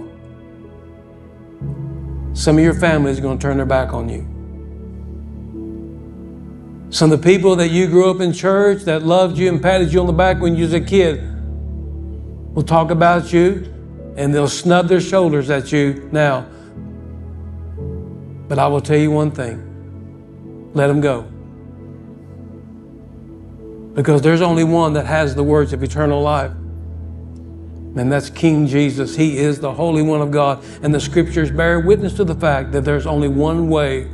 Some 2.33 2.57
of 2.57 2.63
your 2.63 2.73
family 2.73 3.11
is 3.11 3.19
going 3.19 3.37
to 3.37 3.41
turn 3.41 3.57
their 3.57 3.65
back 3.65 3.91
on 3.91 4.07
you. 4.07 4.21
Some 6.91 7.11
of 7.11 7.21
the 7.21 7.29
people 7.29 7.57
that 7.57 7.71
you 7.71 7.87
grew 7.87 8.09
up 8.09 8.21
in 8.21 8.31
church 8.31 8.83
that 8.83 9.03
loved 9.03 9.37
you 9.37 9.49
and 9.49 9.61
patted 9.61 9.91
you 9.91 9.99
on 9.99 10.07
the 10.07 10.13
back 10.13 10.39
when 10.39 10.55
you 10.55 10.63
was 10.63 10.71
a 10.71 10.79
kid 10.79 11.21
will 12.55 12.63
talk 12.63 12.89
about 12.89 13.33
you 13.33 13.69
and 14.15 14.33
they'll 14.33 14.47
snub 14.47 14.87
their 14.87 15.01
shoulders 15.01 15.49
at 15.49 15.73
you 15.73 16.07
now. 16.13 16.47
But 18.47 18.59
I 18.59 18.67
will 18.67 18.79
tell 18.79 18.97
you 18.97 19.11
one 19.11 19.31
thing 19.31 20.71
let 20.73 20.87
them 20.87 21.01
go. 21.01 21.32
Because 23.93 24.21
there's 24.21 24.41
only 24.41 24.63
one 24.63 24.93
that 24.93 25.05
has 25.05 25.35
the 25.35 25.43
words 25.43 25.73
of 25.73 25.83
eternal 25.83 26.21
life. 26.21 26.51
And 27.95 28.11
that's 28.11 28.29
King 28.29 28.65
Jesus. 28.65 29.15
He 29.15 29.37
is 29.37 29.59
the 29.59 29.71
Holy 29.71 30.01
One 30.01 30.21
of 30.21 30.31
God. 30.31 30.63
And 30.81 30.93
the 30.93 30.99
scriptures 30.99 31.51
bear 31.51 31.79
witness 31.79 32.13
to 32.13 32.23
the 32.23 32.33
fact 32.35 32.71
that 32.71 32.83
there's 32.83 33.05
only 33.05 33.27
one 33.27 33.69
way 33.69 34.07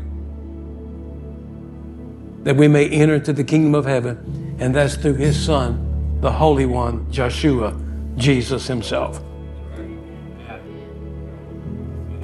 that 2.44 2.56
we 2.56 2.68
may 2.68 2.90
enter 2.90 3.16
into 3.16 3.34
the 3.34 3.44
kingdom 3.44 3.76
of 3.76 3.86
heaven, 3.86 4.56
and 4.60 4.74
that's 4.74 4.96
through 4.96 5.16
His 5.16 5.38
Son, 5.40 6.20
the 6.22 6.32
Holy 6.32 6.66
One, 6.66 7.10
Joshua, 7.12 7.78
Jesus 8.16 8.66
Himself. 8.68 9.22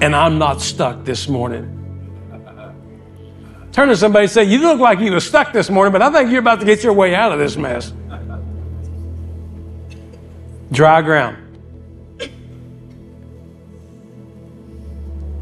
And 0.00 0.14
I'm 0.14 0.38
not 0.38 0.60
stuck 0.60 1.04
this 1.04 1.28
morning. 1.28 1.75
Turn 3.76 3.90
to 3.90 3.96
somebody 3.96 4.22
and 4.22 4.32
say, 4.32 4.44
You 4.44 4.58
look 4.60 4.80
like 4.80 5.00
you 5.00 5.12
were 5.12 5.20
stuck 5.20 5.52
this 5.52 5.68
morning, 5.68 5.92
but 5.92 6.00
I 6.00 6.10
think 6.10 6.30
you're 6.30 6.40
about 6.40 6.60
to 6.60 6.64
get 6.64 6.82
your 6.82 6.94
way 6.94 7.14
out 7.14 7.30
of 7.30 7.38
this 7.38 7.58
mess. 7.58 7.92
Dry 10.72 11.02
ground. 11.02 11.36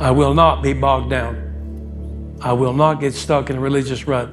I 0.00 0.10
will 0.10 0.34
not 0.34 0.64
be 0.64 0.72
bogged 0.72 1.10
down. 1.10 2.36
I 2.42 2.52
will 2.54 2.72
not 2.72 2.98
get 2.98 3.14
stuck 3.14 3.50
in 3.50 3.56
a 3.56 3.60
religious 3.60 4.08
rut. 4.08 4.28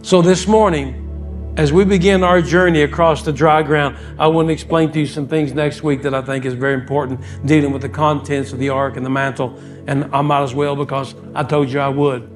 So 0.00 0.22
this 0.22 0.46
morning, 0.48 1.03
as 1.56 1.72
we 1.72 1.84
begin 1.84 2.24
our 2.24 2.42
journey 2.42 2.82
across 2.82 3.22
the 3.22 3.32
dry 3.32 3.62
ground, 3.62 3.96
I 4.18 4.26
want 4.26 4.48
to 4.48 4.52
explain 4.52 4.90
to 4.92 5.00
you 5.00 5.06
some 5.06 5.28
things 5.28 5.52
next 5.52 5.82
week 5.82 6.02
that 6.02 6.12
I 6.12 6.20
think 6.20 6.44
is 6.44 6.54
very 6.54 6.74
important, 6.74 7.20
dealing 7.44 7.72
with 7.72 7.82
the 7.82 7.88
contents 7.88 8.52
of 8.52 8.58
the 8.58 8.70
ark 8.70 8.96
and 8.96 9.06
the 9.06 9.10
mantle. 9.10 9.56
And 9.86 10.12
I 10.12 10.22
might 10.22 10.42
as 10.42 10.54
well 10.54 10.74
because 10.74 11.14
I 11.34 11.44
told 11.44 11.70
you 11.70 11.78
I 11.78 11.88
would. 11.88 12.30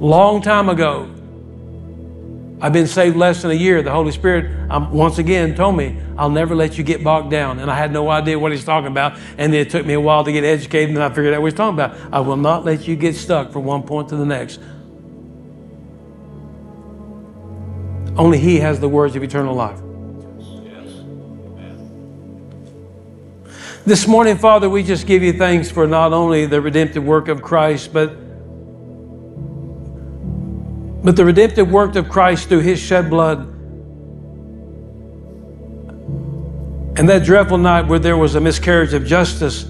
Long 0.00 0.42
time 0.42 0.68
ago, 0.68 1.10
I've 2.60 2.72
been 2.72 2.86
saved 2.86 3.16
less 3.16 3.42
than 3.42 3.50
a 3.50 3.54
year. 3.54 3.82
The 3.82 3.90
Holy 3.90 4.12
Spirit 4.12 4.70
um, 4.70 4.92
once 4.92 5.18
again 5.18 5.54
told 5.54 5.76
me, 5.76 5.98
I'll 6.18 6.30
never 6.30 6.54
let 6.54 6.76
you 6.76 6.84
get 6.84 7.02
bogged 7.02 7.30
down. 7.30 7.58
And 7.58 7.70
I 7.70 7.76
had 7.76 7.90
no 7.90 8.10
idea 8.10 8.38
what 8.38 8.52
he's 8.52 8.64
talking 8.64 8.90
about. 8.90 9.18
And 9.38 9.54
it 9.54 9.70
took 9.70 9.86
me 9.86 9.94
a 9.94 10.00
while 10.00 10.24
to 10.24 10.32
get 10.32 10.44
educated, 10.44 10.90
and 10.90 11.02
I 11.02 11.08
figured 11.08 11.32
out 11.32 11.40
what 11.40 11.52
he's 11.52 11.56
talking 11.56 11.78
about. 11.78 11.96
I 12.12 12.20
will 12.20 12.36
not 12.36 12.64
let 12.64 12.86
you 12.86 12.96
get 12.96 13.16
stuck 13.16 13.50
from 13.50 13.64
one 13.64 13.82
point 13.82 14.10
to 14.10 14.16
the 14.16 14.26
next. 14.26 14.60
Only 18.16 18.38
He 18.38 18.60
has 18.60 18.78
the 18.80 18.88
words 18.88 19.16
of 19.16 19.22
eternal 19.22 19.54
life. 19.54 19.80
This 23.86 24.06
morning, 24.06 24.38
Father, 24.38 24.70
we 24.70 24.82
just 24.82 25.06
give 25.06 25.22
you 25.22 25.34
thanks 25.34 25.70
for 25.70 25.86
not 25.86 26.14
only 26.14 26.46
the 26.46 26.58
redemptive 26.58 27.04
work 27.04 27.28
of 27.28 27.42
Christ, 27.42 27.92
but, 27.92 28.16
but 31.04 31.16
the 31.16 31.24
redemptive 31.24 31.70
work 31.70 31.94
of 31.96 32.08
Christ 32.08 32.48
through 32.48 32.60
his 32.60 32.78
shed 32.78 33.10
blood. 33.10 33.40
And 36.96 37.06
that 37.10 37.24
dreadful 37.24 37.58
night 37.58 37.86
where 37.86 37.98
there 37.98 38.16
was 38.16 38.36
a 38.36 38.40
miscarriage 38.40 38.94
of 38.94 39.04
justice, 39.04 39.64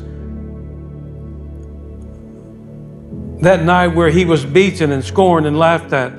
that 3.43 3.65
night 3.65 3.89
where 3.89 4.11
he 4.11 4.25
was 4.25 4.45
beaten 4.45 4.93
and 4.93 5.03
scorned 5.03 5.47
and 5.47 5.59
laughed 5.59 5.93
at, 5.93 6.13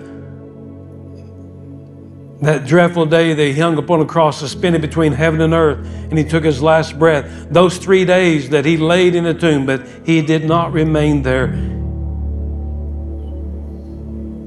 that 2.41 2.65
dreadful 2.67 3.05
day 3.05 3.33
that 3.33 3.43
he 3.43 3.53
hung 3.53 3.77
upon 3.77 4.01
a 4.01 4.05
cross 4.05 4.39
suspended 4.39 4.81
between 4.81 5.13
heaven 5.13 5.41
and 5.41 5.53
earth 5.53 5.85
and 6.09 6.17
he 6.17 6.23
took 6.23 6.43
his 6.43 6.61
last 6.61 6.99
breath, 6.99 7.47
those 7.49 7.77
three 7.77 8.03
days 8.05 8.49
that 8.49 8.65
he 8.65 8.77
laid 8.77 9.15
in 9.15 9.25
a 9.25 9.33
tomb, 9.33 9.65
but 9.65 9.85
he 10.05 10.21
did 10.21 10.43
not 10.45 10.73
remain 10.73 11.21
there. 11.21 11.47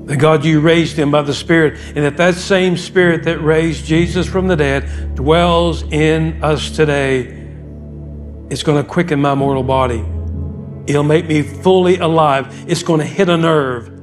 That 0.07 0.17
God, 0.17 0.45
you 0.45 0.61
raised 0.61 0.99
him 0.99 1.11
by 1.11 1.23
the 1.23 1.35
Spirit, 1.35 1.79
and 1.95 2.05
that 2.05 2.17
that 2.17 2.35
same 2.35 2.77
Spirit 2.79 3.25
that 3.25 3.41
raised 3.41 3.85
Jesus 3.85 4.27
from 4.27 4.49
the 4.49 4.57
dead 4.57 5.15
dwells 5.15 5.83
in 5.83 6.43
us 6.43 6.71
today. 6.71 7.47
It's 8.49 8.63
going 8.63 8.83
to 8.83 8.89
quicken 8.89 9.21
my 9.21 9.35
mortal 9.35 9.63
body. 9.63 10.03
It'll 10.87 11.03
make 11.03 11.27
me 11.27 11.43
fully 11.43 11.99
alive. 11.99 12.65
It's 12.67 12.83
going 12.83 13.01
to 13.01 13.07
hit 13.07 13.29
a 13.29 13.37
nerve. 13.37 13.98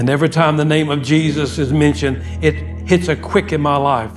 And 0.00 0.08
every 0.08 0.30
time 0.30 0.56
the 0.56 0.64
name 0.64 0.88
of 0.88 1.02
Jesus 1.02 1.58
is 1.58 1.74
mentioned, 1.74 2.22
it 2.42 2.54
hits 2.88 3.08
a 3.08 3.14
quick 3.14 3.52
in 3.52 3.60
my 3.60 3.76
life. 3.76 4.10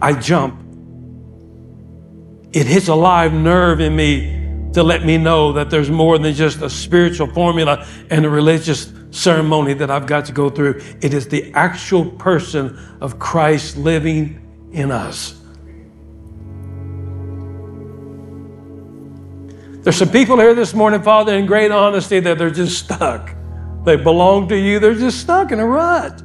I 0.00 0.12
jump. 0.12 0.54
It 2.52 2.68
hits 2.68 2.86
a 2.86 2.94
live 2.94 3.32
nerve 3.32 3.80
in 3.80 3.96
me 3.96 4.70
to 4.74 4.84
let 4.84 5.04
me 5.04 5.18
know 5.18 5.54
that 5.54 5.68
there's 5.68 5.90
more 5.90 6.16
than 6.16 6.32
just 6.32 6.62
a 6.62 6.70
spiritual 6.70 7.26
formula 7.26 7.84
and 8.08 8.24
a 8.24 8.30
religious 8.30 8.92
ceremony 9.10 9.74
that 9.74 9.90
I've 9.90 10.06
got 10.06 10.26
to 10.26 10.32
go 10.32 10.48
through. 10.48 10.80
It 11.00 11.12
is 11.12 11.26
the 11.26 11.52
actual 11.54 12.08
person 12.12 12.78
of 13.00 13.18
Christ 13.18 13.76
living 13.76 14.70
in 14.70 14.92
us. 14.92 15.40
There's 19.82 19.96
some 19.96 20.10
people 20.10 20.38
here 20.38 20.54
this 20.54 20.72
morning, 20.72 21.02
Father, 21.02 21.34
in 21.34 21.46
great 21.46 21.72
honesty, 21.72 22.20
that 22.20 22.38
they're 22.38 22.48
just 22.48 22.84
stuck. 22.84 23.34
They 23.84 23.96
belong 23.96 24.48
to 24.48 24.56
you, 24.56 24.78
they're 24.78 24.94
just 24.94 25.20
stuck 25.20 25.50
in 25.50 25.58
a 25.58 25.66
rut. 25.66 26.22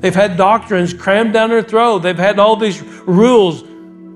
They've 0.00 0.14
had 0.14 0.36
doctrines 0.36 0.92
crammed 0.92 1.32
down 1.32 1.50
their 1.50 1.62
throat, 1.62 2.00
they've 2.00 2.16
had 2.16 2.38
all 2.38 2.56
these 2.56 2.82
rules. 2.82 3.64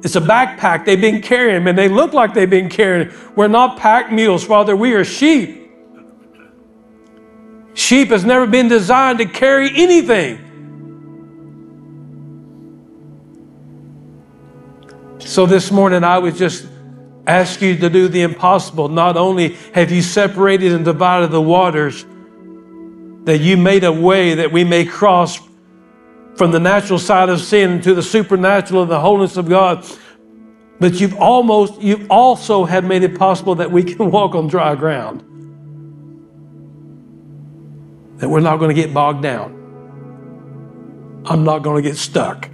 It's 0.05 0.16
a 0.16 0.20
backpack 0.20 0.85
they've 0.85 1.01
been 1.01 1.22
carrying, 1.22 1.66
and 1.66 1.76
they 1.76 1.89
look 1.89 2.12
like 2.12 2.35
they've 2.35 2.49
been 2.49 2.68
carrying. 2.68 3.11
We're 3.35 3.49
not 3.49 3.79
pack 3.79 4.12
mules, 4.12 4.45
Father, 4.45 4.76
we 4.76 4.93
are 4.93 5.05
sheep. 5.05 5.70
Sheep 7.74 8.09
has 8.09 8.24
never 8.24 8.47
been 8.47 8.68
designed 8.68 9.18
to 9.18 9.24
carry 9.24 9.70
anything. 9.74 10.45
So 15.18 15.47
this 15.47 15.70
morning, 15.70 16.05
I 16.05 16.18
would 16.18 16.37
just 16.37 16.66
ask 17.26 17.61
you 17.61 17.76
to 17.76 17.89
do 17.91 18.09
the 18.09 18.22
impossible. 18.22 18.89
Not 18.89 19.16
only 19.16 19.55
have 19.74 19.91
you 19.91 20.03
separated 20.03 20.72
and 20.72 20.85
divided 20.85 21.31
the 21.31 21.41
waters, 21.41 22.05
that 23.29 23.41
you 23.43 23.59
made 23.59 23.85
a 23.85 23.93
way 23.93 24.33
that 24.37 24.51
we 24.51 24.64
may 24.64 24.87
cross 24.87 25.39
from 26.37 26.51
the 26.51 26.59
natural 26.59 26.99
side 26.99 27.29
of 27.29 27.43
sin 27.43 27.79
to 27.83 27.93
the 27.93 28.03
supernatural 28.03 28.81
of 28.81 28.89
the 28.89 28.99
holiness 28.99 29.37
of 29.37 29.47
God. 29.51 29.85
But 30.81 30.99
you've 30.99 31.14
almost, 31.16 31.79
you've 31.79 32.11
also 32.11 32.64
have 32.64 32.85
made 32.85 33.03
it 33.03 33.18
possible 33.18 33.57
that 33.57 33.70
we 33.70 33.85
can 33.85 34.11
walk 34.16 34.35
on 34.35 34.49
dry 34.49 34.74
ground. 34.76 35.20
That 38.18 38.31
we're 38.31 38.41
not 38.41 38.57
going 38.57 38.74
to 38.74 38.83
get 38.83 38.95
bogged 38.95 39.22
down. 39.22 39.53
I'm 41.26 41.45
not 41.45 41.59
going 41.59 41.83
to 41.83 41.87
get 41.87 41.99
stuck. 41.99 42.49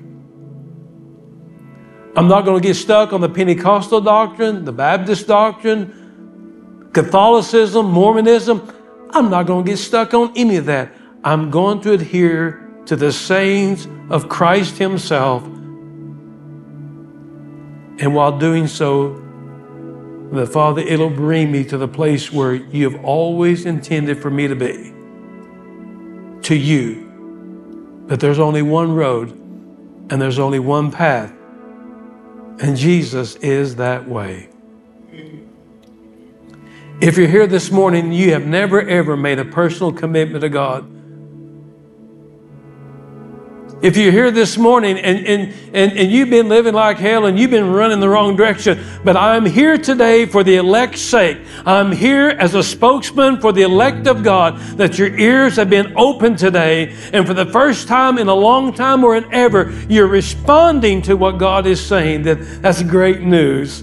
I'm 2.16 2.26
not 2.26 2.44
going 2.44 2.60
to 2.60 2.66
get 2.68 2.74
stuck 2.74 3.12
on 3.12 3.20
the 3.20 3.28
Pentecostal 3.28 4.00
doctrine, 4.00 4.64
the 4.64 4.72
Baptist 4.72 5.28
doctrine, 5.28 6.90
Catholicism, 6.92 7.92
Mormonism. 7.92 8.73
I'm 9.14 9.30
not 9.30 9.46
going 9.46 9.64
to 9.64 9.70
get 9.70 9.76
stuck 9.78 10.12
on 10.12 10.32
any 10.36 10.56
of 10.56 10.66
that. 10.66 10.92
I'm 11.22 11.50
going 11.50 11.80
to 11.82 11.92
adhere 11.92 12.68
to 12.86 12.96
the 12.96 13.12
sayings 13.12 13.86
of 14.10 14.28
Christ 14.28 14.76
Himself. 14.76 15.44
And 17.96 18.12
while 18.14 18.36
doing 18.36 18.66
so, 18.66 19.22
the 20.32 20.46
Father, 20.46 20.82
it'll 20.82 21.10
bring 21.10 21.52
me 21.52 21.62
to 21.64 21.78
the 21.78 21.86
place 21.86 22.32
where 22.32 22.54
you 22.54 22.90
have 22.90 23.04
always 23.04 23.66
intended 23.66 24.20
for 24.20 24.30
me 24.30 24.48
to 24.48 24.56
be. 24.56 24.92
To 26.48 26.56
you. 26.56 28.04
But 28.08 28.18
there's 28.18 28.40
only 28.40 28.62
one 28.62 28.94
road 28.94 29.30
and 30.10 30.20
there's 30.20 30.40
only 30.40 30.58
one 30.58 30.90
path. 30.90 31.32
And 32.60 32.76
Jesus 32.76 33.36
is 33.36 33.76
that 33.76 34.08
way. 34.08 34.48
If 37.00 37.18
you're 37.18 37.28
here 37.28 37.46
this 37.46 37.70
morning, 37.70 38.12
you 38.12 38.32
have 38.32 38.46
never 38.46 38.80
ever 38.80 39.16
made 39.16 39.38
a 39.38 39.44
personal 39.44 39.92
commitment 39.92 40.42
to 40.42 40.48
God. 40.48 40.90
If 43.82 43.98
you're 43.98 44.12
here 44.12 44.30
this 44.30 44.56
morning 44.56 44.96
and, 44.98 45.26
and, 45.26 45.54
and, 45.74 45.92
and 45.92 46.10
you've 46.10 46.30
been 46.30 46.48
living 46.48 46.72
like 46.72 46.96
hell 46.96 47.26
and 47.26 47.38
you've 47.38 47.50
been 47.50 47.70
running 47.70 48.00
the 48.00 48.08
wrong 48.08 48.34
direction, 48.34 48.82
but 49.04 49.14
I'm 49.14 49.44
here 49.44 49.76
today 49.76 50.24
for 50.24 50.42
the 50.42 50.56
elect's 50.56 51.02
sake. 51.02 51.38
I'm 51.66 51.92
here 51.92 52.28
as 52.28 52.54
a 52.54 52.62
spokesman 52.62 53.42
for 53.42 53.52
the 53.52 53.62
elect 53.62 54.06
of 54.06 54.22
God, 54.22 54.58
that 54.78 54.98
your 54.98 55.14
ears 55.18 55.56
have 55.56 55.68
been 55.68 55.92
opened 55.96 56.38
today. 56.38 56.94
And 57.12 57.26
for 57.26 57.34
the 57.34 57.44
first 57.46 57.86
time 57.86 58.16
in 58.16 58.28
a 58.28 58.34
long 58.34 58.72
time 58.72 59.04
or 59.04 59.16
in 59.16 59.30
ever, 59.34 59.70
you're 59.88 60.06
responding 60.06 61.02
to 61.02 61.14
what 61.16 61.36
God 61.36 61.66
is 61.66 61.84
saying. 61.84 62.22
That, 62.22 62.62
that's 62.62 62.82
great 62.82 63.20
news. 63.20 63.82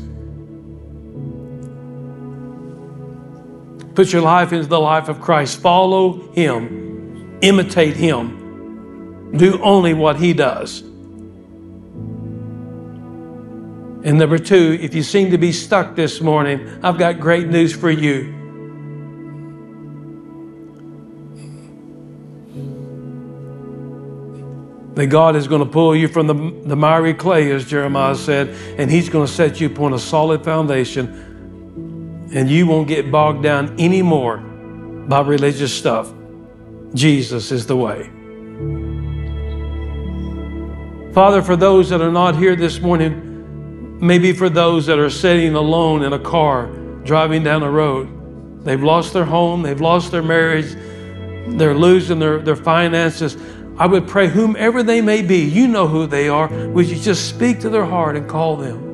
Put 3.96 4.14
your 4.14 4.22
life 4.22 4.54
into 4.54 4.68
the 4.68 4.80
life 4.80 5.10
of 5.10 5.20
Christ. 5.20 5.60
Follow 5.60 6.32
Him, 6.32 7.40
imitate 7.42 7.96
Him. 7.96 9.32
Do 9.38 9.62
only 9.62 9.94
what 9.94 10.18
He 10.18 10.34
does. 10.34 10.84
And 14.04 14.18
number 14.18 14.40
two, 14.40 14.80
if 14.82 14.96
you 14.96 15.04
seem 15.04 15.30
to 15.32 15.38
be 15.38 15.52
stuck 15.52 15.96
this 15.96 16.22
morning, 16.22 16.68
I've 16.82 16.98
got 16.98 17.20
great 17.20 17.48
news 17.48 17.76
for 17.76 17.92
you. 17.92 18.40
That 24.96 25.08
God 25.08 25.36
is 25.36 25.48
going 25.48 25.64
to 25.64 25.70
pull 25.70 25.96
you 25.96 26.08
from 26.08 26.28
the, 26.28 26.34
the 26.68 26.76
miry 26.76 27.14
clay, 27.14 27.52
as 27.52 27.66
Jeremiah 27.66 28.16
said, 28.16 28.50
and 28.80 28.90
He's 28.90 29.08
going 29.08 29.28
to 29.28 29.32
set 29.32 29.62
you 29.62 29.68
upon 29.68 29.94
a 29.94 30.00
solid 30.00 30.44
foundation, 30.44 31.31
and 32.34 32.50
you 32.50 32.66
won't 32.66 32.88
get 32.88 33.12
bogged 33.12 33.44
down 33.44 33.80
anymore 33.80 34.38
by 34.38 35.22
religious 35.22 35.74
stuff. 35.74 36.14
Jesus 36.94 37.52
is 37.52 37.66
the 37.66 37.76
way. 37.76 38.10
Father, 41.14 41.42
for 41.42 41.56
those 41.58 41.90
that 41.90 42.02
are 42.02 42.12
not 42.12 42.38
here 42.38 42.56
this 42.56 42.80
morning, 42.80 44.00
maybe 44.00 44.32
for 44.32 44.50
those 44.50 44.86
that 44.86 44.98
are 44.98 45.10
sitting 45.10 45.56
alone 45.56 46.04
in 46.04 46.14
a 46.14 46.20
car 46.20 46.68
driving 47.04 47.44
down 47.44 47.62
the 47.62 47.70
road, 47.70 48.64
they've 48.64 48.82
lost 48.82 49.12
their 49.12 49.26
home, 49.26 49.62
they've 49.62 49.82
lost 49.82 50.12
their 50.12 50.24
marriage, 50.24 50.74
they're 51.58 51.76
losing 51.76 52.20
their, 52.20 52.40
their 52.40 52.56
finances. 52.56 53.36
I 53.78 53.88
would 53.88 54.08
pray, 54.08 54.28
whomever 54.28 54.84
they 54.84 55.02
may 55.02 55.22
be, 55.22 55.40
you 55.40 55.68
know 55.68 55.88
who 55.88 56.08
they 56.08 56.30
are, 56.30 56.48
would 56.70 56.88
you 56.88 56.98
just 56.98 57.28
speak 57.28 57.60
to 57.62 57.70
their 57.70 57.86
heart 57.86 58.16
and 58.16 58.30
call 58.30 58.56
them? 58.56 58.91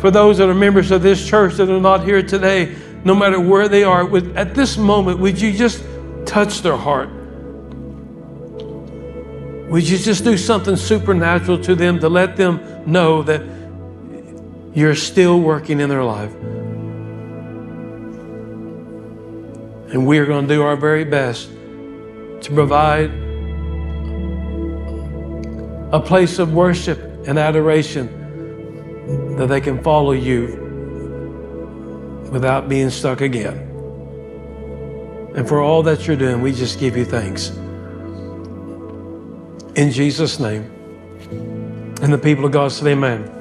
For 0.00 0.10
those 0.10 0.38
that 0.38 0.48
are 0.48 0.54
members 0.54 0.90
of 0.90 1.02
this 1.02 1.26
church 1.26 1.56
that 1.56 1.68
are 1.68 1.78
not 1.78 2.04
here 2.04 2.22
today, 2.22 2.74
no 3.04 3.14
matter 3.14 3.38
where 3.38 3.68
they 3.68 3.84
are, 3.84 4.02
would, 4.06 4.34
at 4.34 4.54
this 4.54 4.78
moment, 4.78 5.18
would 5.18 5.38
you 5.38 5.52
just 5.52 5.84
touch 6.24 6.62
their 6.62 6.76
heart? 6.76 7.10
Would 9.70 9.86
you 9.86 9.98
just 9.98 10.24
do 10.24 10.38
something 10.38 10.76
supernatural 10.76 11.58
to 11.64 11.74
them 11.74 11.98
to 12.00 12.08
let 12.08 12.36
them 12.36 12.60
know 12.90 13.22
that 13.24 13.42
you're 14.74 14.94
still 14.94 15.38
working 15.38 15.80
in 15.80 15.90
their 15.90 16.02
life? 16.02 16.32
And 19.92 20.06
we 20.06 20.18
are 20.18 20.24
going 20.24 20.48
to 20.48 20.54
do 20.54 20.62
our 20.62 20.76
very 20.76 21.04
best 21.04 21.50
to 22.40 22.52
provide 22.54 23.10
a 25.92 26.00
place 26.00 26.38
of 26.38 26.54
worship 26.54 26.98
and 27.26 27.38
adoration 27.38 28.19
that 29.36 29.48
they 29.48 29.60
can 29.60 29.82
follow 29.82 30.12
you 30.12 30.68
without 32.30 32.68
being 32.68 32.90
stuck 32.90 33.20
again. 33.20 33.56
And 35.34 35.48
for 35.48 35.60
all 35.60 35.82
that 35.84 36.06
you're 36.06 36.16
doing, 36.16 36.42
we 36.42 36.52
just 36.52 36.78
give 36.78 36.96
you 36.96 37.04
thanks. 37.04 37.50
In 39.76 39.90
Jesus' 39.90 40.40
name. 40.40 40.64
And 42.02 42.12
the 42.12 42.18
people 42.18 42.44
of 42.44 42.52
God 42.52 42.72
said, 42.72 42.88
Amen. 42.88 43.36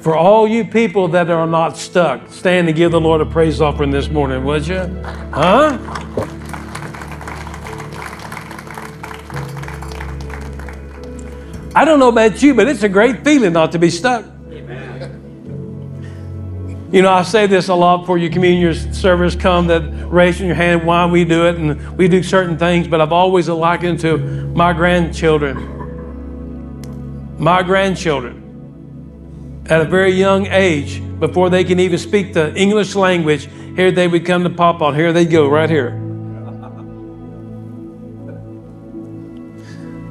For 0.00 0.16
all 0.16 0.48
you 0.48 0.64
people 0.64 1.08
that 1.08 1.30
are 1.30 1.46
not 1.46 1.76
stuck, 1.76 2.30
stand 2.30 2.68
and 2.68 2.76
give 2.76 2.90
the 2.90 3.00
Lord 3.00 3.20
a 3.20 3.26
praise 3.26 3.60
offering 3.60 3.90
this 3.90 4.08
morning, 4.08 4.44
would 4.44 4.66
you? 4.66 4.78
Huh? 5.32 5.76
I 11.80 11.84
don't 11.86 11.98
know 11.98 12.10
about 12.10 12.42
you, 12.42 12.52
but 12.52 12.68
it's 12.68 12.82
a 12.82 12.90
great 12.90 13.24
feeling 13.24 13.54
not 13.54 13.72
to 13.72 13.78
be 13.78 13.88
stuck. 13.88 14.26
You 16.92 17.00
know, 17.00 17.10
I 17.10 17.22
say 17.22 17.46
this 17.46 17.68
a 17.68 17.74
lot 17.74 18.02
before 18.02 18.18
your 18.18 18.30
communion 18.30 18.92
service 18.92 19.34
come 19.34 19.68
that 19.68 19.80
raising 20.10 20.46
your 20.46 20.56
hand 20.56 20.84
why 20.84 21.06
we 21.06 21.24
do 21.24 21.46
it 21.46 21.56
and 21.56 21.96
we 21.96 22.06
do 22.06 22.22
certain 22.22 22.58
things, 22.58 22.86
but 22.86 23.00
I've 23.00 23.12
always 23.12 23.48
likened 23.48 24.00
to 24.00 24.18
my 24.18 24.74
grandchildren. 24.74 25.56
My 27.38 27.62
grandchildren, 27.62 29.64
at 29.70 29.80
a 29.80 29.86
very 29.86 30.12
young 30.12 30.48
age, 30.48 31.00
before 31.18 31.48
they 31.48 31.64
can 31.64 31.80
even 31.80 31.98
speak 31.98 32.34
the 32.34 32.54
English 32.54 32.94
language, 32.94 33.48
here 33.74 33.90
they 33.90 34.06
would 34.06 34.26
come 34.26 34.44
to 34.44 34.50
Pop 34.50 34.82
on. 34.82 34.94
Here 34.94 35.14
they 35.14 35.24
go, 35.24 35.48
right 35.48 35.70
here. 35.70 35.98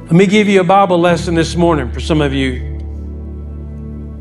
Let 0.10 0.16
me 0.16 0.26
give 0.26 0.47
you 0.47 0.60
a 0.60 0.64
Bible 0.64 0.97
lesson 0.97 1.36
this 1.36 1.55
morning 1.55 1.91
for 1.91 1.99
some 1.99 2.20
of 2.20 2.34
you. 2.34 2.80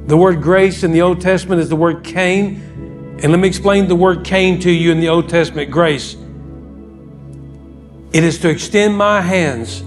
The 0.06 0.18
word 0.18 0.42
grace 0.42 0.82
in 0.82 0.92
the 0.92 1.00
Old 1.00 1.22
Testament 1.22 1.62
is 1.62 1.70
the 1.70 1.76
word 1.76 2.04
Cain. 2.04 3.16
And 3.22 3.32
let 3.32 3.40
me 3.40 3.48
explain 3.48 3.88
the 3.88 3.96
word 3.96 4.22
Cain 4.22 4.60
to 4.60 4.70
you 4.70 4.92
in 4.92 5.00
the 5.00 5.08
Old 5.08 5.30
Testament 5.30 5.70
grace. 5.70 6.14
It 8.12 8.22
is 8.22 8.38
to 8.40 8.50
extend 8.50 8.98
my 8.98 9.22
hands 9.22 9.80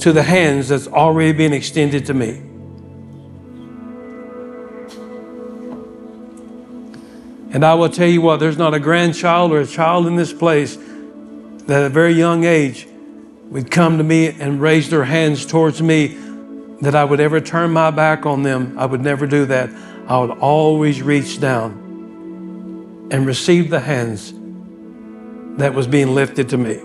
to 0.00 0.12
the 0.12 0.22
hands 0.22 0.68
that's 0.68 0.86
already 0.86 1.32
been 1.32 1.54
extended 1.54 2.04
to 2.04 2.12
me. 2.12 2.32
And 7.54 7.64
I 7.64 7.72
will 7.72 7.88
tell 7.88 8.06
you 8.06 8.20
what, 8.20 8.38
there's 8.38 8.58
not 8.58 8.74
a 8.74 8.80
grandchild 8.80 9.50
or 9.50 9.60
a 9.62 9.66
child 9.66 10.06
in 10.08 10.16
this 10.16 10.34
place 10.34 10.76
that 10.76 11.70
at 11.70 11.84
a 11.84 11.88
very 11.88 12.12
young 12.12 12.44
age 12.44 12.86
would 13.50 13.70
come 13.70 13.98
to 13.98 14.04
me 14.04 14.28
and 14.28 14.60
raise 14.60 14.90
their 14.90 15.04
hands 15.04 15.46
towards 15.46 15.80
me 15.80 16.16
that 16.80 16.94
I 16.94 17.04
would 17.04 17.20
ever 17.20 17.40
turn 17.40 17.70
my 17.72 17.90
back 17.90 18.26
on 18.26 18.42
them. 18.42 18.78
I 18.78 18.86
would 18.86 19.00
never 19.00 19.26
do 19.26 19.46
that. 19.46 19.70
I 20.08 20.18
would 20.18 20.38
always 20.38 21.02
reach 21.02 21.40
down 21.40 23.08
and 23.10 23.26
receive 23.26 23.70
the 23.70 23.80
hands 23.80 24.32
that 25.58 25.74
was 25.74 25.86
being 25.86 26.14
lifted 26.14 26.48
to 26.50 26.58
me. 26.58 26.80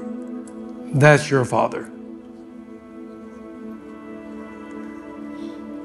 That's 0.93 1.29
your 1.29 1.45
father. 1.45 1.91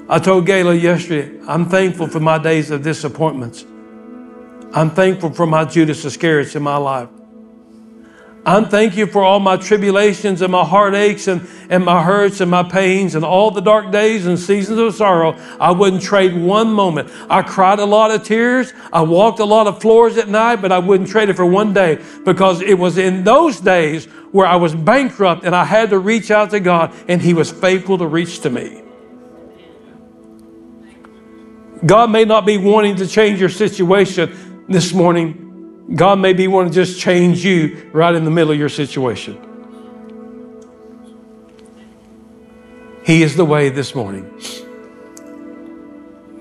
I 0.08 0.20
told 0.20 0.46
Gayla 0.46 0.80
yesterday, 0.80 1.40
I'm 1.48 1.68
thankful 1.68 2.06
for 2.06 2.20
my 2.20 2.38
days 2.38 2.70
of 2.70 2.82
disappointments. 2.82 3.64
I'm 4.72 4.90
thankful 4.90 5.32
for 5.32 5.46
my 5.46 5.64
Judas 5.64 6.04
Iscariot 6.04 6.54
in 6.54 6.62
my 6.62 6.76
life. 6.76 7.08
I'm 8.46 8.66
thank 8.66 8.96
you 8.96 9.08
for 9.08 9.24
all 9.24 9.40
my 9.40 9.56
tribulations 9.56 10.40
and 10.40 10.52
my 10.52 10.64
heartaches 10.64 11.26
and, 11.26 11.48
and 11.68 11.84
my 11.84 12.00
hurts 12.00 12.40
and 12.40 12.48
my 12.48 12.62
pains 12.62 13.16
and 13.16 13.24
all 13.24 13.50
the 13.50 13.60
dark 13.60 13.90
days 13.90 14.24
and 14.24 14.38
seasons 14.38 14.78
of 14.78 14.94
sorrow. 14.94 15.36
I 15.58 15.72
wouldn't 15.72 16.00
trade 16.00 16.32
one 16.32 16.72
moment. 16.72 17.10
I 17.28 17.42
cried 17.42 17.80
a 17.80 17.84
lot 17.84 18.12
of 18.12 18.22
tears. 18.22 18.72
I 18.92 19.02
walked 19.02 19.40
a 19.40 19.44
lot 19.44 19.66
of 19.66 19.82
floors 19.82 20.16
at 20.16 20.28
night, 20.28 20.62
but 20.62 20.70
I 20.70 20.78
wouldn't 20.78 21.08
trade 21.08 21.28
it 21.28 21.34
for 21.34 21.44
one 21.44 21.74
day 21.74 22.00
because 22.24 22.60
it 22.60 22.74
was 22.74 22.98
in 22.98 23.24
those 23.24 23.58
days 23.58 24.04
where 24.30 24.46
I 24.46 24.54
was 24.54 24.76
bankrupt 24.76 25.44
and 25.44 25.52
I 25.52 25.64
had 25.64 25.90
to 25.90 25.98
reach 25.98 26.30
out 26.30 26.50
to 26.50 26.60
God 26.60 26.94
and 27.08 27.20
He 27.20 27.34
was 27.34 27.50
faithful 27.50 27.98
to 27.98 28.06
reach 28.06 28.42
to 28.42 28.50
me. 28.50 28.80
God 31.84 32.12
may 32.12 32.24
not 32.24 32.46
be 32.46 32.58
wanting 32.58 32.94
to 32.96 33.08
change 33.08 33.40
your 33.40 33.48
situation 33.48 34.64
this 34.68 34.94
morning. 34.94 35.45
God 35.94 36.18
may 36.18 36.32
be 36.32 36.48
wanting 36.48 36.72
to 36.72 36.84
just 36.84 37.00
change 37.00 37.44
you 37.44 37.90
right 37.92 38.14
in 38.14 38.24
the 38.24 38.30
middle 38.30 38.52
of 38.52 38.58
your 38.58 38.68
situation. 38.68 39.40
He 43.04 43.22
is 43.22 43.36
the 43.36 43.44
way 43.44 43.68
this 43.68 43.94
morning. 43.94 44.28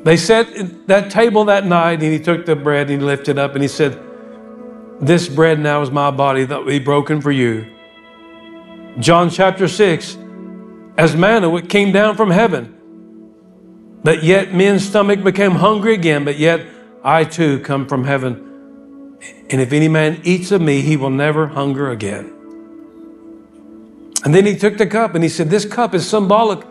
They 0.03 0.17
sat 0.17 0.51
at 0.55 0.87
that 0.87 1.11
table 1.11 1.45
that 1.45 1.65
night, 1.65 2.01
and 2.01 2.11
he 2.11 2.19
took 2.19 2.45
the 2.45 2.55
bread 2.55 2.89
and 2.89 3.01
he 3.01 3.05
lifted 3.05 3.31
it 3.31 3.37
up 3.37 3.53
and 3.53 3.61
he 3.61 3.67
said, 3.67 3.99
This 4.99 5.27
bread 5.27 5.59
now 5.59 5.81
is 5.83 5.91
my 5.91 6.09
body 6.09 6.43
that 6.45 6.59
will 6.59 6.67
be 6.67 6.79
broken 6.79 7.21
for 7.21 7.31
you. 7.31 7.67
John 8.99 9.29
chapter 9.29 9.67
6, 9.67 10.17
as 10.97 11.15
manna 11.15 11.53
it 11.55 11.69
came 11.69 11.91
down 11.91 12.15
from 12.15 12.31
heaven, 12.31 12.71
that 14.03 14.23
yet 14.23 14.53
men's 14.53 14.87
stomach 14.87 15.23
became 15.23 15.51
hungry 15.51 15.93
again, 15.93 16.23
but 16.23 16.39
yet 16.39 16.65
I 17.03 17.25
too 17.25 17.59
come 17.59 17.87
from 17.87 18.05
heaven. 18.05 18.54
And 19.49 19.61
if 19.61 19.73
any 19.73 19.87
man 19.87 20.21
eats 20.23 20.51
of 20.51 20.61
me, 20.61 20.81
he 20.81 20.97
will 20.97 21.09
never 21.09 21.47
hunger 21.47 21.89
again. 21.91 22.31
And 24.23 24.33
then 24.33 24.45
he 24.45 24.55
took 24.55 24.77
the 24.77 24.87
cup 24.87 25.13
and 25.13 25.23
he 25.23 25.29
said, 25.29 25.49
This 25.49 25.65
cup 25.65 25.93
is 25.93 26.07
symbolic 26.07 26.65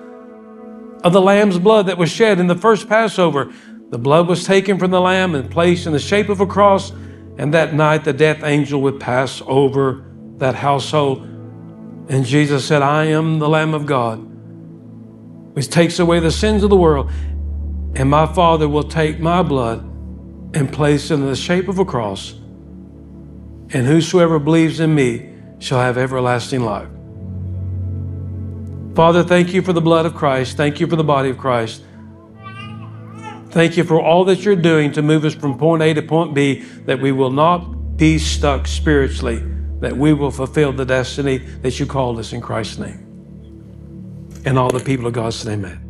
of 1.04 1.12
the 1.12 1.20
lamb's 1.20 1.58
blood 1.58 1.86
that 1.86 1.98
was 1.98 2.10
shed 2.10 2.40
in 2.40 2.48
the 2.48 2.56
first 2.56 2.88
Passover. 2.88 3.52
The 3.90 3.98
blood 3.98 4.26
was 4.26 4.44
taken 4.44 4.78
from 4.78 4.90
the 4.90 5.00
lamb 5.00 5.34
and 5.36 5.48
placed 5.48 5.86
in 5.86 5.92
the 5.92 6.00
shape 6.00 6.28
of 6.28 6.40
a 6.40 6.46
cross, 6.46 6.90
and 7.38 7.54
that 7.54 7.74
night 7.74 8.04
the 8.04 8.12
death 8.12 8.42
angel 8.42 8.80
would 8.82 8.98
pass 8.98 9.40
over 9.46 10.04
that 10.38 10.56
household. 10.56 11.22
And 12.08 12.24
Jesus 12.24 12.64
said, 12.64 12.82
I 12.82 13.04
am 13.04 13.38
the 13.38 13.48
Lamb 13.48 13.72
of 13.72 13.86
God, 13.86 14.18
which 15.54 15.68
takes 15.68 15.98
away 15.98 16.18
the 16.20 16.32
sins 16.32 16.64
of 16.64 16.70
the 16.70 16.76
world. 16.76 17.10
And 17.94 18.10
my 18.10 18.26
Father 18.26 18.68
will 18.68 18.82
take 18.82 19.20
my 19.20 19.42
blood 19.42 19.80
and 20.54 20.72
place 20.72 21.10
it 21.10 21.14
in 21.14 21.26
the 21.26 21.36
shape 21.36 21.68
of 21.68 21.78
a 21.78 21.84
cross. 21.84 22.34
And 23.74 23.86
whosoever 23.86 24.38
believes 24.38 24.78
in 24.78 24.94
me 24.94 25.30
shall 25.58 25.80
have 25.80 25.98
everlasting 25.98 26.64
life. 26.64 26.88
Father, 28.94 29.24
thank 29.24 29.52
you 29.52 29.62
for 29.62 29.72
the 29.72 29.80
blood 29.80 30.06
of 30.06 30.14
Christ. 30.14 30.56
Thank 30.56 30.78
you 30.78 30.86
for 30.86 30.94
the 30.94 31.04
body 31.04 31.30
of 31.30 31.38
Christ. 31.38 31.82
Thank 33.50 33.76
you 33.76 33.82
for 33.82 34.00
all 34.00 34.24
that 34.26 34.44
you're 34.44 34.54
doing 34.54 34.92
to 34.92 35.02
move 35.02 35.24
us 35.24 35.34
from 35.34 35.58
point 35.58 35.82
A 35.82 35.92
to 35.94 36.02
point 36.02 36.34
B, 36.34 36.60
that 36.86 37.00
we 37.00 37.10
will 37.10 37.32
not 37.32 37.96
be 37.96 38.18
stuck 38.18 38.68
spiritually, 38.68 39.42
that 39.80 39.96
we 39.96 40.12
will 40.12 40.30
fulfill 40.30 40.72
the 40.72 40.84
destiny 40.84 41.38
that 41.38 41.78
you 41.80 41.86
called 41.86 42.20
us 42.20 42.32
in 42.32 42.40
Christ's 42.40 42.78
name. 42.78 43.00
And 44.44 44.56
all 44.58 44.70
the 44.70 44.80
people 44.80 45.06
of 45.06 45.12
God 45.12 45.34
said, 45.34 45.52
Amen. 45.52 45.83